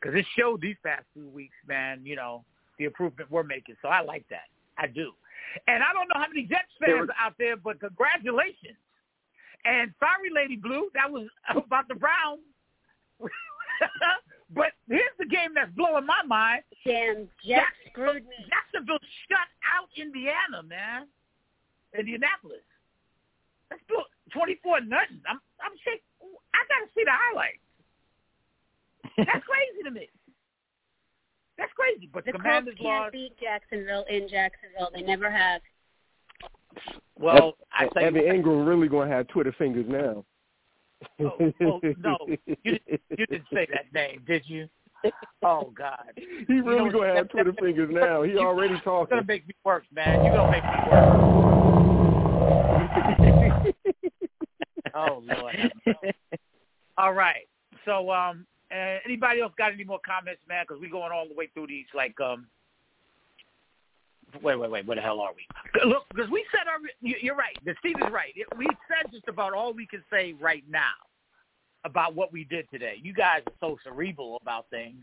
because 0.00 0.16
it 0.16 0.24
showed 0.38 0.60
these 0.60 0.76
past 0.84 1.04
two 1.14 1.28
weeks, 1.28 1.56
man. 1.66 2.00
You 2.04 2.16
know 2.16 2.44
the 2.78 2.84
improvement 2.84 3.30
we're 3.30 3.42
making, 3.42 3.76
so 3.82 3.88
I 3.88 4.02
like 4.02 4.24
that. 4.30 4.48
I 4.78 4.86
do, 4.86 5.12
and 5.66 5.82
I 5.82 5.92
don't 5.92 6.08
know 6.08 6.20
how 6.20 6.28
many 6.28 6.46
Jets 6.46 6.70
fans 6.78 7.08
are 7.08 7.26
out 7.26 7.34
there, 7.38 7.56
but 7.56 7.80
congratulations. 7.80 8.78
And 9.64 9.92
sorry, 10.00 10.30
Lady 10.32 10.56
Blue, 10.56 10.90
that 10.94 11.10
was 11.10 11.28
about 11.50 11.88
the 11.88 11.94
Browns. 11.94 12.40
but 14.54 14.72
here's 14.88 15.16
the 15.18 15.26
game 15.26 15.52
that's 15.54 15.70
blowing 15.76 16.06
my 16.06 16.22
mind. 16.26 16.62
Damn, 16.84 17.28
Jets 17.44 17.76
screwed 17.90 18.24
me. 18.24 18.36
Jacksonville 18.48 19.02
shut 19.28 19.48
out 19.68 19.88
Indiana, 19.96 20.62
man. 20.64 21.06
Indianapolis. 21.96 22.64
That's 23.68 23.82
blow 23.88 24.02
twenty-four 24.32 24.80
nothing. 24.82 25.22
I'm 25.28 25.38
I'm 25.62 25.76
sick. 25.84 26.02
I 26.54 26.60
gotta 26.66 26.88
see 26.94 27.04
the 27.04 27.14
highlights. 27.14 27.62
That's 29.16 29.44
crazy 29.44 29.82
to 29.84 29.90
me. 29.90 30.08
That's 31.60 31.72
crazy. 31.74 32.08
But 32.12 32.24
The 32.24 32.32
the 32.32 32.38
Colts 32.38 32.66
can't 32.80 33.02
lost. 33.04 33.12
beat 33.12 33.38
Jacksonville 33.40 34.04
in 34.10 34.28
Jacksonville. 34.28 34.90
They 34.92 35.02
never 35.02 35.30
have. 35.30 35.60
Well, 37.18 37.54
I 37.72 37.86
tell 37.88 38.02
you 38.02 38.08
Evan 38.08 38.22
Engram 38.42 38.66
really 38.66 38.88
gonna 38.88 39.10
have 39.10 39.28
Twitter 39.28 39.52
fingers 39.58 39.84
now. 39.88 40.24
Oh, 41.20 41.52
oh, 41.62 41.80
no, 41.98 42.16
you 42.28 42.56
didn't, 42.64 43.00
you 43.16 43.26
didn't 43.26 43.46
say 43.52 43.66
that 43.72 43.92
name, 43.94 44.22
did 44.26 44.42
you? 44.46 44.68
Oh 45.42 45.70
God, 45.76 45.98
he 46.16 46.26
You 46.48 46.62
really 46.64 46.84
know, 46.90 46.90
gonna 47.00 47.14
have 47.14 47.28
Twitter 47.30 47.52
fingers 47.60 47.88
now. 47.92 48.22
He 48.22 48.32
you- 48.32 48.38
already 48.40 48.72
You're 48.74 48.80
talking. 48.82 49.10
gonna 49.16 49.26
make 49.26 49.46
me 49.48 49.54
work, 49.64 49.84
man. 49.92 50.24
You're 50.24 50.34
gonna 50.34 50.50
make 50.52 50.64
me 50.64 50.70
work. 50.90 51.10
Oh 54.94 55.22
Lord. 55.24 55.72
all 56.98 57.12
right. 57.12 57.46
So, 57.84 58.10
um, 58.10 58.44
uh, 58.72 58.98
anybody 59.04 59.40
else 59.40 59.52
got 59.58 59.72
any 59.72 59.84
more 59.84 60.00
comments, 60.04 60.42
man? 60.48 60.64
Because 60.66 60.80
we're 60.80 60.90
going 60.90 61.12
all 61.12 61.26
the 61.28 61.34
way 61.34 61.48
through 61.52 61.66
these. 61.66 61.86
Like, 61.94 62.18
um, 62.20 62.46
wait, 64.42 64.56
wait, 64.56 64.70
wait. 64.70 64.86
Where 64.86 64.96
the 64.96 65.02
hell 65.02 65.20
are 65.20 65.32
we? 65.34 65.46
Look, 65.88 66.04
because 66.14 66.30
we 66.30 66.44
said 66.52 66.68
our. 66.68 66.78
you- 67.00 67.16
You're 67.20 67.36
right. 67.36 67.56
The 67.64 67.74
Steve 67.80 67.96
is 68.04 68.12
right. 68.12 68.32
We 68.56 68.66
said 68.88 69.10
just 69.12 69.28
about 69.28 69.54
all 69.54 69.72
we 69.72 69.86
can 69.86 70.02
say 70.10 70.34
right 70.40 70.64
now 70.68 70.92
about 71.84 72.14
what 72.14 72.32
we 72.32 72.44
did 72.44 72.66
today. 72.70 72.94
You 73.02 73.12
guys 73.12 73.42
are 73.46 73.52
so 73.60 73.78
cerebral 73.82 74.38
about 74.42 74.66
things, 74.70 75.02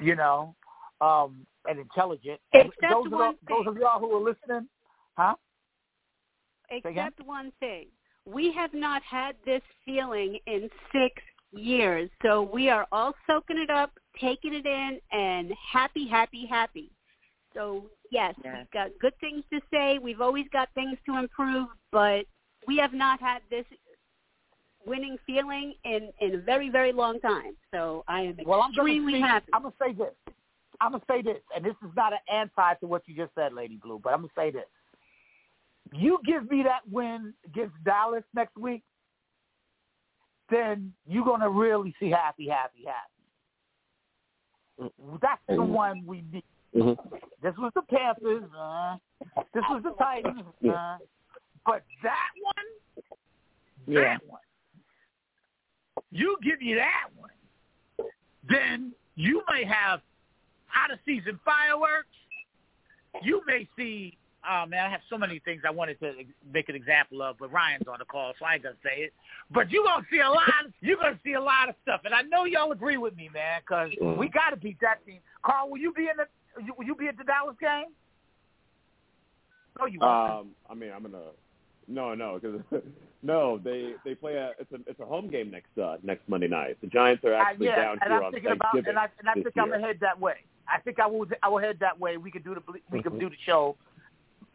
you 0.00 0.14
know, 0.14 0.54
um, 1.00 1.46
and 1.68 1.78
intelligent. 1.78 2.40
Except 2.52 2.76
those, 2.88 3.06
of, 3.06 3.12
one 3.12 3.36
those 3.48 3.66
of 3.66 3.76
y'all 3.76 3.98
who 3.98 4.14
are 4.16 4.20
listening, 4.20 4.68
huh? 5.16 5.34
Except 6.70 7.20
one 7.26 7.52
thing. 7.60 7.86
We 8.24 8.52
have 8.52 8.72
not 8.72 9.02
had 9.02 9.34
this 9.44 9.62
feeling 9.84 10.38
in 10.46 10.70
six 10.92 11.20
years. 11.52 12.10
So 12.22 12.42
we 12.42 12.68
are 12.68 12.86
all 12.92 13.14
soaking 13.26 13.58
it 13.58 13.70
up, 13.70 13.90
taking 14.20 14.54
it 14.54 14.66
in, 14.66 15.00
and 15.12 15.52
happy, 15.72 16.06
happy, 16.08 16.46
happy. 16.46 16.90
So 17.54 17.90
yes, 18.10 18.34
Yeah. 18.44 18.58
we've 18.58 18.70
got 18.70 18.90
good 19.00 19.16
things 19.18 19.44
to 19.52 19.60
say. 19.70 19.98
We've 19.98 20.20
always 20.20 20.48
got 20.48 20.70
things 20.74 20.98
to 21.06 21.18
improve, 21.18 21.68
but 21.90 22.26
we 22.66 22.76
have 22.78 22.94
not 22.94 23.20
had 23.20 23.42
this 23.50 23.66
winning 24.84 25.18
feeling 25.26 25.74
in 25.84 26.12
in 26.20 26.34
a 26.34 26.38
very, 26.38 26.68
very 26.68 26.92
long 26.92 27.20
time. 27.20 27.56
So 27.72 28.04
I 28.08 28.22
am 28.22 28.36
Well, 28.44 28.62
I'm 28.62 28.72
gonna 28.72 28.88
extremely 28.90 29.20
happy. 29.20 29.50
I'm 29.52 29.62
gonna 29.62 29.74
say 29.80 29.92
this. 29.92 30.14
I'm 30.80 30.92
gonna 30.92 31.04
say 31.08 31.22
this, 31.22 31.40
and 31.54 31.64
this 31.64 31.76
is 31.84 31.94
not 31.94 32.12
an 32.12 32.18
anti 32.28 32.74
to 32.74 32.86
what 32.86 33.02
you 33.06 33.14
just 33.14 33.34
said, 33.34 33.52
Lady 33.52 33.76
Blue, 33.76 34.00
but 34.02 34.12
I'm 34.12 34.20
gonna 34.20 34.32
say 34.36 34.50
this. 34.50 34.66
You 35.92 36.18
give 36.24 36.50
me 36.50 36.62
that 36.62 36.80
win 36.90 37.34
against 37.44 37.74
Dallas 37.84 38.24
next 38.34 38.56
week, 38.56 38.82
then 40.52 40.92
you're 41.06 41.24
gonna 41.24 41.48
really 41.48 41.94
see 41.98 42.10
happy, 42.10 42.48
happy, 42.48 42.84
happy. 42.86 43.08
That's 45.20 45.40
the 45.46 45.54
Mhm. 45.54 45.68
one 45.68 46.06
we 46.06 46.22
need. 46.22 46.44
Mm-hmm. 46.74 47.16
This 47.42 47.56
was 47.56 47.72
the 47.74 47.82
Panthers. 47.82 48.50
Uh, 48.52 48.96
this 49.52 49.64
was 49.68 49.82
the 49.82 49.92
Titans. 49.98 50.42
Uh, 50.64 50.98
but 51.64 51.84
that 52.02 52.30
one, 52.40 53.04
Yeah. 53.86 54.00
that 54.00 54.26
one, 54.26 54.40
you 56.10 56.36
give 56.42 56.60
me 56.60 56.74
that 56.74 57.10
one, 57.14 57.30
then 58.42 58.94
you 59.14 59.44
may 59.50 59.64
have 59.64 60.02
out 60.74 60.90
of 60.90 60.98
season 61.04 61.38
fireworks. 61.44 62.08
You 63.20 63.42
may 63.46 63.68
see. 63.76 64.16
Oh 64.48 64.66
man, 64.66 64.86
I 64.86 64.90
have 64.90 65.02
so 65.08 65.16
many 65.16 65.38
things 65.38 65.62
I 65.64 65.70
wanted 65.70 66.00
to 66.00 66.12
make 66.52 66.68
an 66.68 66.74
example 66.74 67.22
of, 67.22 67.36
but 67.38 67.52
Ryan's 67.52 67.86
on 67.86 67.98
the 68.00 68.04
call, 68.04 68.32
so 68.38 68.44
I 68.44 68.54
ain't 68.54 68.64
gonna 68.64 68.74
say 68.82 69.02
it. 69.02 69.12
But 69.52 69.70
you're 69.70 69.84
gonna 69.84 70.04
see 70.10 70.18
a 70.20 70.28
lot. 70.28 70.42
You're 70.80 70.96
gonna 70.96 71.20
see 71.24 71.34
a 71.34 71.40
lot 71.40 71.68
of 71.68 71.76
stuff, 71.82 72.00
and 72.04 72.12
I 72.12 72.22
know 72.22 72.44
y'all 72.44 72.72
agree 72.72 72.96
with 72.96 73.14
me, 73.16 73.28
man, 73.32 73.60
because 73.60 73.92
Mhm. 73.92 74.16
we 74.18 74.28
got 74.28 74.50
to 74.50 74.56
beat 74.56 74.78
that 74.80 75.04
team. 75.06 75.20
Carl, 75.42 75.70
will 75.70 75.78
you 75.78 75.92
be 75.92 76.08
in 76.08 76.16
the? 76.16 76.26
Will 76.76 76.84
you 76.84 76.94
be 76.96 77.06
at 77.08 77.16
the 77.16 77.24
Dallas 77.24 77.56
game? 77.60 77.94
No, 79.78 79.86
you 79.86 80.00
won't. 80.00 80.30
Um, 80.30 80.54
I 80.68 80.74
mean, 80.74 80.90
I'm 80.92 81.02
gonna. 81.02 81.30
No, 81.88 82.14
no, 82.14 82.38
because 82.40 82.60
no, 83.22 83.58
they 83.58 83.94
they 84.04 84.14
play 84.14 84.34
a 84.34 84.52
it's 84.58 84.72
a 84.72 84.78
it's 84.86 85.00
a 85.00 85.06
home 85.06 85.28
game 85.28 85.50
next 85.50 85.76
uh, 85.78 85.96
next 86.02 86.28
Monday 86.28 86.48
night. 86.48 86.78
The 86.80 86.88
Giants 86.88 87.24
are 87.24 87.34
actually 87.34 87.68
Uh, 87.68 87.70
yeah, 87.70 87.76
down 87.76 87.98
and 88.02 88.10
here 88.12 88.18
I'm 88.18 88.24
on 88.24 88.32
thinking 88.32 88.50
about, 88.52 88.72
Thanksgiving 88.74 88.90
and 88.90 88.98
I, 88.98 89.08
and 89.20 89.28
I 89.28 89.34
think 89.34 89.56
I'm 89.58 89.70
gonna 89.70 89.80
head 89.86 89.98
that 90.00 90.18
way. 90.18 90.34
I 90.68 90.80
think 90.80 91.00
I 91.00 91.06
will. 91.06 91.26
I 91.42 91.48
will 91.48 91.58
head 91.58 91.76
that 91.80 91.98
way. 91.98 92.16
We 92.16 92.30
could 92.30 92.44
do 92.44 92.54
the 92.54 92.62
we 92.72 92.80
Mm-hmm. 92.98 93.08
could 93.08 93.18
do 93.18 93.28
the 93.30 93.36
show, 93.44 93.76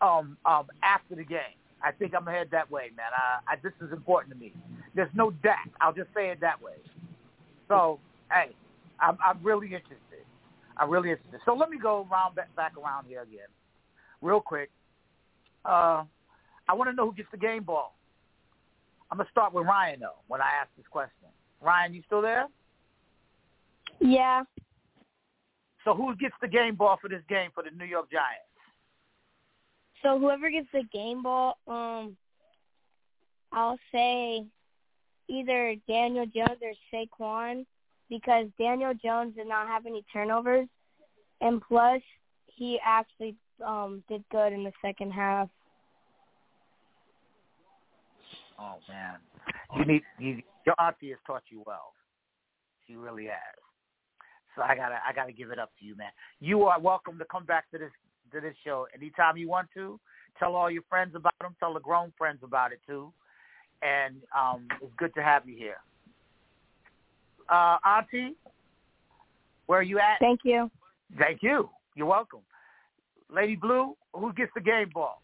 um, 0.02 0.38
um, 0.46 0.68
after 0.84 1.16
the 1.16 1.24
game. 1.24 1.58
I 1.84 1.92
think 1.92 2.14
I'm 2.16 2.26
head 2.26 2.48
that 2.52 2.70
way, 2.72 2.90
man. 2.96 3.06
I, 3.16 3.54
I 3.54 3.56
this 3.62 3.74
is 3.82 3.94
important 3.94 4.34
to 4.34 4.40
me. 4.40 4.54
There's 4.96 5.10
no 5.14 5.32
Dak. 5.44 5.70
I'll 5.80 5.94
just 5.94 6.10
say 6.16 6.30
it 6.30 6.42
that 6.42 6.62
way. 6.62 6.74
So, 7.68 8.00
hey, 8.32 8.56
I'm, 9.00 9.18
I'm 9.24 9.44
really 9.44 9.68
interested. 9.68 10.26
I'm 10.78 10.90
really 10.90 11.12
interested. 11.12 11.40
So 11.46 11.54
let 11.54 11.70
me 11.70 11.78
go 11.78 12.08
around 12.12 12.36
back, 12.36 12.56
back 12.56 12.74
around 12.78 13.06
here 13.08 13.22
again, 13.22 13.48
real 14.22 14.42
quick. 14.42 14.70
Uh, 15.66 16.04
I 16.68 16.74
want 16.74 16.90
to 16.90 16.96
know 16.96 17.10
who 17.10 17.16
gets 17.16 17.30
the 17.32 17.38
game 17.38 17.64
ball. 17.64 17.94
I'm 19.10 19.18
gonna 19.18 19.30
start 19.32 19.54
with 19.54 19.66
Ryan 19.66 20.02
though. 20.02 20.20
When 20.28 20.42
I 20.42 20.50
ask 20.62 20.70
this 20.76 20.86
question, 20.90 21.30
Ryan, 21.62 21.94
you 21.94 22.04
still 22.06 22.22
there? 22.22 22.48
Yeah. 24.00 24.44
So 25.86 25.94
who 25.94 26.14
gets 26.18 26.36
the 26.42 26.48
game 26.48 26.76
ball 26.76 26.98
for 27.02 27.08
this 27.08 27.22
game 27.30 27.50
for 27.56 27.64
the 27.64 27.70
New 27.72 27.86
York 27.86 28.12
Giants? 28.12 28.44
So 30.04 30.20
whoever 30.20 30.50
gets 30.50 30.68
the 30.72 30.84
game 30.94 31.24
ball, 31.24 31.58
um, 31.68 32.16
I'll 33.52 33.80
say 33.92 34.46
either 35.28 35.76
Daniel 35.88 36.26
Jones 36.26 36.60
or 36.62 36.74
Saquon 36.94 37.66
because 38.10 38.48
Daniel 38.60 38.94
Jones 38.94 39.36
did 39.36 39.48
not 39.48 39.68
have 39.68 39.86
any 39.86 40.04
turnovers, 40.14 40.68
and 41.42 41.62
plus 41.62 42.02
he 42.46 42.80
actually 42.86 43.36
um 43.66 44.04
did 44.08 44.24
good 44.32 44.54
in 44.54 44.64
the 44.64 44.72
second 44.84 45.12
half. 45.12 45.50
Oh 48.60 48.78
man, 48.88 49.16
you 49.78 49.86
need 49.86 50.02
you, 50.20 50.42
your 50.66 50.76
auntie 50.80 51.10
has 51.10 51.20
taught 51.26 51.44
you 51.50 51.64
well. 51.66 51.94
She 52.86 52.96
really 52.96 53.26
has. 53.26 53.58
So 54.56 54.62
I 54.62 54.76
gotta 54.76 55.00
I 55.08 55.14
gotta 55.14 55.32
give 55.32 55.52
it 55.52 55.60
up 55.60 55.72
to 55.80 55.86
you, 55.86 55.96
man. 55.96 56.12
You 56.40 56.64
are 56.64 56.80
welcome 56.80 57.18
to 57.20 57.26
come 57.26 57.46
back 57.46 57.70
to 57.72 57.78
this 57.78 57.92
to 58.32 58.42
this 58.42 58.56
show 58.64 58.88
anytime 58.94 59.38
you 59.38 59.50
want 59.50 59.68
to. 59.74 60.00
Tell 60.40 60.56
all 60.56 60.70
your 60.70 60.84
friends 60.90 61.16
about 61.16 61.34
them. 61.42 61.56
Tell 61.60 61.74
the 61.74 61.80
grown 61.80 62.14
friends 62.18 62.40
about 62.44 62.72
it 62.72 62.80
too. 62.88 63.12
And 63.82 64.18
um, 64.38 64.68
it's 64.82 64.94
good 64.98 65.14
to 65.16 65.24
have 65.24 65.48
you 65.48 65.56
here. 65.58 65.78
Uh, 67.50 67.78
auntie, 67.86 68.36
where 69.68 69.80
are 69.80 69.84
you 69.84 70.00
at? 70.00 70.20
Thank 70.20 70.42
you. 70.44 70.70
Thank 71.18 71.42
you. 71.42 71.70
You're 71.96 72.08
welcome. 72.08 72.42
Lady 73.34 73.56
Blue, 73.56 73.96
who 74.14 74.34
gets 74.34 74.52
the 74.56 74.62
game 74.62 74.90
ball? 74.94 75.22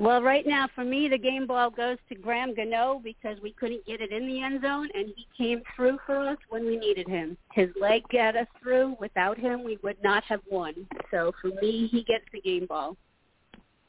Well, 0.00 0.22
right 0.22 0.46
now 0.46 0.66
for 0.74 0.82
me, 0.82 1.08
the 1.08 1.18
game 1.18 1.46
ball 1.46 1.68
goes 1.68 1.98
to 2.08 2.14
Graham 2.14 2.54
Gano 2.54 3.02
because 3.04 3.36
we 3.42 3.52
couldn't 3.52 3.84
get 3.84 4.00
it 4.00 4.12
in 4.12 4.26
the 4.26 4.42
end 4.42 4.62
zone, 4.62 4.88
and 4.94 5.08
he 5.14 5.26
came 5.36 5.60
through 5.76 5.98
for 6.06 6.26
us 6.26 6.38
when 6.48 6.64
we 6.64 6.78
needed 6.78 7.06
him. 7.06 7.36
His 7.52 7.68
leg 7.78 8.00
got 8.10 8.34
us 8.34 8.46
through. 8.62 8.96
Without 8.98 9.36
him, 9.36 9.62
we 9.62 9.78
would 9.82 10.02
not 10.02 10.24
have 10.24 10.40
won. 10.50 10.72
So 11.10 11.32
for 11.42 11.48
me, 11.60 11.86
he 11.92 12.02
gets 12.04 12.24
the 12.32 12.40
game 12.40 12.64
ball 12.64 12.96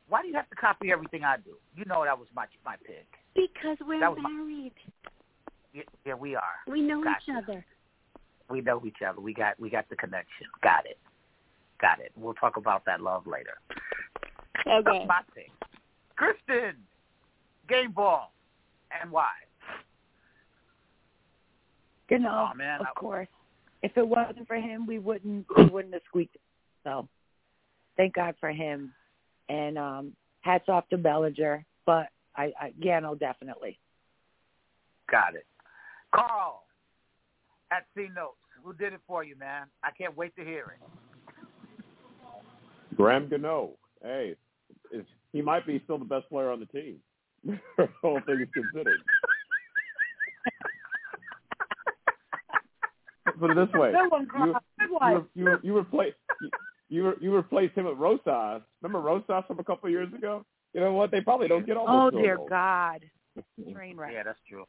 Why 0.09 0.21
do 0.21 0.27
you 0.27 0.33
have 0.33 0.49
to 0.49 0.55
copy 0.57 0.91
everything 0.91 1.23
I 1.23 1.37
do? 1.37 1.51
You 1.77 1.85
know 1.85 2.03
that 2.03 2.19
was 2.19 2.27
my 2.35 2.45
my 2.65 2.75
pick. 2.85 3.07
because 3.33 3.77
we're 3.87 4.01
was 4.09 4.19
my- 4.21 4.29
married. 4.29 4.73
Yeah, 5.73 5.83
yeah 6.05 6.15
we 6.15 6.35
are. 6.35 6.59
We 6.67 6.81
know 6.81 7.01
Gotcha. 7.01 7.21
each 7.21 7.35
other. 7.41 7.65
We 8.49 8.59
know 8.59 8.81
each 8.85 9.01
other. 9.07 9.21
We 9.21 9.33
got 9.33 9.57
we 9.61 9.69
got 9.69 9.87
the 9.89 9.95
connection. 9.95 10.47
Got 10.61 10.85
it. 10.85 10.97
Got 11.79 12.01
it. 12.01 12.11
We'll 12.17 12.33
talk 12.33 12.57
about 12.57 12.83
that 12.83 12.99
love 12.99 13.25
later. 13.25 13.61
Okay. 14.67 15.05
my 15.07 15.21
pick. 15.33 15.49
Kristen, 16.21 16.75
game 17.67 17.91
ball, 17.91 18.31
and 19.01 19.11
why? 19.11 19.29
You 22.11 22.19
know, 22.19 22.49
Oh, 22.51 22.55
man, 22.55 22.79
of 22.81 22.87
I- 22.87 22.99
course. 22.99 23.27
If 23.81 23.97
it 23.97 24.07
wasn't 24.07 24.47
for 24.47 24.57
him, 24.57 24.85
we 24.85 24.99
wouldn't 24.99 25.47
we 25.57 25.65
wouldn't 25.71 25.95
have 25.95 26.03
squeaked. 26.07 26.37
So, 26.83 27.07
thank 27.97 28.13
God 28.13 28.35
for 28.39 28.51
him, 28.51 28.93
and 29.49 29.79
um 29.79 30.15
hats 30.41 30.65
off 30.69 30.87
to 30.89 30.97
Bellinger. 30.97 31.65
But 31.87 32.09
I, 32.35 32.53
I 32.61 32.73
Gano 32.83 33.15
definitely. 33.15 33.79
Got 35.09 35.33
it. 35.33 35.47
Carl, 36.13 36.65
at 37.71 37.87
C 37.97 38.09
Notes, 38.15 38.37
who 38.63 38.73
did 38.73 38.93
it 38.93 39.01
for 39.07 39.23
you, 39.23 39.35
man? 39.37 39.65
I 39.83 39.89
can't 39.97 40.15
wait 40.15 40.35
to 40.35 40.43
hear 40.45 40.75
it. 40.79 40.87
Graham 42.95 43.27
Gano. 43.27 43.71
Hey, 44.03 44.35
is, 44.91 45.05
he 45.33 45.41
might 45.41 45.65
be 45.65 45.81
still 45.83 45.97
the 45.97 46.05
best 46.05 46.29
player 46.29 46.51
on 46.51 46.59
the 46.59 46.65
team. 46.67 46.97
All 48.03 48.19
things 48.25 48.47
considered. 48.53 48.99
Put 53.39 53.51
it 53.51 53.55
this 53.55 53.73
way: 53.73 53.91
Good 53.91 54.11
one, 54.11 54.27
you 54.37 54.53
Good 54.79 54.89
you 54.89 54.93
one. 54.93 55.25
you 55.33 55.57
you 55.63 55.77
replace 55.77 56.13
you 56.41 56.49
you, 56.89 57.13
you 57.21 57.35
replaced 57.35 57.75
him 57.75 57.85
with 57.85 57.97
Rosas. 57.97 58.61
Remember 58.81 58.99
Rosas 58.99 59.43
from 59.47 59.59
a 59.59 59.63
couple 59.63 59.87
of 59.87 59.91
years 59.91 60.13
ago? 60.13 60.45
You 60.73 60.81
know 60.81 60.93
what? 60.93 61.09
They 61.11 61.21
probably 61.21 61.47
don't 61.47 61.65
get 61.65 61.77
all 61.77 61.85
Oh 61.87 62.11
those 62.11 62.21
dear 62.21 62.35
goals. 62.37 62.49
God, 62.49 63.01
train 63.73 63.97
wreck. 63.97 64.11
Yeah, 64.13 64.23
that's 64.23 64.39
true. 64.47 64.65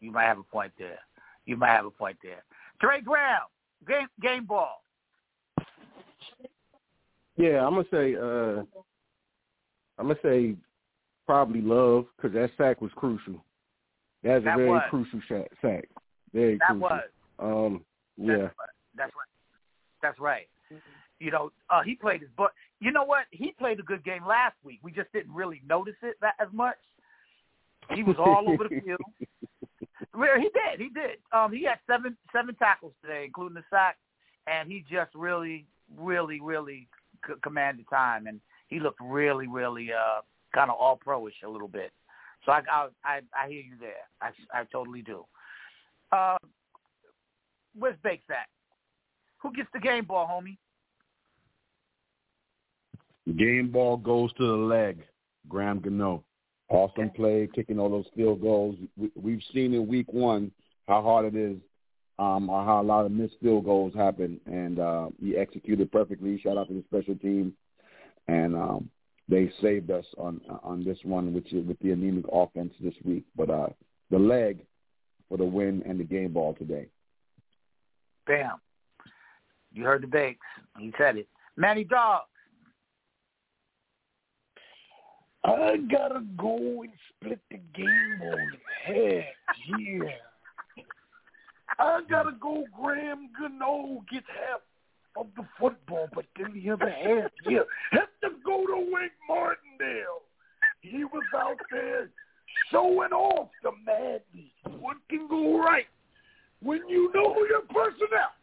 You 0.00 0.10
might 0.10 0.24
have 0.24 0.38
a 0.38 0.42
point 0.42 0.72
there. 0.78 0.98
You 1.44 1.56
might 1.56 1.70
have 1.70 1.86
a 1.86 1.90
point 1.90 2.16
there. 2.22 2.42
Trey 2.80 3.00
Graham, 3.00 3.42
game 3.86 4.08
game 4.20 4.44
ball. 4.44 4.82
Yeah, 7.36 7.64
I'm 7.66 7.74
gonna 7.74 7.84
say 7.92 8.16
uh 8.16 8.62
I'm 9.98 10.08
gonna 10.08 10.18
say 10.22 10.54
probably 11.26 11.60
love 11.60 12.06
because 12.16 12.32
that 12.34 12.50
sack 12.56 12.80
was 12.80 12.90
crucial. 12.96 13.44
That's 14.22 14.44
That 14.44 14.54
a 14.54 14.56
very 14.56 14.70
was. 14.70 14.82
crucial 14.90 15.20
sack. 15.28 15.50
sack. 15.62 15.84
Very 16.32 16.58
That 16.58 16.68
crucial. 16.68 16.80
was. 16.80 17.02
Um, 17.38 17.84
That's 18.18 18.28
yeah. 18.28 18.42
right. 18.44 18.50
That's 18.96 19.12
right. 19.14 19.28
That's 20.02 20.20
right. 20.20 20.48
You 21.18 21.30
know, 21.30 21.50
uh, 21.70 21.82
he 21.82 21.94
played 21.94 22.20
his 22.20 22.30
but 22.36 22.52
you 22.80 22.90
know 22.92 23.04
what? 23.04 23.24
He 23.30 23.52
played 23.58 23.80
a 23.80 23.82
good 23.82 24.04
game 24.04 24.24
last 24.26 24.56
week. 24.62 24.80
We 24.82 24.92
just 24.92 25.10
didn't 25.12 25.32
really 25.32 25.62
notice 25.66 25.94
it 26.02 26.16
that 26.20 26.34
as 26.38 26.48
much. 26.52 26.76
He 27.94 28.02
was 28.02 28.16
all 28.18 28.44
over 28.48 28.64
the 28.68 28.80
field. 28.80 29.00
Well, 30.14 30.36
he 30.38 30.44
did. 30.44 30.78
He 30.80 30.88
did. 30.88 31.18
Um, 31.32 31.52
he 31.52 31.64
had 31.64 31.78
seven 31.86 32.16
seven 32.32 32.54
tackles 32.54 32.92
today, 33.02 33.24
including 33.26 33.54
the 33.54 33.64
sack, 33.68 33.96
and 34.46 34.70
he 34.70 34.82
just 34.90 35.14
really, 35.14 35.66
really, 35.98 36.40
really 36.40 36.88
c- 37.26 37.34
commanded 37.42 37.86
time, 37.90 38.26
and 38.26 38.40
he 38.68 38.80
looked 38.80 39.00
really, 39.00 39.46
really 39.46 39.90
uh, 39.92 40.20
kind 40.54 40.70
of 40.70 40.76
all 40.78 40.96
pro-ish 40.96 41.42
a 41.44 41.48
little 41.48 41.68
bit. 41.68 41.92
So 42.44 42.52
I, 42.52 42.60
I, 42.70 42.88
I, 43.04 43.20
I 43.44 43.48
hear 43.48 43.60
you 43.60 43.74
there. 43.80 44.04
I, 44.20 44.30
I 44.52 44.64
totally 44.70 45.02
do. 45.02 45.24
Uh, 46.12 46.36
where's 47.78 47.96
Bakes 48.02 48.24
at? 48.30 48.46
Who 49.38 49.52
gets 49.52 49.68
the 49.72 49.80
game 49.80 50.04
ball, 50.04 50.26
homie? 50.26 50.56
Game 53.36 53.70
ball 53.70 53.96
goes 53.96 54.32
to 54.34 54.46
the 54.46 54.56
leg. 54.56 55.02
Graham 55.48 55.80
Gano. 55.80 56.24
Awesome 56.68 57.10
play, 57.10 57.48
kicking 57.54 57.78
all 57.78 57.88
those 57.88 58.06
field 58.16 58.40
goals. 58.40 58.76
We, 58.96 59.10
we've 59.14 59.42
seen 59.52 59.72
in 59.72 59.86
week 59.86 60.12
one 60.12 60.50
how 60.88 61.00
hard 61.02 61.26
it 61.26 61.36
is, 61.36 61.56
um, 62.18 62.50
or 62.50 62.64
how 62.64 62.80
a 62.80 62.82
lot 62.82 63.06
of 63.06 63.12
missed 63.12 63.36
field 63.40 63.64
goals 63.64 63.94
happen, 63.94 64.40
and 64.46 64.80
uh, 64.80 65.08
he 65.20 65.36
executed 65.36 65.92
perfectly. 65.92 66.40
Shout 66.40 66.56
out 66.56 66.66
to 66.68 66.74
the 66.74 66.82
special 66.88 67.14
team, 67.16 67.52
and 68.28 68.54
um, 68.54 68.90
they 69.28 69.50
saved 69.60 69.90
us 69.90 70.04
on 70.18 70.40
on 70.62 70.84
this 70.84 70.98
one, 71.02 71.32
which 71.32 71.52
is 71.52 71.66
with 71.66 71.78
the 71.80 71.92
anemic 71.92 72.24
offense 72.32 72.72
this 72.80 72.94
week. 73.04 73.24
But 73.36 73.50
uh, 73.50 73.68
the 74.10 74.18
leg 74.18 74.60
for 75.28 75.38
the 75.38 75.44
win 75.44 75.82
and 75.86 75.98
the 75.98 76.04
game 76.04 76.32
ball 76.32 76.54
today. 76.54 76.86
Bam. 78.26 78.60
You 79.72 79.84
heard 79.84 80.02
the 80.02 80.06
bakes. 80.06 80.46
He 80.78 80.92
said 80.98 81.16
it. 81.16 81.28
Manny 81.56 81.84
Dog. 81.84 82.22
I 85.44 85.76
gotta 85.90 86.24
go 86.36 86.82
and 86.82 86.92
split 87.08 87.38
the 87.50 87.60
game 87.74 88.20
on 88.22 88.52
half. 88.84 89.24
Yeah. 89.78 90.10
I 91.78 92.00
gotta 92.08 92.32
go. 92.40 92.64
Graham 92.80 93.28
Gano 93.38 94.02
gets 94.10 94.26
half 94.28 94.60
of 95.18 95.26
the 95.36 95.44
football, 95.58 96.08
but 96.14 96.24
then 96.38 96.52
the 96.52 96.70
other 96.70 96.90
half, 96.90 97.30
yeah, 97.48 97.60
have 97.92 98.08
to 98.22 98.30
go 98.44 98.66
to 98.66 98.76
Wink 98.76 99.12
Martindale. 99.28 100.22
He 100.80 101.04
was 101.04 101.24
out 101.34 101.58
there 101.70 102.08
showing 102.70 103.12
off 103.12 103.48
the 103.62 103.72
madness. 103.84 104.50
What 104.80 104.96
can 105.08 105.28
go 105.28 105.58
right 105.58 105.86
when 106.62 106.80
you 106.88 107.10
know 107.14 107.36
your 107.48 107.62
personnel 107.62 108.34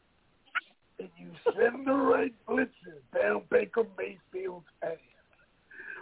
and 1.00 1.10
you 1.18 1.32
send 1.58 1.88
the 1.88 1.94
right 1.94 2.34
blitzes 2.48 3.02
down 3.14 3.44
Baker 3.50 3.84
Mayfield's 3.98 4.66
ass? 4.84 4.98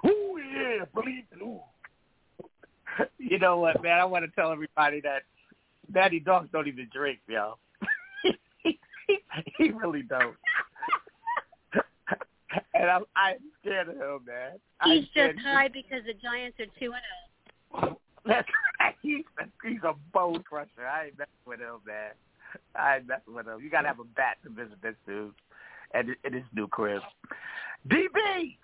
Oh 0.04 0.38
yeah, 0.38 0.86
bleed 0.94 1.26
blue. 1.38 1.60
You 3.18 3.40
know 3.40 3.58
what, 3.60 3.82
man? 3.82 4.00
I 4.00 4.06
want 4.06 4.26
to 4.26 4.32
tell 4.32 4.52
everybody 4.52 5.00
that 5.02 5.24
Daddy 5.94 6.20
Dogs 6.20 6.50
don't 6.52 6.68
even 6.68 6.90
drink, 6.94 7.20
yo. 7.28 7.58
he 9.58 9.72
really 9.72 10.04
don't. 10.04 10.36
And 12.82 12.90
I'm 12.90 13.04
I'm 13.16 13.38
scared 13.62 13.90
of 13.90 13.96
him, 13.96 14.26
man. 14.26 14.60
He's 14.86 15.08
scared 15.12 15.36
just 15.36 15.46
high 15.46 15.68
because 15.68 16.02
the 16.06 16.14
Giants 16.14 16.60
are 16.60 16.66
two 16.80 16.92
and 16.92 17.04
zero. 17.80 17.94
Oh. 17.94 17.98
That's 18.26 18.48
right. 18.80 18.96
He's 19.02 19.24
he's 19.64 19.84
a 19.84 19.94
bone 20.14 20.44
crusher. 20.44 20.88
I 20.88 21.06
ain't 21.06 21.18
messing 21.18 21.32
with 21.46 21.60
him, 21.60 21.78
man. 21.86 22.12
I 22.76 22.98
ain't 22.98 23.08
messing 23.08 23.34
with 23.36 23.48
him. 23.48 23.60
You 23.64 23.70
gotta 23.70 23.88
have 23.88 24.00
a 24.00 24.04
bat 24.04 24.38
to 24.44 24.50
visit 24.50 24.82
this 24.82 24.96
dude 25.08 25.34
and 25.94 26.16
in 26.24 26.34
his 26.34 26.44
new 26.54 26.68
crib. 26.68 27.02
DB, 27.88 28.58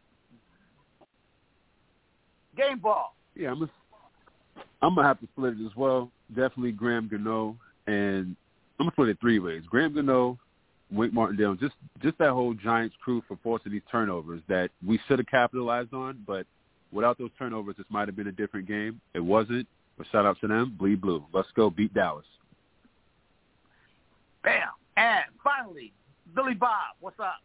game 2.56 2.80
ball. 2.80 3.16
Yeah, 3.36 3.52
I'm. 3.52 3.64
A, 3.64 3.70
I'm 4.82 4.96
gonna 4.96 5.08
have 5.08 5.20
to 5.22 5.28
split 5.28 5.54
it 5.60 5.66
as 5.66 5.76
well. 5.76 6.12
Definitely 6.30 6.72
Graham 6.72 7.08
Gano, 7.08 7.56
and 7.88 8.36
I'm 8.80 8.86
gonna 8.86 8.92
split 8.92 9.10
it 9.10 9.18
three 9.20 9.40
ways. 9.40 9.64
Graham 9.70 9.94
Gano, 9.94 10.38
Wink 10.92 11.14
Martindale, 11.14 11.56
just 11.56 11.76
just 12.02 12.18
that 12.18 12.32
whole 12.32 12.54
Giants 12.54 12.96
crew 13.04 13.22
for 13.28 13.38
forcing 13.44 13.72
these 13.72 13.82
turnovers 13.92 14.42
that 14.48 14.70
we 14.86 15.00
should 15.08 15.20
have 15.20 15.28
capitalized 15.28 15.94
on, 15.94 16.24
but 16.26 16.46
without 16.92 17.18
those 17.18 17.32
turnovers, 17.38 17.76
this 17.78 17.86
might 17.90 18.08
have 18.08 18.16
been 18.16 18.28
a 18.28 18.32
different 18.32 18.68
game. 18.68 19.02
It 19.14 19.20
wasn't. 19.20 19.68
But 19.98 20.08
shout 20.12 20.26
out 20.26 20.40
to 20.42 20.48
them. 20.48 20.76
Bleed 20.78 21.02
blue. 21.02 21.26
Let's 21.34 21.50
go 21.56 21.70
beat 21.70 21.94
Dallas. 21.94 22.26
Bam. 24.44 24.70
And 24.96 25.26
finally, 25.44 25.92
Billy 26.36 26.54
Bob, 26.54 26.96
what's 27.00 27.20
up? 27.20 27.42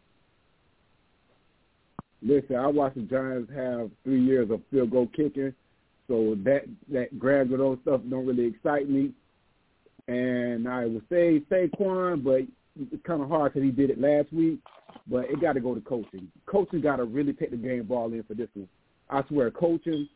Listen, 2.21 2.55
I 2.55 2.67
watched 2.67 2.95
the 2.95 3.01
Giants 3.01 3.51
have 3.53 3.91
three 4.03 4.23
years 4.23 4.49
of 4.49 4.61
field 4.71 4.91
goal 4.91 5.09
kicking, 5.15 5.53
so 6.07 6.37
that 6.43 6.63
that 6.91 7.19
Graham 7.19 7.49
Gano 7.49 7.77
stuff 7.81 8.01
don't 8.09 8.25
really 8.25 8.45
excite 8.45 8.89
me. 8.89 9.11
And 10.07 10.67
I 10.67 10.85
would 10.85 11.03
say 11.09 11.41
Saquon, 11.51 12.23
but 12.23 12.41
it's 12.79 13.05
kind 13.05 13.21
of 13.21 13.29
hard 13.29 13.53
because 13.53 13.65
he 13.65 13.71
did 13.71 13.89
it 13.89 13.99
last 13.99 14.31
week. 14.33 14.59
But 15.07 15.25
it 15.25 15.41
got 15.41 15.53
to 15.53 15.59
go 15.59 15.75
to 15.75 15.81
coaching. 15.81 16.31
Coaching 16.45 16.81
got 16.81 16.97
to 16.97 17.05
really 17.05 17.33
take 17.33 17.51
the 17.51 17.57
game 17.57 17.83
ball 17.83 18.13
in 18.13 18.23
for 18.23 18.35
this 18.35 18.49
one. 18.53 18.67
I 19.09 19.23
swear, 19.27 19.51
coaching 19.51 20.07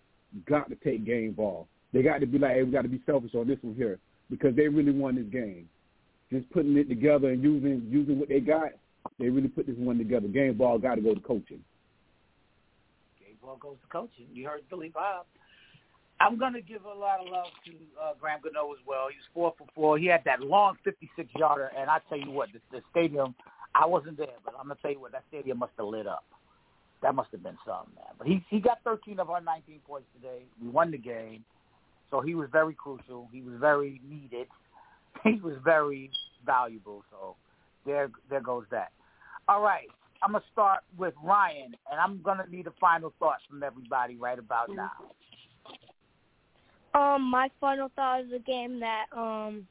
got 0.48 0.70
to 0.70 0.76
take 0.76 1.06
game 1.06 1.34
ball. 1.34 1.68
They 1.94 2.02
got 2.02 2.20
to 2.20 2.26
be 2.26 2.38
like, 2.38 2.54
hey, 2.54 2.64
we 2.64 2.72
got 2.72 2.84
to 2.84 2.90
be 2.90 3.02
selfish 3.06 3.34
on 3.36 3.48
this 3.48 3.58
one 3.62 3.76
here 3.76 4.00
because 4.30 4.56
they 4.56 4.68
really 4.68 4.92
won 4.92 5.16
this 5.16 5.26
game. 5.26 5.68
Just 6.32 6.50
putting 6.52 6.78
it 6.78 6.90
together 6.90 7.30
and 7.30 7.42
using 7.42 7.88
using 7.90 8.20
what 8.20 8.30
they 8.30 8.40
got, 8.40 8.70
they 9.20 9.30
really 9.30 9.48
put 9.48 9.66
this 9.66 9.78
one 9.78 9.98
together. 9.98 10.28
Game 10.28 10.58
ball 10.58 10.78
got 10.78 10.96
to 10.96 11.02
go 11.02 11.14
to 11.14 11.22
coaching. 11.22 11.64
Game 13.20 13.38
ball 13.42 13.58
goes 13.58 13.78
to 13.82 13.88
coaching. 13.88 14.28
You 14.34 14.48
heard 14.48 14.62
Billy 14.70 14.90
Bob. 14.90 15.26
I'm 16.20 16.40
gonna 16.40 16.62
give 16.62 16.84
a 16.86 17.00
lot 17.00 17.20
of 17.20 17.28
love 17.32 17.52
to 17.66 17.72
uh, 18.02 18.14
Graham 18.20 18.40
Gano 18.44 18.72
as 18.72 18.80
well. 18.88 19.08
He 19.10 19.18
was 19.18 19.30
four 19.34 19.54
for 19.58 19.68
four. 19.76 19.98
He 19.98 20.08
had 20.08 20.22
that 20.26 20.42
long 20.42 20.76
56 20.84 21.30
yarder, 21.38 21.72
and 21.78 21.90
I 21.90 22.00
tell 22.10 22.18
you 22.18 22.32
what, 22.32 22.50
the, 22.54 22.60
the 22.72 22.82
stadium. 22.92 23.36
I 23.76 23.86
wasn't 23.86 24.18
there, 24.18 24.38
but 24.44 24.56
I'm 24.60 24.68
gonna 24.68 24.80
tell 24.82 24.92
you 24.92 25.00
what, 25.00 25.12
that 25.12 25.26
stadium 25.30 25.60
must 25.60 25.74
have 25.78 25.88
lit 25.88 26.08
up. 26.08 26.24
That 27.04 27.14
must 27.14 27.30
have 27.32 27.44
been 27.44 27.58
something, 27.66 27.94
man. 27.96 28.16
But 28.18 28.28
he 28.28 28.44
he 28.50 28.60
got 28.60 28.80
13 28.84 29.20
of 29.20 29.30
our 29.30 29.42
19 29.42 29.80
points 29.88 30.08
today. 30.16 30.44
We 30.62 30.70
won 30.70 30.90
the 30.90 30.98
game, 30.98 31.44
so 32.10 32.22
he 32.22 32.34
was 32.34 32.50
very 32.52 32.74
crucial. 32.74 33.30
He 33.32 33.42
was 33.42 33.54
very 33.60 34.02
needed. 34.08 34.48
He 35.24 35.42
was 35.42 35.56
very 35.66 36.12
valuable. 36.46 37.04
So 37.10 37.36
there 37.88 38.12
there 38.30 38.40
goes 38.40 38.66
that. 38.70 38.92
All 39.48 39.62
right, 39.62 39.88
I'm 40.22 40.34
gonna 40.34 40.44
start 40.52 40.82
with 40.98 41.16
Ryan, 41.24 41.76
and 41.92 42.00
I'm 42.00 42.22
gonna 42.22 42.46
need 42.52 42.68
a 42.68 42.74
final 42.80 43.14
thought 43.18 43.40
from 43.50 43.64
everybody 43.64 44.16
right 44.16 44.38
about 44.38 44.70
now. 44.70 44.92
Um, 46.98 47.30
my 47.30 47.52
final 47.62 47.92
thought 47.96 48.22
is 48.22 48.32
a 48.34 48.40
game 48.40 48.80
that 48.80 49.06
um, 49.16 49.68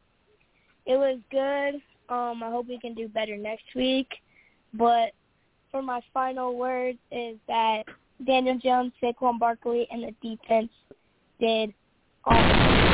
it 0.84 0.96
was 0.96 1.18
good. 1.32 1.74
Um, 2.08 2.40
I 2.42 2.50
hope 2.50 2.68
we 2.68 2.78
can 2.78 2.94
do 2.94 3.08
better 3.08 3.36
next 3.36 3.64
week. 3.74 4.08
But 4.74 5.10
for 5.72 5.82
my 5.82 6.00
final 6.14 6.56
word 6.56 6.96
is 7.10 7.36
that 7.48 7.82
Daniel 8.24 8.58
Jones, 8.58 8.92
Saquon 9.02 9.40
Barkley, 9.40 9.88
and 9.90 10.04
the 10.04 10.36
defense 10.36 10.70
did 11.40 11.74
awesome. 12.24 12.92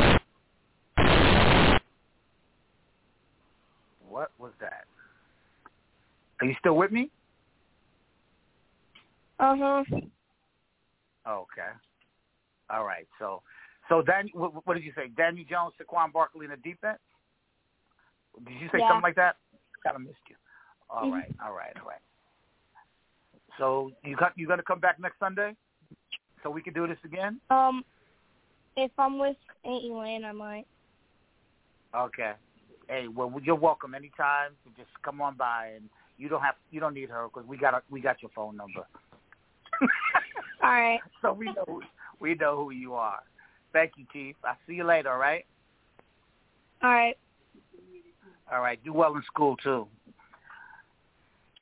What 4.09 4.31
was 4.39 4.53
that? 4.59 4.85
Are 6.41 6.47
you 6.47 6.55
still 6.59 6.75
with 6.75 6.91
me? 6.91 7.11
Uh 9.39 9.55
huh. 9.57 9.83
Okay. 11.27 11.69
All 12.71 12.83
right. 12.83 13.07
So, 13.19 13.43
so 13.89 14.01
Dan, 14.01 14.29
what, 14.33 14.65
what 14.65 14.73
did 14.75 14.83
you 14.83 14.93
say? 14.95 15.09
Daniel 15.15 15.45
Jones, 15.49 15.73
Saquon 15.79 16.11
Barkley 16.11 16.45
in 16.45 16.51
the 16.51 16.57
defense. 16.57 16.99
Did 18.45 18.53
you 18.59 18.69
say 18.71 18.79
Yeah. 18.79 18.89
something 18.89 19.03
like 19.03 19.15
that? 19.15 19.37
Kind 19.83 19.95
of 19.95 20.01
missed 20.01 20.17
you. 20.29 20.35
All 20.89 21.07
Mhm. 21.07 21.13
right. 21.13 21.35
All 21.43 21.53
right. 21.53 21.75
All 21.79 21.87
right. 21.87 22.01
So 23.57 23.91
you 24.03 24.15
got 24.15 24.37
you 24.37 24.47
gonna 24.47 24.63
come 24.63 24.79
back 24.79 24.99
next 24.99 25.19
Sunday, 25.19 25.55
so 26.41 26.49
we 26.49 26.61
can 26.61 26.73
do 26.73 26.87
this 26.87 26.97
again? 27.03 27.39
Um, 27.49 27.85
if 28.75 28.91
I'm 28.97 29.19
with 29.19 29.37
Aunt 29.63 29.83
Elaine, 29.83 30.25
I 30.25 30.31
might. 30.31 30.65
Okay. 31.95 32.33
Hey, 32.87 33.07
well, 33.07 33.31
you're 33.43 33.55
welcome 33.55 33.93
anytime. 33.93 34.51
Just 34.75 34.89
come 35.03 35.21
on 35.21 35.37
by, 35.37 35.67
and 35.75 35.89
you 36.17 36.29
don't 36.29 36.41
have 36.41 36.55
you 36.71 36.79
don't 36.79 36.93
need 36.93 37.09
her 37.09 37.27
because 37.27 37.47
we 37.47 37.57
got 37.57 37.73
a, 37.73 37.81
we 37.89 38.01
got 38.01 38.21
your 38.21 38.31
phone 38.35 38.57
number. 38.57 38.85
All 40.63 40.71
right. 40.71 40.99
so 41.21 41.33
we 41.33 41.53
know 41.53 41.81
we 42.19 42.35
know 42.35 42.55
who 42.55 42.71
you 42.71 42.93
are. 42.95 43.19
Thank 43.73 43.93
you, 43.97 44.05
Chief. 44.13 44.35
I'll 44.45 44.57
see 44.67 44.75
you 44.75 44.83
later. 44.85 45.11
All 45.11 45.17
right. 45.17 45.45
All 46.81 46.91
right. 46.91 47.17
All 48.51 48.61
right. 48.61 48.83
Do 48.83 48.93
well 48.93 49.15
in 49.15 49.23
school 49.23 49.57
too. 49.57 49.87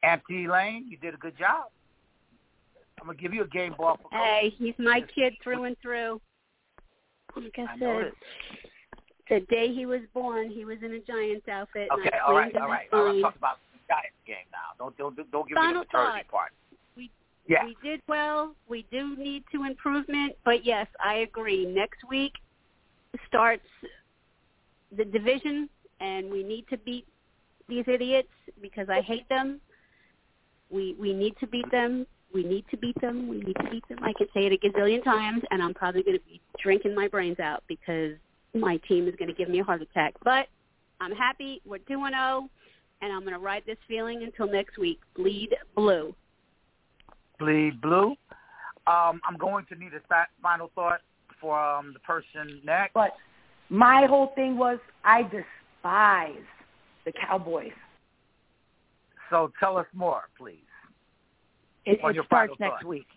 Auntie 0.03 0.45
Elaine, 0.45 0.88
you 0.89 0.97
did 0.97 1.14
a 1.14 1.18
good 1.18 1.38
job. 1.38 1.66
I'm 2.99 3.07
gonna 3.07 3.18
give 3.18 3.34
you 3.34 3.43
a 3.43 3.47
game 3.47 3.74
ball 3.78 3.97
for 4.01 4.09
Hey, 4.12 4.53
he's 4.57 4.74
my 4.78 5.01
kid 5.16 5.34
through 5.43 5.64
and 5.64 5.76
through. 5.82 6.20
Like 7.36 7.53
I 7.57 7.62
I 7.62 7.80
said, 7.80 8.12
the 9.30 9.39
day 9.47 9.74
he 9.74 9.86
was 9.86 10.01
born, 10.14 10.49
he 10.49 10.66
was 10.66 10.78
in 10.84 10.93
a 10.93 10.99
Giants 10.99 11.47
outfit. 11.47 11.89
Okay, 11.91 12.09
I 12.14 12.28
all 12.28 12.36
right, 12.36 12.51
cleaned 12.51 12.57
him 12.57 12.62
all 12.64 12.70
right. 12.70 12.88
up 12.91 12.99
All 12.99 13.05
right. 13.05 13.14
fine. 13.14 13.22
Talk 13.22 13.36
about 13.38 13.57
the 13.72 13.80
Giants 13.88 14.18
game 14.28 14.45
now. 14.51 14.76
Don't 14.78 14.97
don't 14.97 15.16
don't 15.32 15.47
give 15.47 15.55
me 15.55 15.62
Final 15.62 15.84
the 15.84 15.97
maternity 15.97 16.28
thought. 16.30 16.32
part. 16.32 16.51
Yeah. 17.48 17.66
we 17.66 17.76
did 17.84 18.02
well. 18.08 18.56
We 18.70 18.86
do 18.92 19.18
need 19.18 19.44
to 19.52 19.64
improvement, 19.64 20.36
but 20.46 20.66
yes, 20.66 20.88
I 21.04 21.16
agree. 21.18 21.66
Next 21.66 22.00
week 22.10 22.34
starts 23.28 23.66
the 24.96 25.06
division, 25.06 25.70
and 26.00 26.32
we 26.32 26.44
need 26.44 26.66
to 26.70 26.78
beat 26.78 27.06
these 27.68 27.86
idiots 27.88 28.30
because 28.62 28.89
I 28.89 29.02
hate 29.02 29.28
them. 29.30 29.60
We 30.70 30.96
we 31.00 31.14
need 31.14 31.36
to 31.39 31.48
beat 31.48 31.70
them. 31.72 32.06
We 32.34 32.44
need 32.44 32.66
to 32.72 32.78
beat 32.78 33.00
them. 33.02 33.28
We 33.28 33.39
need 33.39 33.58
to 33.58 33.70
beat 33.70 33.88
them. 33.89 34.00
I 34.02 34.14
can 34.14 34.28
say 34.34 34.46
it 34.46 34.54
a 34.54 34.58
gazillion 34.58 35.04
times, 35.04 35.44
and 35.52 35.62
I'm 35.62 35.74
probably 35.74 36.04
going 36.04 36.18
to 36.18 36.26
be 36.26 36.39
drinking 36.62 36.96
my 36.96 37.08
brains 37.08 37.39
out 37.39 37.64
because 37.68 38.14
my 38.54 38.78
team 38.88 39.08
is 39.08 39.16
going 39.18 39.28
to 39.28 39.34
give 39.34 39.50
me 39.50 39.60
a 39.60 39.64
heart 39.64 39.82
attack. 39.82 40.14
But 40.24 40.48
I'm 41.02 41.12
happy. 41.12 41.62
We're 41.66 41.80
2 41.80 42.04
and 42.06 42.14
0, 42.14 42.50
and 43.02 43.12
I'm 43.12 43.22
going 43.22 43.34
to 43.34 43.39
ride 43.39 43.64
this 43.66 43.78
feeling 43.88 44.24
until 44.24 44.48
next 44.48 44.78
week. 44.78 45.00
Bleed 45.16 45.56
blue. 45.76 46.16
Bleed 47.42 47.82
blue. 47.82 48.16
Um, 48.88 49.20
I'm 49.28 49.38
going 49.38 49.66
to 49.70 49.76
need 49.76 49.92
a 49.94 50.26
final 50.42 50.72
thought 50.76 51.02
for 51.39 51.60
um, 51.60 51.94
the 51.94 52.00
person 52.00 52.62
next. 52.64 52.94
But 52.94 53.12
my 53.70 54.06
whole 54.06 54.32
thing 54.36 54.58
was 54.58 54.78
I 55.04 55.24
despise 55.24 56.46
the 57.06 57.12
Cowboys. 57.12 57.72
So 59.32 59.52
tell 59.60 59.78
us 59.78 59.88
more, 59.94 60.24
please. 60.38 60.58
It, 61.86 62.00
it 62.04 62.26
starts 62.26 62.54
next 62.60 62.82
thought. 62.82 62.86
week. 62.86 63.08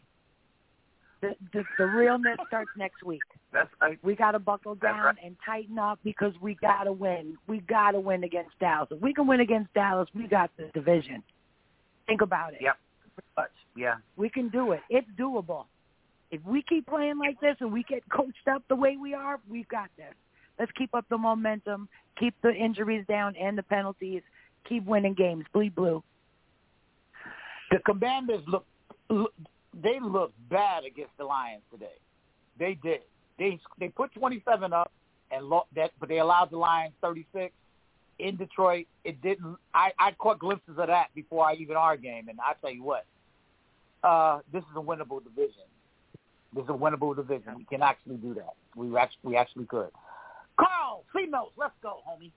The, 1.21 1.35
the 1.53 1.65
the 1.79 1.87
realness 1.87 2.39
starts 2.47 2.71
next 2.79 3.03
week. 3.03 3.23
That's 3.53 3.69
right. 3.81 3.99
We 4.03 4.15
got 4.15 4.33
to 4.33 4.39
buckle 4.39 4.75
down 4.75 5.01
right. 5.01 5.17
and 5.23 5.37
tighten 5.45 5.79
up 5.79 5.99
because 6.03 6.33
we 6.41 6.55
got 6.57 6.85
to 6.85 6.93
win. 6.93 7.37
We 7.47 7.61
got 7.61 7.93
to 7.93 8.01
win 8.01 8.25
against 8.25 8.59
Dallas. 8.59 8.89
If 8.91 9.01
we 9.01 9.13
can 9.13 9.27
win 9.27 9.41
against 9.41 9.73
Dallas, 9.75 10.09
we 10.15 10.27
got 10.27 10.51
the 10.57 10.71
division. 10.75 11.23
Think 12.07 12.21
about 12.21 12.55
it. 12.55 12.61
Yep. 12.63 12.77
But 13.37 13.51
yeah, 13.77 13.97
we 14.17 14.29
can 14.29 14.49
do 14.49 14.73
it. 14.73 14.81
It's 14.91 15.09
doable. 15.19 15.67
If 16.31 16.45
we 16.45 16.63
keep 16.63 16.87
playing 16.87 17.19
like 17.19 17.41
this 17.41 17.57
and 17.61 17.73
we 17.73 17.85
get 17.85 18.03
coached 18.09 18.49
up 18.51 18.63
the 18.69 18.77
way 18.77 18.97
we 18.97 19.15
are, 19.15 19.39
we've 19.49 19.69
got 19.69 19.89
this. 19.97 20.15
Let's 20.59 20.73
keep 20.73 20.95
up 20.95 21.05
the 21.09 21.19
momentum, 21.19 21.89
keep 22.19 22.35
the 22.43 22.53
injuries 22.53 23.05
down 23.09 23.35
and 23.37 23.59
the 23.59 23.63
penalties, 23.63 24.23
keep 24.69 24.85
winning 24.85 25.15
games. 25.15 25.45
Bleed 25.53 25.75
blue. 25.75 26.03
The 27.71 27.79
Commanders 27.85 28.43
look, 28.47 28.65
look 29.11 29.33
they 29.83 29.99
looked 30.01 30.35
bad 30.49 30.85
against 30.85 31.17
the 31.19 31.25
Lions 31.25 31.63
today. 31.73 31.97
They 32.59 32.79
did. 32.83 33.01
They 33.39 33.59
they 33.79 33.89
put 33.89 34.13
27 34.15 34.73
up 34.73 34.93
and 35.31 35.47
lo- 35.47 35.67
that, 35.75 35.91
but 35.99 36.09
they 36.09 36.19
allowed 36.19 36.51
the 36.51 36.57
Lions 36.57 36.95
36 37.01 37.53
in 38.21 38.37
Detroit. 38.37 38.87
It 39.05 39.21
didn't. 39.23 39.57
I 39.75 39.91
I 39.99 40.13
caught 40.13 40.39
glimpses 40.39 40.79
of 40.79 40.87
that 40.87 41.09
before 41.15 41.47
I 41.47 41.55
even 41.55 41.77
our 41.77 41.97
game, 41.97 42.29
and 42.29 42.39
I 42.41 42.53
tell 42.61 42.73
you 42.73 42.85
what, 42.85 43.07
uh, 44.05 44.41
this 44.53 44.63
is 44.63 44.77
a 44.77 44.81
winnable 44.81 45.23
division. 45.23 45.65
This 46.55 46.65
is 46.65 46.71
a 46.71 46.73
winnable 46.73 47.17
division. 47.17 47.57
We 47.57 47.65
can 47.65 47.83
actually 47.83 48.17
do 48.17 48.35
that. 48.35 48.55
We 48.77 48.97
actually 48.97 49.19
we 49.23 49.37
actually 49.37 49.67
could. 49.67 49.91
Carl, 50.59 51.05
notes. 51.29 51.53
Let's 51.57 51.75
go, 51.83 51.99
homie. 52.09 52.31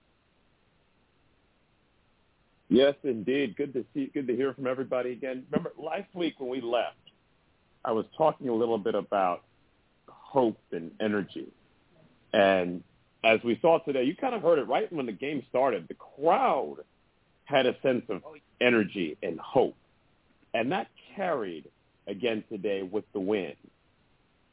Yes, 2.68 2.94
indeed. 3.04 3.56
Good 3.56 3.72
to 3.74 3.84
see. 3.94 4.10
Good 4.12 4.26
to 4.26 4.36
hear 4.36 4.54
from 4.54 4.66
everybody 4.66 5.12
again. 5.12 5.44
Remember 5.50 5.72
last 5.78 6.12
week 6.14 6.34
when 6.38 6.50
we 6.50 6.60
left, 6.60 6.96
I 7.84 7.92
was 7.92 8.06
talking 8.16 8.48
a 8.48 8.54
little 8.54 8.78
bit 8.78 8.94
about 8.94 9.44
hope 10.08 10.58
and 10.72 10.90
energy, 11.00 11.46
and 12.32 12.82
as 13.24 13.40
we 13.44 13.58
saw 13.60 13.78
today, 13.78 14.04
you 14.04 14.14
kind 14.14 14.34
of 14.34 14.42
heard 14.42 14.58
it 14.58 14.68
right 14.68 14.92
when 14.92 15.06
the 15.06 15.12
game 15.12 15.42
started. 15.48 15.88
The 15.88 15.94
crowd 15.94 16.76
had 17.44 17.66
a 17.66 17.74
sense 17.82 18.04
of 18.08 18.22
energy 18.60 19.16
and 19.22 19.40
hope, 19.40 19.76
and 20.54 20.72
that 20.72 20.88
carried 21.14 21.68
again 22.06 22.44
today 22.50 22.82
with 22.82 23.04
the 23.12 23.20
win. 23.20 23.54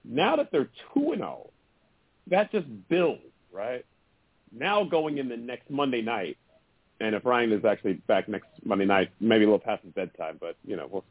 Now 0.04 0.36
that 0.36 0.52
they're 0.52 0.70
two 0.93 1.12
and 1.12 1.22
zero, 1.22 1.50
that 2.28 2.52
just 2.52 2.68
builds 2.89 3.22
right. 3.52 3.86
Now 4.52 4.84
going 4.84 5.18
in 5.18 5.30
the 5.30 5.38
next 5.38 5.70
Monday 5.70 6.02
night, 6.02 6.38
and 7.00 7.16
if 7.16 7.26
Ryan 7.26 7.52
is 7.52 7.66
actually 7.66 7.93
back 8.08 8.30
next 8.30 8.48
Monday 8.64 8.86
night, 8.86 9.10
maybe 9.20 9.43
a 9.43 9.48
little 9.48 9.60
past 9.60 9.84
his 9.84 9.93
bedtime, 9.93 10.38
but 10.39 10.56
you 10.66 10.76
know, 10.76 10.88
we'll, 10.89 11.04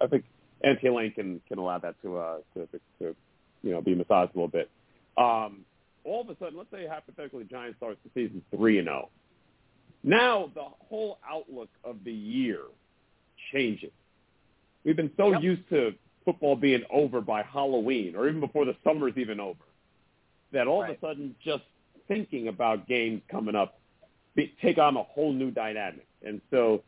I 0.00 0.06
think 0.06 0.24
NT 0.66 1.14
can 1.14 1.40
can 1.46 1.58
allow 1.58 1.78
that 1.78 2.00
to 2.02 2.16
uh 2.16 2.38
to, 2.54 2.68
to 3.00 3.16
you 3.62 3.70
know 3.72 3.80
be 3.80 3.94
massaged 3.94 4.34
a 4.34 4.38
little 4.38 4.48
bit. 4.48 4.70
Um, 5.16 5.64
all 6.04 6.20
of 6.20 6.30
a 6.30 6.36
sudden, 6.38 6.56
let's 6.56 6.70
say 6.70 6.86
hypothetically, 6.86 7.42
the 7.42 7.48
Giants 7.48 7.78
starts 7.78 7.98
the 8.04 8.10
season 8.14 8.42
three 8.54 8.78
and 8.78 8.86
zero. 8.86 9.08
Now 10.02 10.50
the 10.54 10.64
whole 10.88 11.18
outlook 11.28 11.70
of 11.84 11.96
the 12.04 12.12
year 12.12 12.60
changes. 13.52 13.92
We've 14.86 14.94
been 14.96 15.10
so 15.16 15.32
Yep. 15.32 15.42
used 15.42 15.68
to 15.70 15.94
football 16.24 16.54
being 16.54 16.84
over 16.90 17.20
by 17.20 17.42
Halloween, 17.42 18.14
or 18.14 18.28
even 18.28 18.40
before 18.40 18.64
the 18.64 18.76
summer's 18.84 19.16
even 19.16 19.40
over, 19.40 19.64
that 20.52 20.68
all 20.68 20.84
of 20.84 20.88
a 20.88 20.98
sudden 21.00 21.34
just 21.44 21.64
thinking 22.06 22.46
about 22.46 22.86
games 22.86 23.20
coming 23.28 23.56
up 23.56 23.80
be, 24.36 24.54
take 24.62 24.78
on 24.78 24.96
a 24.96 25.02
whole 25.02 25.32
new 25.32 25.50
dynamic. 25.50 26.06
And 26.22 26.40
so 26.50 26.84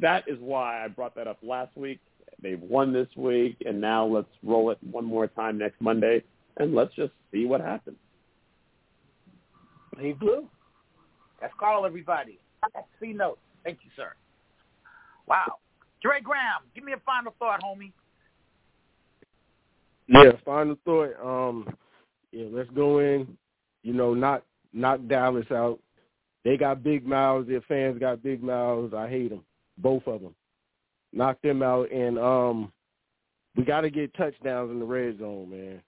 that 0.00 0.26
is 0.26 0.40
why 0.40 0.84
I 0.84 0.88
brought 0.88 1.14
that 1.14 1.28
up 1.28 1.38
last 1.42 1.76
week. 1.76 2.00
They've 2.42 2.60
won 2.60 2.92
this 2.92 3.08
week, 3.16 3.58
and 3.64 3.80
now 3.80 4.06
let's 4.06 4.30
roll 4.42 4.70
it 4.70 4.78
one 4.82 5.04
more 5.04 5.28
time 5.28 5.56
next 5.56 5.80
Monday, 5.80 6.24
and 6.56 6.74
let's 6.74 6.94
just 6.94 7.12
see 7.30 7.44
what 7.44 7.60
happens. 7.60 7.98
Bleed 9.94 10.18
blue. 10.18 10.48
That's 11.40 11.54
Carl, 11.60 11.86
everybody. 11.86 12.40
That's 12.74 12.88
C 12.98 13.12
notes. 13.12 13.40
Thank 13.62 13.78
you, 13.84 13.90
sir. 13.94 14.14
Wow. 15.26 15.58
Dre 16.02 16.20
Graham, 16.22 16.62
give 16.74 16.84
me 16.84 16.92
a 16.92 17.00
final 17.04 17.34
thought, 17.38 17.60
homie. 17.62 17.92
Yeah, 20.08 20.32
final 20.44 20.76
thought. 20.84 21.14
Um, 21.22 21.68
yeah, 22.32 22.46
let's 22.50 22.70
go 22.70 22.98
in. 22.98 23.36
You 23.82 23.92
know, 23.92 24.14
knock 24.14 24.42
knock 24.72 25.00
Dallas 25.08 25.50
out. 25.50 25.78
They 26.44 26.56
got 26.56 26.82
big 26.82 27.06
mouths. 27.06 27.48
Their 27.48 27.60
fans 27.62 27.98
got 27.98 28.22
big 28.22 28.42
mouths. 28.42 28.94
I 28.94 29.08
hate 29.08 29.30
them, 29.30 29.44
both 29.78 30.06
of 30.06 30.22
them. 30.22 30.34
Knock 31.12 31.40
them 31.42 31.62
out, 31.62 31.90
and 31.92 32.18
um, 32.18 32.72
we 33.56 33.64
got 33.64 33.82
to 33.82 33.90
get 33.90 34.14
touchdowns 34.14 34.70
in 34.70 34.78
the 34.78 34.84
red 34.84 35.18
zone, 35.18 35.50
man. 35.50 35.82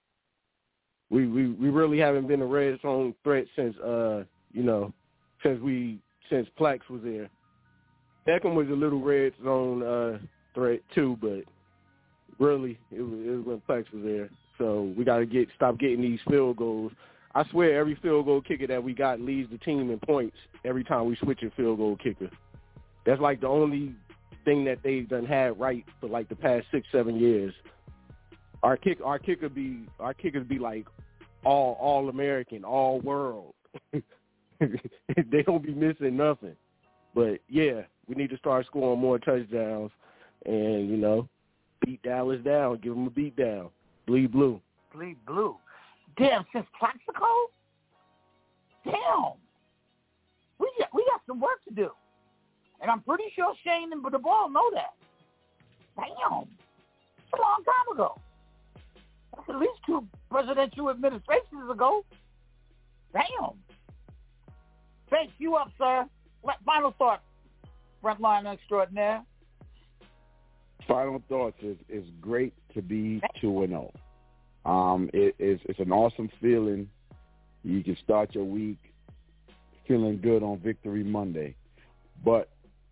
We 1.11 1.27
we 1.27 1.49
we 1.49 1.69
really 1.69 1.99
haven't 1.99 2.27
been 2.27 2.43
a 2.43 2.47
red 2.47 2.81
zone 2.81 3.15
threat 3.23 3.45
since 3.55 3.77
uh 3.79 4.25
you 4.53 4.63
know 4.63 4.93
since 5.43 5.61
we 5.61 5.99
since 6.31 6.49
Plax 6.59 6.81
was 6.89 7.03
there. 7.05 7.29
Beckham 8.27 8.55
was 8.55 8.69
a 8.69 8.73
little 8.73 9.01
red 9.01 9.33
zone 9.43 9.83
uh 9.83 10.19
threat 10.55 10.81
too, 10.95 11.17
but 11.21 11.45
really 12.39 12.79
it 12.91 13.03
was, 13.03 13.21
it 13.25 13.31
was 13.31 13.47
when 13.47 13.63
Plax 13.69 13.93
was 13.93 14.03
there. 14.05 14.31
So 14.59 14.93
we 14.97 15.05
got 15.05 15.19
to 15.19 15.27
get 15.27 15.49
stop 15.57 15.79
getting 15.79 16.03
these 16.03 16.21
field 16.29 16.57
goals. 16.57 16.93
I 17.35 17.49
swear 17.51 17.79
every 17.79 17.97
field 18.03 18.27
goal 18.27 18.43
kicker 18.43 18.67
that 18.67 18.83
we 18.83 18.93
got 18.93 19.21
leads 19.21 19.51
the 19.51 19.59
team 19.59 19.91
in 19.91 19.99
points 19.99 20.37
every 20.65 20.85
time 20.85 21.07
we 21.07 21.17
switch 21.17 21.43
a 21.43 21.51
field 21.53 21.79
goal 21.79 21.97
kicker. 21.97 22.31
That's 23.07 23.21
like 23.21 23.41
the 23.41 23.49
only 23.49 23.95
thing 24.45 24.65
that 24.65 24.79
they've 24.83 25.09
done 25.09 25.25
had 25.25 25.59
right 25.59 25.85
for 26.01 26.09
like 26.09 26.29
the 26.29 26.37
past 26.37 26.67
six 26.71 26.87
seven 26.93 27.19
years. 27.19 27.55
Our 28.63 28.77
kick 28.77 28.99
our 29.03 29.19
kicker 29.19 29.49
be 29.49 29.87
our 29.99 30.15
kickers 30.15 30.47
be 30.47 30.59
like 30.59 30.87
all 31.45 31.77
all 31.81 32.09
American, 32.09 32.65
all 32.65 33.01
world. 33.01 33.55
they 33.93 35.43
don't 35.45 35.65
be 35.65 35.75
missing 35.75 36.17
nothing. 36.17 36.55
But 37.15 37.41
yeah, 37.49 37.83
we 38.09 38.15
need 38.15 38.31
to 38.31 38.39
start 38.39 38.67
scoring 38.67 39.01
more 39.01 39.19
touchdowns, 39.19 39.91
and 40.47 40.89
you 40.89 40.97
know, 40.97 41.29
beat 41.85 42.03
Dallas 42.03 42.41
down, 42.45 42.79
give 42.83 42.95
them 42.95 43.07
a 43.07 43.11
beat 43.11 43.37
down, 43.37 43.69
bleed 44.07 44.33
blue. 44.33 44.61
Bleed 44.95 45.17
blue. 45.27 45.57
Damn, 46.17 46.45
since 46.53 46.67
Plaxico? 46.79 47.25
Damn. 48.85 49.33
We 50.59 50.71
got, 50.79 50.89
we 50.95 51.05
got 51.11 51.21
some 51.27 51.41
work 51.41 51.65
to 51.69 51.75
do. 51.75 51.91
And 52.81 52.91
I'm 52.91 53.01
pretty 53.01 53.25
sure 53.35 53.55
Schoen 53.63 53.93
and 53.93 54.05
Daboll 54.05 54.53
know 54.53 54.71
that. 54.75 54.95
Damn. 55.97 56.43
It's 56.43 57.33
a 57.33 57.41
long 57.41 57.63
time 57.65 57.95
ago. 57.95 58.19
That's 59.35 59.49
at 59.49 59.57
least 59.57 59.79
two 59.87 60.07
presidential 60.31 60.91
administrations 60.91 61.71
ago. 61.71 62.05
Damn. 63.13 63.53
Thank 65.11 65.31
you 65.39 65.55
up, 65.57 65.71
sir. 65.79 66.07
Final 66.67 66.95
thought, 66.99 67.23
frontline 68.03 68.53
extraordinaire. 68.53 69.23
Final 70.89 71.23
thoughts 71.29 71.57
is 71.63 71.77
it's 71.89 72.09
great 72.21 72.53
to 72.75 72.83
be 72.83 73.23
two 73.41 73.63
and 73.63 73.71
zero. 73.71 73.93
Um, 74.65 75.11
it, 75.13 75.35
it's 75.39 75.63
it's 75.67 75.79
an 75.79 75.93
awesome 75.93 76.31
feeling. 76.41 76.89
You 77.63 77.83
can 77.85 77.97
start 78.03 78.35
your 78.35 78.45
week 78.45 78.79
feeling 79.87 80.21
good 80.21 80.43
on 80.43 80.59
Victory 80.59 81.05
Monday, 81.05 81.55
but 82.25 82.49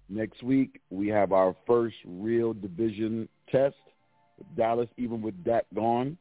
next 0.08 0.42
week 0.42 0.80
we 0.90 1.08
have 1.08 1.32
our 1.32 1.54
first 1.66 1.96
real 2.04 2.52
division 2.52 3.28
test. 3.50 3.76
Dallas, 4.56 4.88
even 4.96 5.20
with 5.20 5.42
that 5.44 5.66
gone, 5.74 6.16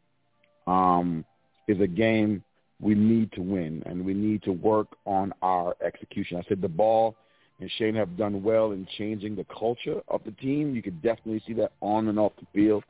um, 0.67 1.23
is 1.67 1.79
a 1.79 1.87
game 1.87 2.43
we 2.81 2.95
need 2.95 3.31
to 3.33 3.41
win, 3.41 3.83
and 3.85 4.05
we 4.05 4.13
need 4.13 4.43
to 4.43 4.51
work 4.51 4.87
on 5.05 5.33
our 5.41 5.75
execution. 5.85 6.37
I 6.37 6.47
said 6.47 6.61
Daboll 6.61 7.15
and 7.59 7.69
Schoen 7.77 7.95
have 7.95 8.17
done 8.17 8.41
well 8.41 8.71
in 8.71 8.87
changing 8.97 9.35
the 9.35 9.45
culture 9.45 10.01
of 10.07 10.21
the 10.23 10.31
team. 10.31 10.75
You 10.75 10.81
can 10.81 10.95
definitely 10.95 11.43
see 11.45 11.53
that 11.53 11.73
on 11.81 12.07
and 12.07 12.17
off 12.17 12.31
the 12.39 12.47
field, 12.53 12.83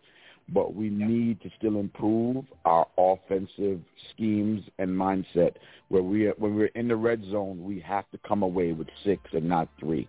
but 0.49 0.75
we 0.75 0.89
need 0.89 1.41
to 1.41 1.49
still 1.57 1.79
improve 1.79 2.45
our 2.65 2.87
offensive 2.97 3.79
schemes 4.13 4.61
and 4.77 4.89
mindset. 4.89 5.53
Where 5.87 6.03
we 6.03 6.27
are, 6.27 6.33
when 6.37 6.55
we're 6.55 6.67
in 6.67 6.87
the 6.87 6.95
red 6.95 7.23
zone, 7.31 7.63
we 7.63 7.79
have 7.79 8.09
to 8.11 8.19
come 8.19 8.43
away 8.43 8.73
with 8.73 8.87
six 9.03 9.21
and 9.33 9.49
not 9.49 9.69
three. 9.79 10.07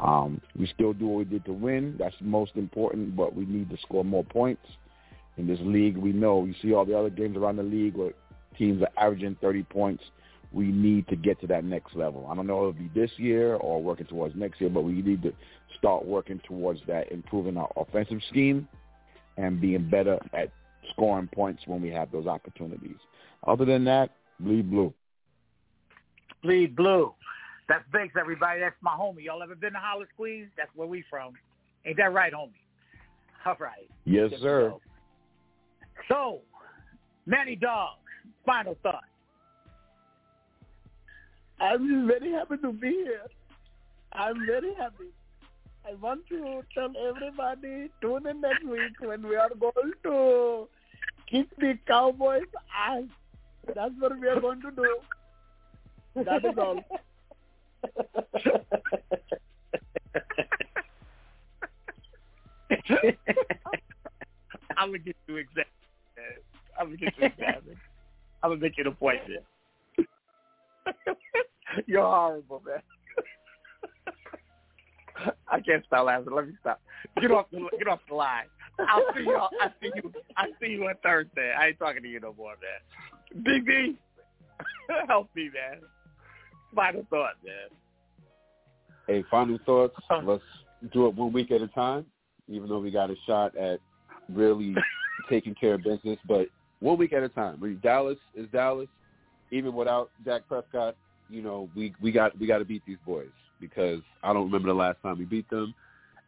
Um, 0.00 0.40
we 0.58 0.66
still 0.74 0.92
do 0.92 1.06
what 1.06 1.18
we 1.18 1.24
did 1.24 1.44
to 1.46 1.52
win. 1.52 1.94
That's 1.98 2.14
most 2.20 2.52
important, 2.56 3.16
but 3.16 3.34
we 3.34 3.46
need 3.46 3.70
to 3.70 3.76
score 3.78 4.04
more 4.04 4.24
points. 4.24 4.66
In 5.38 5.46
this 5.46 5.58
league, 5.62 5.96
we 5.96 6.12
know 6.12 6.44
you 6.44 6.54
see 6.60 6.72
all 6.72 6.84
the 6.84 6.98
other 6.98 7.10
games 7.10 7.36
around 7.36 7.56
the 7.56 7.62
league 7.62 7.94
where 7.94 8.12
teams 8.56 8.82
are 8.82 9.04
averaging 9.04 9.36
30 9.40 9.62
points. 9.64 10.02
We 10.52 10.66
need 10.66 11.08
to 11.08 11.16
get 11.16 11.40
to 11.40 11.46
that 11.48 11.64
next 11.64 11.94
level. 11.96 12.28
I 12.30 12.34
don't 12.34 12.46
know 12.46 12.68
if 12.68 12.76
it'll 12.76 12.88
be 12.88 13.00
this 13.00 13.10
year 13.16 13.56
or 13.56 13.82
working 13.82 14.06
towards 14.06 14.34
next 14.36 14.60
year, 14.60 14.70
but 14.70 14.82
we 14.82 15.02
need 15.02 15.22
to 15.22 15.32
start 15.78 16.04
working 16.06 16.40
towards 16.46 16.80
that, 16.86 17.10
improving 17.12 17.56
our 17.56 17.70
offensive 17.76 18.20
scheme 18.30 18.68
and 19.36 19.60
being 19.60 19.90
better 19.90 20.18
at 20.32 20.50
scoring 20.90 21.28
points 21.34 21.62
when 21.66 21.82
we 21.82 21.90
have 21.90 22.10
those 22.12 22.26
opportunities. 22.26 22.96
Other 23.46 23.64
than 23.64 23.84
that, 23.84 24.10
bleed 24.40 24.70
blue. 24.70 24.94
Bleed 26.42 26.76
blue. 26.76 27.12
That's 27.68 27.84
Banks, 27.92 28.14
everybody. 28.18 28.60
That's 28.60 28.76
my 28.80 28.92
homie. 28.92 29.24
Y'all 29.24 29.42
ever 29.42 29.56
been 29.56 29.72
to 29.72 29.78
Hollis 29.78 30.08
Queens? 30.16 30.48
That's 30.56 30.70
where 30.74 30.86
we 30.86 31.04
from. 31.10 31.34
Ain't 31.84 31.96
that 31.96 32.12
right, 32.12 32.32
homie? 32.32 32.50
All 33.44 33.56
right. 33.58 33.88
Yes, 34.04 34.30
sir. 34.40 34.72
So, 36.08 36.40
Manny 37.26 37.56
Dog, 37.56 37.96
final 38.46 38.76
thought. 38.82 39.04
I'm 41.60 42.06
very 42.06 42.32
happy 42.32 42.56
to 42.58 42.72
be 42.72 42.90
here. 42.90 43.26
I'm 44.12 44.46
very 44.46 44.72
happy. 44.74 45.10
I 45.86 45.94
want 45.94 46.26
to 46.28 46.62
tell 46.74 46.92
everybody 47.08 47.90
tune 48.00 48.26
in 48.26 48.40
next 48.40 48.64
week 48.64 48.92
when 49.00 49.26
we 49.26 49.36
are 49.36 49.50
going 49.58 49.92
to 50.04 50.68
kick 51.30 51.48
the 51.58 51.78
Cowboys' 51.86 52.42
ass. 52.76 53.04
That's 53.74 53.92
what 53.98 54.18
we 54.18 54.28
are 54.28 54.40
going 54.40 54.62
to 54.62 54.70
do. 54.70 54.96
That 56.24 56.44
is 56.44 56.56
all. 56.56 56.80
I'm 64.78 64.88
gonna 64.88 64.98
get 64.98 65.16
you 65.26 65.36
examined. 65.36 65.66
I'm 66.78 66.86
gonna 66.86 66.96
get 66.96 67.18
you 67.18 67.24
examined. 67.26 67.76
I'm 68.46 68.52
gonna 68.52 68.60
make 68.60 68.78
you 68.78 68.84
an 68.84 68.92
appointment. 68.92 69.42
You're 71.86 72.02
horrible, 72.02 72.62
man. 72.64 72.80
I 75.50 75.58
can't 75.58 75.84
stop 75.84 76.06
laughing. 76.06 76.32
Let 76.32 76.46
me 76.46 76.54
stop. 76.60 76.80
Get 77.20 77.32
off 77.32 77.46
the 77.50 77.68
get 77.76 77.88
off 77.88 77.98
the 78.08 78.14
line. 78.14 78.44
I'll 78.78 79.02
see 79.16 79.24
you. 79.24 79.36
I 79.36 79.68
see 79.82 79.90
you. 79.96 80.12
I 80.36 80.44
see 80.60 80.68
you 80.68 80.84
on 80.84 80.94
Thursday. 81.02 81.52
I 81.58 81.68
ain't 81.68 81.78
talking 81.80 82.02
to 82.02 82.08
you 82.08 82.20
no 82.20 82.36
more, 82.38 82.54
man. 82.62 83.42
BB, 83.44 83.96
help 85.08 85.28
me, 85.34 85.50
man. 85.52 85.80
Final 86.72 87.04
thought, 87.10 87.34
man. 87.44 87.68
Hey, 89.08 89.24
final 89.28 89.58
thoughts. 89.66 89.96
Let's 90.22 90.44
do 90.92 91.08
it 91.08 91.16
one 91.16 91.32
week 91.32 91.50
at 91.50 91.62
a 91.62 91.68
time, 91.68 92.06
even 92.46 92.68
though 92.68 92.78
we 92.78 92.92
got 92.92 93.10
a 93.10 93.16
shot 93.26 93.56
at 93.56 93.80
really 94.28 94.76
taking 95.28 95.56
care 95.56 95.74
of 95.74 95.82
business. 95.82 96.18
But 96.28 96.46
one 96.80 96.98
week 96.98 97.12
at 97.12 97.22
a 97.22 97.28
time. 97.28 97.58
We 97.60 97.74
Dallas 97.74 98.18
is 98.34 98.46
Dallas. 98.52 98.88
Even 99.52 99.74
without 99.74 100.10
Dak 100.24 100.46
Prescott, 100.48 100.96
you 101.30 101.42
know, 101.42 101.68
we 101.76 101.94
we 102.00 102.12
got 102.12 102.38
we 102.38 102.46
got 102.46 102.58
to 102.58 102.64
beat 102.64 102.82
these 102.86 102.98
boys 103.06 103.28
because 103.60 104.00
I 104.22 104.32
don't 104.32 104.44
remember 104.44 104.68
the 104.68 104.74
last 104.74 104.98
time 105.02 105.18
we 105.18 105.24
beat 105.24 105.48
them. 105.50 105.74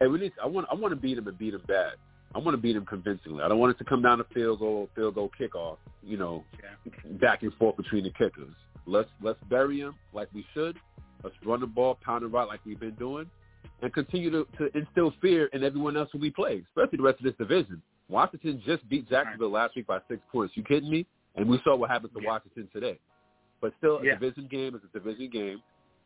And 0.00 0.12
we 0.12 0.18
need. 0.20 0.32
I 0.42 0.46
want 0.46 0.66
I 0.70 0.74
want 0.74 0.92
to 0.92 1.00
beat 1.00 1.16
them 1.16 1.26
and 1.26 1.38
beat 1.38 1.50
them 1.50 1.62
bad. 1.66 1.94
I 2.34 2.38
want 2.38 2.54
to 2.54 2.60
beat 2.60 2.74
them 2.74 2.86
convincingly. 2.86 3.42
I 3.42 3.48
don't 3.48 3.58
want 3.58 3.74
it 3.74 3.78
to 3.78 3.84
come 3.84 4.02
down 4.02 4.18
to 4.18 4.24
field 4.34 4.60
goal, 4.60 4.88
field 4.94 5.14
goal 5.14 5.30
kickoff. 5.38 5.78
You 6.02 6.16
know, 6.16 6.44
back 7.20 7.42
and 7.42 7.52
forth 7.54 7.76
between 7.76 8.04
the 8.04 8.10
kickers. 8.10 8.54
Let's 8.86 9.08
let's 9.22 9.38
bury 9.50 9.80
them 9.80 9.96
like 10.12 10.28
we 10.32 10.46
should. 10.54 10.76
Let's 11.22 11.34
run 11.44 11.60
the 11.60 11.66
ball, 11.66 11.98
pound 12.04 12.22
it 12.22 12.28
right 12.28 12.46
like 12.46 12.60
we've 12.64 12.78
been 12.78 12.94
doing, 12.94 13.26
and 13.82 13.92
continue 13.92 14.30
to, 14.30 14.46
to 14.58 14.78
instill 14.78 15.12
fear 15.20 15.46
in 15.46 15.64
everyone 15.64 15.96
else 15.96 16.08
who 16.12 16.18
we 16.18 16.30
play, 16.30 16.62
especially 16.68 16.98
the 16.98 17.02
rest 17.02 17.18
of 17.18 17.24
this 17.24 17.34
division. 17.38 17.82
Washington 18.08 18.62
just 18.64 18.88
beat 18.88 19.08
Jacksonville 19.08 19.50
last 19.50 19.76
week 19.76 19.86
by 19.86 19.98
six 20.08 20.20
points. 20.32 20.56
You 20.56 20.62
kidding 20.62 20.90
me? 20.90 21.06
And 21.36 21.48
we 21.48 21.60
saw 21.62 21.76
what 21.76 21.90
happened 21.90 22.12
to 22.18 22.26
Washington 22.26 22.68
today. 22.72 22.98
But 23.60 23.72
still, 23.78 23.98
a 23.98 24.04
Yeah. 24.04 24.14
division 24.18 24.46
game 24.48 24.74
is 24.74 24.82
a 24.84 24.88
division 24.98 25.28
game. 25.30 25.62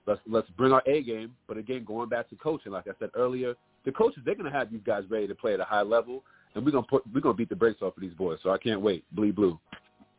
Let's 0.06 0.20
let's 0.26 0.48
bring 0.50 0.72
our 0.72 0.82
A 0.86 1.02
game. 1.02 1.34
But 1.46 1.58
again, 1.58 1.84
going 1.84 2.08
back 2.08 2.28
to 2.30 2.36
coaching, 2.36 2.72
like 2.72 2.88
I 2.88 2.92
said 2.98 3.10
earlier, 3.14 3.54
the 3.84 3.92
coaches 3.92 4.22
they're 4.24 4.34
gonna 4.34 4.50
have 4.50 4.70
these 4.70 4.82
guys 4.84 5.04
ready 5.08 5.28
to 5.28 5.34
play 5.34 5.54
at 5.54 5.60
a 5.60 5.64
high 5.64 5.82
level, 5.82 6.24
and 6.54 6.64
we're 6.64 6.72
gonna 6.72 6.86
put 6.86 7.04
we're 7.14 7.20
gonna 7.20 7.34
beat 7.34 7.48
the 7.48 7.56
brakes 7.56 7.82
off 7.82 7.96
of 7.96 8.00
these 8.00 8.14
boys. 8.14 8.40
So 8.42 8.50
I 8.50 8.58
can't 8.58 8.80
wait. 8.80 9.04
Bleed 9.12 9.36
blue. 9.36 9.58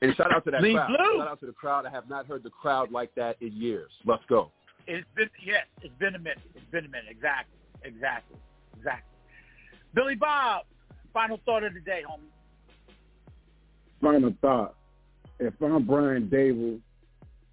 And 0.01 0.15
shout 0.15 0.33
out 0.33 0.43
to 0.45 0.51
that 0.51 0.61
Bleed 0.61 0.75
crowd. 0.75 0.87
blue. 0.87 1.17
Shout 1.19 1.27
out 1.27 1.39
to 1.41 1.45
the 1.45 1.53
crowd. 1.53 1.85
I 1.85 1.89
have 1.89 2.09
not 2.09 2.25
heard 2.27 2.43
the 2.43 2.49
crowd 2.49 2.91
like 2.91 3.13
that 3.15 3.35
in 3.41 3.51
years. 3.53 3.91
Let's 4.05 4.23
go. 4.27 4.51
It's 4.87 5.07
been 5.15 5.29
yes, 5.43 5.65
it's 5.81 5.93
been 5.95 6.15
a 6.15 6.19
minute. 6.19 6.39
It's 6.55 6.65
been 6.71 6.85
a 6.85 6.89
minute. 6.89 7.09
Exactly. 7.09 7.57
Exactly. 7.83 8.37
Exactly. 8.77 9.17
Billy 9.93 10.15
Bob, 10.15 10.65
final 11.13 11.39
thought 11.45 11.63
of 11.63 11.73
the 11.73 11.79
day, 11.79 12.01
homie. 12.09 12.29
Final 14.01 14.33
thought. 14.41 14.75
If 15.39 15.53
I'm 15.61 15.85
Brian 15.85 16.27
Daboll, 16.27 16.79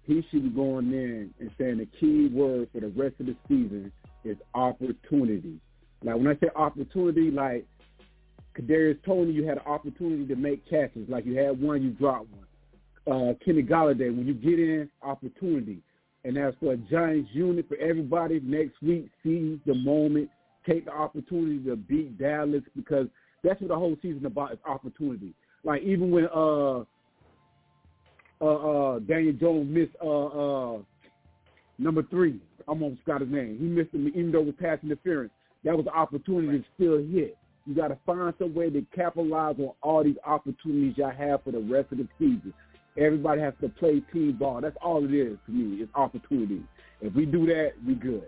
he 0.03 0.25
should 0.29 0.43
be 0.43 0.49
going 0.49 0.91
in 0.91 1.33
and 1.39 1.51
saying 1.57 1.77
the 1.77 1.87
key 1.99 2.27
word 2.33 2.69
for 2.73 2.81
the 2.81 2.87
rest 2.87 3.15
of 3.19 3.27
the 3.27 3.35
season 3.47 3.91
is 4.23 4.37
opportunity. 4.53 5.59
Like 6.03 6.15
when 6.15 6.27
I 6.27 6.35
say 6.35 6.49
opportunity, 6.55 7.31
like 7.31 7.65
Kadarius 8.57 9.03
Toney, 9.05 9.31
you 9.31 9.45
had 9.45 9.57
an 9.57 9.65
opportunity 9.65 10.25
to 10.27 10.35
make 10.35 10.67
catches. 10.69 11.07
Like 11.07 11.25
you 11.25 11.37
had 11.37 11.61
one, 11.61 11.81
you 11.81 11.91
dropped 11.91 12.27
one. 12.31 12.41
Uh, 13.07 13.33
Kenny 13.43 13.63
Golladay, 13.63 14.15
when 14.15 14.27
you 14.27 14.33
get 14.33 14.59
in, 14.59 14.89
opportunity. 15.01 15.79
And 16.23 16.37
as 16.37 16.53
for 16.59 16.73
a 16.73 16.77
Giants 16.77 17.29
unit, 17.33 17.67
for 17.67 17.77
everybody 17.77 18.39
next 18.41 18.81
week, 18.81 19.09
seize 19.23 19.59
the 19.65 19.73
moment, 19.73 20.29
take 20.67 20.85
the 20.85 20.91
opportunity 20.91 21.59
to 21.65 21.75
beat 21.75 22.19
Dallas 22.19 22.61
because 22.75 23.07
that's 23.43 23.59
what 23.61 23.69
the 23.69 23.75
whole 23.75 23.97
season 24.01 24.25
about 24.25 24.53
is 24.53 24.59
opportunity. 24.65 25.33
Like 25.63 25.81
even 25.83 26.11
when 26.11 26.27
uh 26.33 26.79
uh 28.41 28.95
uh 28.95 28.99
Daniel 28.99 29.33
Jones 29.33 29.69
missed 29.69 29.95
uh 30.03 30.25
uh 30.25 30.77
number 31.77 32.03
three, 32.03 32.39
I'm 32.67 32.83
almost 32.83 33.03
got 33.05 33.21
his 33.21 33.29
name. 33.29 33.57
He 33.59 33.65
missed 33.65 33.93
him 33.93 34.07
even 34.07 34.31
though 34.31 34.41
it 34.41 34.45
was 34.47 34.55
pass 34.59 34.79
interference. 34.83 35.31
That 35.63 35.77
was 35.77 35.85
an 35.85 35.93
opportunity 35.93 36.59
to 36.59 36.65
still 36.75 36.97
hit. 36.97 37.37
You 37.65 37.75
got 37.75 37.89
to 37.89 37.97
find 38.05 38.33
some 38.39 38.55
way 38.55 38.69
to 38.71 38.83
capitalize 38.95 39.55
on 39.59 39.71
all 39.83 40.03
these 40.03 40.15
opportunities 40.25 40.97
y'all 40.97 41.11
have 41.11 41.43
for 41.43 41.51
the 41.51 41.59
rest 41.59 41.91
of 41.91 41.99
the 41.99 42.07
season. 42.17 42.53
Everybody 42.97 43.41
has 43.41 43.53
to 43.61 43.69
play 43.69 44.01
team 44.11 44.33
ball. 44.33 44.61
That's 44.61 44.75
all 44.81 45.05
it 45.05 45.13
is 45.13 45.37
to 45.45 45.51
me. 45.51 45.81
It's 45.81 45.91
opportunity. 45.95 46.63
If 47.01 47.13
we 47.13 47.25
do 47.25 47.45
that, 47.45 47.73
we 47.85 47.93
good. 47.93 48.25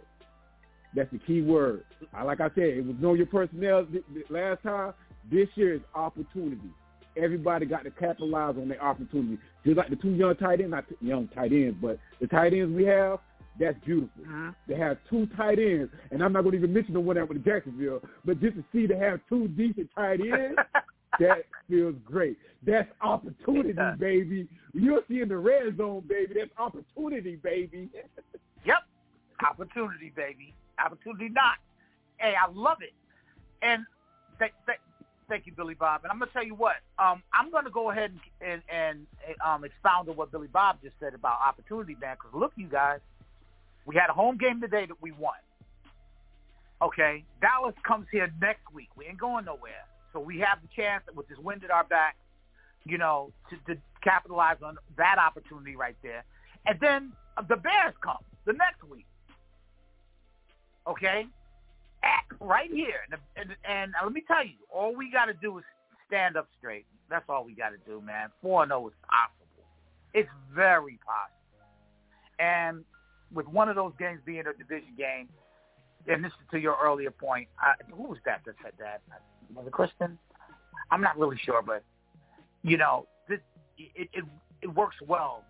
That's 0.96 1.12
the 1.12 1.18
key 1.18 1.42
word. 1.42 1.84
Like 2.24 2.40
I 2.40 2.50
said, 2.50 2.66
it 2.66 2.86
was 2.86 2.96
know 3.00 3.16
your 3.16 3.26
personnel 3.26 3.88
last 4.30 4.62
time. 4.62 4.94
This 5.32 5.48
year 5.56 5.74
is 5.74 5.82
opportunity. 5.96 6.70
Everybody 7.16 7.66
got 7.66 7.84
to 7.84 7.92
capitalize 7.92 8.56
on 8.58 8.68
their 8.70 8.84
opportunity. 8.84 9.38
Just 9.66 9.78
like 9.78 9.90
the 9.90 9.96
two 9.96 10.12
young 10.12 10.36
tight 10.36 10.60
ends, 10.60 10.72
not 10.72 10.88
t- 10.90 10.96
young 11.00 11.28
tight 11.30 11.52
ends, 11.52 11.78
but 11.82 12.00
the 12.20 12.28
tight 12.28 12.54
ends 12.54 12.76
we 12.76 12.84
have, 12.86 13.20
that's 13.60 13.78
beautiful. 13.86 14.24
Uh-huh. 14.24 14.52
They 14.68 14.76
have 14.76 14.98
two 15.10 15.28
tight 15.38 15.60
ends, 15.60 15.92
and 16.12 16.24
I'm 16.24 16.34
not 16.34 16.42
going 16.42 16.54
to 16.54 16.58
even 16.58 16.74
mention 16.74 16.94
the 16.96 17.00
one 17.00 17.16
that 17.18 17.30
with 17.30 17.46
Jacksonville, 17.46 18.02
but 18.26 18.42
just 18.42 18.56
to 18.56 18.64
see 18.74 18.88
to 18.88 18.98
have 18.98 19.20
two 19.30 19.48
decent 19.50 19.90
tight 19.96 20.22
ends, 20.22 20.58
that 21.20 21.44
feels 21.70 21.96
great. 22.04 22.38
That's 22.66 22.90
opportunity, 23.02 23.74
baby. 24.00 24.48
You'll 24.74 25.02
see 25.08 25.22
in 25.22 25.30
the 25.30 25.38
red 25.38 25.78
zone, 25.78 26.04
baby. 26.08 26.34
That's 26.36 26.52
opportunity, 26.58 27.36
baby. 27.38 27.90
Yep. 28.66 28.78
Opportunity, 29.46 30.14
baby. 30.16 30.54
Opportunity 30.80 31.28
not. 31.28 31.56
Hey, 32.16 32.34
I 32.42 32.50
love 32.50 32.78
it. 32.80 32.94
And 33.62 33.86
th- 34.40 34.54
th- 34.66 34.80
thank 35.34 35.48
you, 35.48 35.52
Billy 35.52 35.74
Bob. 35.74 36.02
And 36.04 36.12
I'm 36.12 36.20
gonna 36.20 36.30
tell 36.32 36.44
you 36.44 36.54
what. 36.54 36.76
Um, 37.00 37.24
I'm 37.34 37.50
gonna 37.50 37.72
go 37.72 37.90
ahead 37.90 38.12
and 38.40 38.62
and, 38.70 39.08
and 39.28 39.36
um, 39.44 39.64
expound 39.64 40.08
on 40.08 40.16
what 40.16 40.32
Billy 40.32 40.48
Bob 40.48 40.78
just 40.84 40.96
said 41.00 41.16
about 41.16 41.40
opportunity, 41.46 41.98
man. 42.00 42.18
Because 42.18 42.40
look, 42.40 42.52
you 42.56 42.68
guys, 42.68 43.00
we 43.88 43.96
had 43.96 44.12
a 44.12 44.14
home 44.14 44.38
game 44.38 44.62
today 44.62 44.86
that 44.86 45.02
we 45.02 45.12
won. 45.12 45.34
Okay, 46.84 47.24
Dallas 47.42 47.74
comes 47.88 48.06
here 48.12 48.32
next 48.40 48.72
week. 48.72 48.90
We 48.96 49.06
ain't 49.06 49.18
going 49.18 49.46
nowhere. 49.46 49.88
So 50.12 50.20
we 50.20 50.38
have 50.40 50.60
the 50.62 50.68
chance 50.76 51.04
with 51.16 51.28
this 51.28 51.40
wind 51.40 51.64
at 51.64 51.72
our 51.72 51.84
back, 51.84 52.16
you 52.86 53.00
know, 53.00 53.32
to, 53.50 53.74
to 53.74 53.82
capitalize 54.04 54.58
on 54.64 54.78
that 54.98 55.18
opportunity 55.18 55.76
right 55.76 55.96
there. 56.04 56.24
And 56.68 56.78
then 56.80 57.14
the 57.50 57.56
Bears 57.56 57.96
come 58.04 58.22
the 58.46 58.54
next 58.54 58.84
week. 58.88 59.08
Okay, 60.86 61.26
At, 62.04 62.26
right 62.40 62.70
here, 62.70 63.08
and, 63.36 63.56
and, 63.64 63.94
let 64.04 64.12
me 64.12 64.24
tell 64.28 64.44
you, 64.44 64.56
all 64.74 64.96
we 64.96 65.10
got 65.10 65.26
to 65.26 65.34
do 65.34 65.58
is 65.58 65.64
stand 66.08 66.36
up 66.36 66.48
straight. 66.58 66.86
That's 67.10 67.26
all 67.30 67.46
we 67.46 67.54
got 67.54 67.70
to 67.70 67.78
do, 67.86 68.02
man. 68.02 68.30
Four 68.42 68.66
zero 68.68 68.84
oh 68.84 68.88
is 68.88 68.94
possible. 69.08 69.66
It's 70.14 70.30
very 70.54 71.00
possible. 71.06 71.34
And 72.40 72.84
with 73.34 73.48
one 73.48 73.70
of 73.70 73.76
those 73.76 73.94
games 73.98 74.20
being 74.26 74.42
a 74.42 74.54
division 74.54 74.94
game, 74.98 75.30
and 76.08 76.24
this 76.24 76.32
is 76.32 76.48
to 76.52 76.60
your 76.60 76.78
earlier 76.84 77.12
point, 77.12 77.48
I, 77.60 77.74
who 77.92 78.04
was 78.04 78.18
that 78.26 78.42
that 78.46 78.56
said 78.62 78.74
that? 78.80 79.02
Was 79.56 79.66
it 79.66 79.72
Kristen? 79.72 80.18
I'm 80.92 81.02
not 81.02 81.18
really 81.18 81.38
sure, 81.44 81.62
but 81.62 81.84
you 82.64 82.78
know, 82.78 83.08
this, 83.30 83.40
it, 83.78 84.10
it 84.14 84.26
it 84.62 84.68
works 84.68 84.96
well 85.06 85.44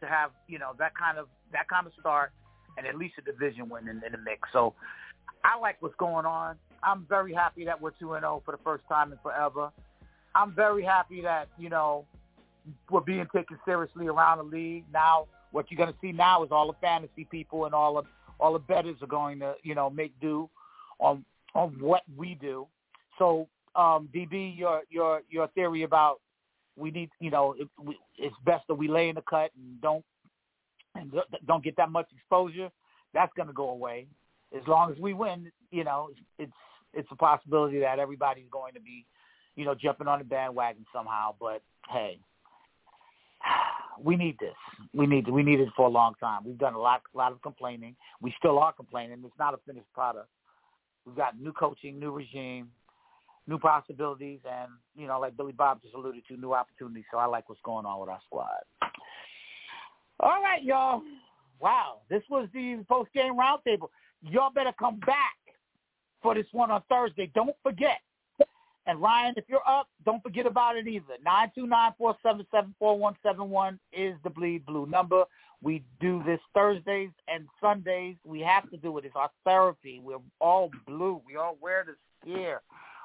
to 0.00 0.06
have 0.06 0.30
you 0.48 0.58
know 0.58 0.72
that 0.78 0.94
kind 0.94 1.18
of 1.18 1.28
that 1.52 1.68
kind 1.68 1.86
of 1.86 1.92
start 1.98 2.32
and 2.76 2.86
at 2.86 2.96
least 2.96 3.14
a 3.18 3.22
division 3.22 3.68
win 3.68 3.88
in, 3.88 4.02
in 4.04 4.12
the 4.12 4.18
mix. 4.18 4.48
So 4.52 4.74
I 5.46 5.58
like 5.60 5.76
what's 5.80 5.94
going 5.96 6.26
on. 6.26 6.56
I'm 6.82 7.06
very 7.08 7.32
happy 7.32 7.64
that 7.64 7.80
we're 7.80 7.92
two 7.92 8.14
and 8.14 8.22
zero 8.22 8.42
for 8.44 8.50
the 8.52 8.62
first 8.64 8.82
time 8.88 9.12
in 9.12 9.18
forever. 9.22 9.70
I'm 10.34 10.52
very 10.52 10.82
happy 10.82 11.22
that 11.22 11.48
you 11.56 11.70
know 11.70 12.04
we're 12.90 13.00
being 13.00 13.26
taken 13.34 13.56
seriously 13.64 14.08
around 14.08 14.38
the 14.38 14.44
league. 14.44 14.84
Now, 14.92 15.26
what 15.52 15.70
you're 15.70 15.78
going 15.78 15.92
to 15.92 15.98
see 16.00 16.10
now 16.10 16.42
is 16.42 16.50
all 16.50 16.66
the 16.66 16.78
fantasy 16.80 17.26
people 17.30 17.64
and 17.64 17.74
all 17.74 17.96
of 17.96 18.06
all 18.40 18.52
the 18.52 18.58
bettors 18.58 18.96
are 19.02 19.06
going 19.06 19.38
to 19.38 19.54
you 19.62 19.74
know 19.74 19.88
make 19.88 20.18
do 20.20 20.50
on 20.98 21.24
on 21.54 21.76
what 21.80 22.02
we 22.16 22.36
do. 22.40 22.66
So, 23.18 23.48
um, 23.76 24.08
DB, 24.14 24.58
your 24.58 24.82
your 24.90 25.22
your 25.30 25.46
theory 25.48 25.84
about 25.84 26.20
we 26.76 26.90
need 26.90 27.10
you 27.20 27.30
know 27.30 27.54
it, 27.56 27.68
we, 27.82 27.96
it's 28.18 28.34
best 28.44 28.64
that 28.66 28.74
we 28.74 28.88
lay 28.88 29.08
in 29.08 29.14
the 29.14 29.22
cut 29.22 29.52
and 29.56 29.80
don't 29.80 30.04
and 30.96 31.12
don't 31.46 31.62
get 31.62 31.76
that 31.76 31.90
much 31.90 32.08
exposure. 32.16 32.68
That's 33.14 33.32
going 33.36 33.46
to 33.46 33.54
go 33.54 33.70
away 33.70 34.08
as 34.54 34.66
long 34.66 34.92
as 34.92 34.98
we 34.98 35.12
win. 35.12 35.50
You 35.70 35.84
know, 35.84 36.10
it's 36.38 36.52
it's 36.94 37.08
a 37.10 37.16
possibility 37.16 37.80
that 37.80 37.98
everybody's 37.98 38.48
going 38.50 38.74
to 38.74 38.80
be 38.80 39.06
you 39.56 39.64
know 39.64 39.74
jumping 39.74 40.08
on 40.08 40.18
the 40.18 40.24
bandwagon 40.24 40.84
somehow. 40.92 41.34
But 41.38 41.62
hey, 41.90 42.18
we 44.02 44.16
need 44.16 44.38
this. 44.38 44.54
We 44.94 45.06
need 45.06 45.28
we 45.28 45.42
need 45.42 45.60
it 45.60 45.68
for 45.76 45.86
a 45.86 45.90
long 45.90 46.14
time. 46.20 46.42
We've 46.44 46.58
done 46.58 46.74
a 46.74 46.80
lot 46.80 47.02
lot 47.14 47.32
of 47.32 47.42
complaining. 47.42 47.96
We 48.20 48.34
still 48.38 48.58
are 48.58 48.72
complaining. 48.72 49.22
It's 49.24 49.38
not 49.38 49.54
a 49.54 49.58
finished 49.66 49.92
product. 49.94 50.28
We've 51.04 51.16
got 51.16 51.40
new 51.40 51.52
coaching, 51.52 52.00
new 52.00 52.10
regime, 52.10 52.68
new 53.46 53.58
possibilities, 53.58 54.40
and 54.44 54.70
you 54.96 55.06
know, 55.06 55.20
like 55.20 55.36
Billy 55.36 55.52
Bob 55.52 55.82
just 55.82 55.94
alluded 55.94 56.22
to, 56.28 56.36
new 56.36 56.52
opportunities. 56.52 57.04
So 57.10 57.18
I 57.18 57.26
like 57.26 57.48
what's 57.48 57.60
going 57.64 57.86
on 57.86 58.00
with 58.00 58.10
our 58.10 58.20
squad. 58.26 58.62
All 60.20 60.42
right, 60.42 60.62
y'all. 60.62 61.02
Wow, 61.60 62.00
this 62.10 62.22
was 62.28 62.48
the 62.52 62.84
post 62.88 63.10
game 63.14 63.34
roundtable. 63.36 63.88
Y'all 64.22 64.50
better 64.52 64.72
come 64.78 64.98
back 65.00 65.36
for 66.22 66.34
this 66.34 66.46
one 66.52 66.70
on 66.70 66.82
Thursday. 66.88 67.30
Don't 67.34 67.56
forget. 67.62 68.00
And 68.88 69.02
Ryan, 69.02 69.34
if 69.36 69.44
you're 69.48 69.66
up, 69.68 69.88
don't 70.04 70.22
forget 70.22 70.46
about 70.46 70.76
it 70.76 70.86
either. 70.86 71.14
Nine 71.24 71.50
two 71.54 71.66
nine 71.66 71.92
four 71.98 72.16
seven 72.22 72.46
seven 72.52 72.74
four 72.78 72.96
one 72.96 73.16
seven 73.22 73.50
one 73.50 73.80
is 73.92 74.14
the 74.22 74.30
bleed 74.30 74.64
blue 74.64 74.86
number. 74.86 75.24
We 75.62 75.82
do 76.00 76.22
this 76.24 76.38
Thursdays 76.54 77.10
and 77.26 77.48
Sundays. 77.60 78.16
We 78.24 78.40
have 78.40 78.70
to 78.70 78.76
do 78.76 78.96
it. 78.98 79.04
It's 79.04 79.16
our 79.16 79.30
therapy. 79.44 80.00
We're 80.02 80.18
all 80.40 80.70
blue. 80.86 81.20
We 81.26 81.36
all 81.36 81.56
wear 81.60 81.84
this 81.84 81.96
gear. 82.24 82.60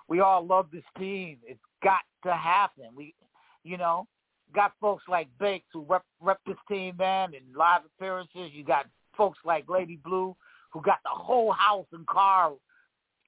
We 0.07 0.19
all 0.19 0.45
love 0.45 0.67
this 0.71 0.83
team. 0.99 1.37
It's 1.43 1.59
got 1.83 2.01
to 2.25 2.33
happen. 2.33 2.85
We, 2.95 3.15
you 3.63 3.77
know, 3.77 4.05
got 4.53 4.73
folks 4.79 5.03
like 5.07 5.29
Bakes 5.39 5.67
who 5.73 5.85
rep, 5.87 6.03
rep 6.19 6.39
this 6.45 6.57
team, 6.67 6.95
man, 6.97 7.33
in 7.33 7.41
live 7.55 7.81
appearances. 7.85 8.51
You 8.53 8.63
got 8.63 8.85
folks 9.17 9.39
like 9.45 9.69
Lady 9.69 9.97
Blue 10.03 10.35
who 10.71 10.81
got 10.81 10.99
the 11.03 11.09
whole 11.09 11.51
house 11.51 11.85
and 11.93 12.05
car 12.07 12.53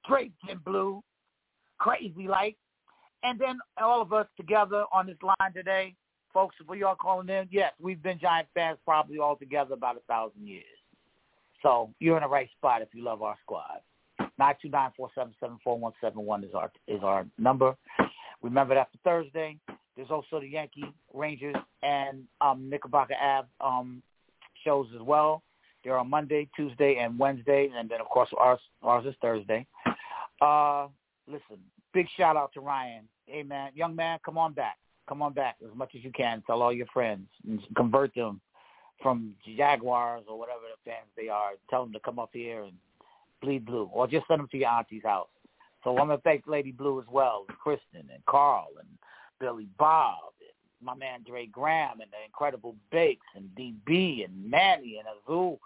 draped 0.07 0.37
in 0.49 0.57
blue, 0.59 1.03
crazy 1.77 2.27
like. 2.27 2.55
And 3.23 3.39
then 3.39 3.59
all 3.81 4.01
of 4.01 4.11
us 4.11 4.27
together 4.35 4.83
on 4.91 5.07
this 5.07 5.17
line 5.21 5.53
today, 5.53 5.95
folks, 6.33 6.55
for 6.65 6.75
y'all 6.75 6.95
calling 6.95 7.29
in, 7.29 7.47
yes, 7.51 7.71
we've 7.79 8.03
been 8.03 8.19
Giant 8.19 8.47
fans 8.53 8.77
probably 8.85 9.19
all 9.19 9.35
together 9.35 9.73
about 9.73 9.97
a 9.97 10.01
thousand 10.01 10.45
years. 10.45 10.65
So 11.61 11.89
you're 11.99 12.17
in 12.17 12.23
the 12.23 12.29
right 12.29 12.49
spot 12.57 12.81
if 12.81 12.89
you 12.93 13.03
love 13.03 13.21
our 13.21 13.37
squad. 13.41 13.79
Nine 14.37 14.55
two 14.61 14.69
nine 14.69 14.91
four 14.97 15.09
seven 15.15 15.33
seven 15.39 15.57
four 15.63 15.77
one 15.77 15.93
seven 16.01 16.25
one 16.25 16.43
is 16.43 16.53
our 16.53 16.71
is 16.87 17.01
our 17.03 17.25
number. 17.37 17.75
Remember 18.41 18.75
that 18.75 18.89
for 18.91 18.97
Thursday. 19.03 19.57
There's 19.95 20.09
also 20.09 20.39
the 20.39 20.47
Yankee, 20.47 20.91
Rangers, 21.13 21.55
and 21.83 22.23
um, 22.41 22.69
Knickerbocker 22.69 23.15
Ave 23.21 23.47
um, 23.61 24.01
shows 24.63 24.87
as 24.95 25.01
well. 25.01 25.43
They're 25.83 25.97
on 25.97 26.09
Monday, 26.09 26.47
Tuesday, 26.55 26.97
and 26.97 27.19
Wednesday, 27.19 27.69
and 27.75 27.89
then 27.89 27.99
of 27.99 28.07
course 28.07 28.29
ours 28.39 28.59
ours 28.81 29.05
is 29.05 29.15
Thursday. 29.21 29.65
Uh, 30.41 30.87
listen, 31.27 31.57
big 31.93 32.07
shout 32.17 32.37
out 32.37 32.53
to 32.53 32.61
Ryan. 32.61 33.07
Hey 33.25 33.43
man, 33.43 33.71
young 33.75 33.95
man, 33.95 34.19
come 34.25 34.37
on 34.37 34.53
back, 34.53 34.77
come 35.07 35.21
on 35.21 35.33
back 35.33 35.57
as 35.63 35.75
much 35.75 35.91
as 35.95 36.03
you 36.03 36.11
can. 36.11 36.43
Tell 36.45 36.61
all 36.61 36.73
your 36.73 36.87
friends 36.87 37.27
and 37.47 37.61
convert 37.75 38.13
them 38.15 38.41
from 39.01 39.33
Jaguars 39.57 40.23
or 40.27 40.39
whatever 40.39 40.61
the 40.61 40.89
fans 40.89 41.07
they 41.17 41.29
are. 41.29 41.51
Tell 41.69 41.83
them 41.83 41.93
to 41.93 41.99
come 41.99 42.19
up 42.19 42.29
here 42.33 42.63
and 42.63 42.73
bleed 43.41 43.65
blue, 43.65 43.89
or 43.93 44.07
just 44.07 44.27
send 44.27 44.39
them 44.39 44.47
to 44.51 44.57
your 44.57 44.69
auntie's 44.69 45.03
house. 45.03 45.27
So 45.83 45.91
I'm 45.91 46.07
gonna 46.07 46.17
thank 46.23 46.47
Lady 46.47 46.71
Blue 46.71 46.99
as 46.99 47.07
well, 47.11 47.45
and 47.49 47.57
Kristen 47.57 48.09
and 48.13 48.25
Carl 48.25 48.69
and 48.79 48.87
Billy 49.39 49.67
Bob 49.77 50.33
and 50.39 50.85
my 50.85 50.95
man 50.95 51.23
Dre 51.25 51.45
Graham 51.45 51.99
and 51.99 52.09
the 52.11 52.23
incredible 52.25 52.75
Bakes 52.91 53.25
and 53.35 53.49
DB 53.57 54.23
and 54.23 54.49
Manny 54.49 54.97
and 54.97 55.07
Azul 55.23 55.59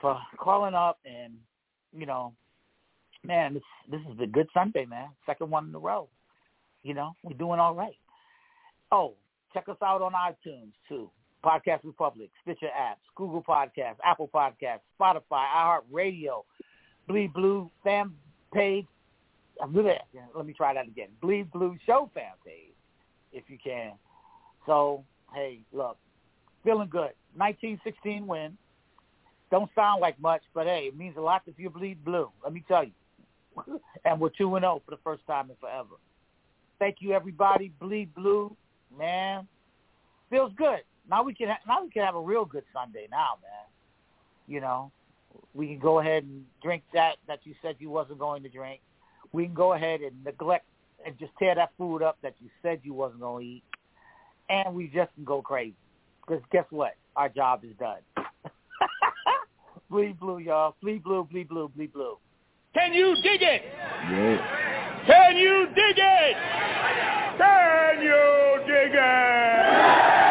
for 0.00 0.18
calling 0.38 0.74
up 0.74 0.98
and 1.04 1.34
you 1.96 2.06
know, 2.06 2.32
man, 3.24 3.54
this 3.54 3.62
this 3.90 4.00
is 4.12 4.20
a 4.20 4.26
good 4.26 4.48
Sunday, 4.52 4.84
man. 4.84 5.08
Second 5.24 5.50
one 5.50 5.68
in 5.68 5.74
a 5.74 5.78
row. 5.78 6.08
You 6.82 6.94
know, 6.94 7.12
we're 7.22 7.36
doing 7.36 7.58
all 7.58 7.74
right. 7.74 7.96
Oh, 8.92 9.14
check 9.52 9.68
us 9.68 9.76
out 9.82 10.02
on 10.02 10.12
iTunes 10.12 10.72
too. 10.88 11.10
Podcast 11.44 11.80
Republic, 11.84 12.30
Stitcher 12.42 12.66
apps, 12.66 12.96
Google 13.14 13.42
Podcasts, 13.42 13.96
Apple 14.04 14.28
Podcasts, 14.32 14.80
Spotify, 14.98 15.44
iHeartRadio, 15.92 16.42
Bleed 17.06 17.32
Blue 17.32 17.70
fan 17.84 18.12
page. 18.52 18.86
Let 19.60 20.46
me 20.46 20.52
try 20.52 20.74
that 20.74 20.86
again. 20.86 21.08
Bleed 21.22 21.50
Blue 21.52 21.76
Show 21.86 22.10
fan 22.14 22.32
page, 22.44 22.74
if 23.32 23.44
you 23.48 23.58
can. 23.62 23.92
So, 24.66 25.04
hey, 25.34 25.60
look, 25.72 25.98
feeling 26.64 26.88
good. 26.88 27.12
1916 27.36 28.26
win. 28.26 28.58
Don't 29.50 29.70
sound 29.74 30.00
like 30.00 30.20
much, 30.20 30.42
but 30.54 30.66
hey, 30.66 30.86
it 30.88 30.96
means 30.96 31.16
a 31.16 31.20
lot 31.20 31.42
if 31.46 31.58
you 31.58 31.70
bleed 31.70 32.04
blue. 32.04 32.30
Let 32.42 32.52
me 32.52 32.64
tell 32.66 32.84
you. 32.84 32.92
and 34.04 34.20
we're 34.20 34.30
two 34.30 34.54
and 34.56 34.62
zero 34.62 34.82
for 34.84 34.90
the 34.90 35.00
first 35.02 35.26
time 35.26 35.50
in 35.50 35.56
forever. 35.60 35.96
Thank 36.78 36.96
you, 37.00 37.12
everybody. 37.12 37.72
Bleed 37.80 38.14
blue, 38.14 38.54
man. 38.96 39.46
Feels 40.30 40.52
good. 40.56 40.80
Now 41.08 41.22
we 41.22 41.32
can 41.34 41.48
ha- 41.48 41.60
now 41.66 41.82
we 41.82 41.90
can 41.90 42.02
have 42.02 42.16
a 42.16 42.20
real 42.20 42.44
good 42.44 42.64
Sunday 42.72 43.06
now, 43.10 43.38
man. 43.40 43.66
You 44.46 44.60
know, 44.60 44.90
we 45.54 45.68
can 45.68 45.78
go 45.78 46.00
ahead 46.00 46.24
and 46.24 46.44
drink 46.62 46.82
that 46.92 47.16
that 47.28 47.40
you 47.44 47.54
said 47.62 47.76
you 47.78 47.90
wasn't 47.90 48.18
going 48.18 48.42
to 48.42 48.48
drink. 48.48 48.80
We 49.32 49.44
can 49.44 49.54
go 49.54 49.72
ahead 49.72 50.00
and 50.00 50.24
neglect 50.24 50.66
and 51.04 51.18
just 51.18 51.32
tear 51.38 51.54
that 51.54 51.70
food 51.78 52.02
up 52.02 52.18
that 52.22 52.34
you 52.40 52.48
said 52.62 52.80
you 52.82 52.94
wasn't 52.94 53.20
going 53.20 53.44
to 53.44 53.50
eat, 53.52 53.64
and 54.48 54.74
we 54.74 54.88
just 54.88 55.14
can 55.14 55.24
go 55.24 55.40
crazy. 55.40 55.74
Because 56.26 56.42
guess 56.50 56.64
what? 56.70 56.94
Our 57.14 57.28
job 57.28 57.64
is 57.64 57.70
done. 57.78 57.98
Bleed 59.90 60.18
blue, 60.18 60.38
y'all. 60.38 60.74
Bleed 60.82 61.02
blue, 61.02 61.24
bleed 61.24 61.48
blue, 61.48 61.68
bleed 61.68 61.92
blue. 61.92 62.16
Can 62.74 62.92
you 62.92 63.14
dig 63.22 63.42
it? 63.42 63.62
Yeah. 64.10 64.66
Can 65.06 65.36
you 65.36 65.66
dig 65.74 65.96
it? 65.96 66.36
Can 67.38 68.02
you 68.02 68.64
dig 68.66 68.92
it? 68.94 70.25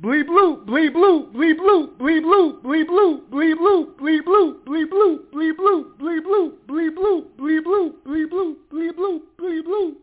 Bleed 0.00 0.26
blue, 0.28 0.56
bleed 0.64 0.94
blue, 0.94 1.26
bleed 1.26 1.58
blue, 1.58 1.88
bleed 1.98 2.22
blue, 2.22 2.58
bleed 2.62 2.86
blue, 2.86 3.20
bleed 3.30 3.58
blue, 3.58 3.92
bleed 4.00 4.24
blue, 4.24 4.60
bleed 4.64 4.88
blue, 4.88 5.26
bleed 5.30 5.56
blue, 5.58 5.88
bleed 5.98 6.24
blue, 6.24 6.56
bleed 6.66 6.94
blue, 6.94 7.26
bleed 7.36 7.64
blue, 7.64 7.94
bleed 8.06 8.30
blue, 8.30 8.56
bleed 8.70 8.96
blue, 8.96 9.22
bleed 9.36 9.64
blue. 9.66 9.96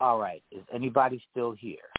All 0.00 0.18
right. 0.18 0.42
Is 0.50 0.62
anybody 0.72 1.22
still 1.30 1.52
here? 1.52 1.76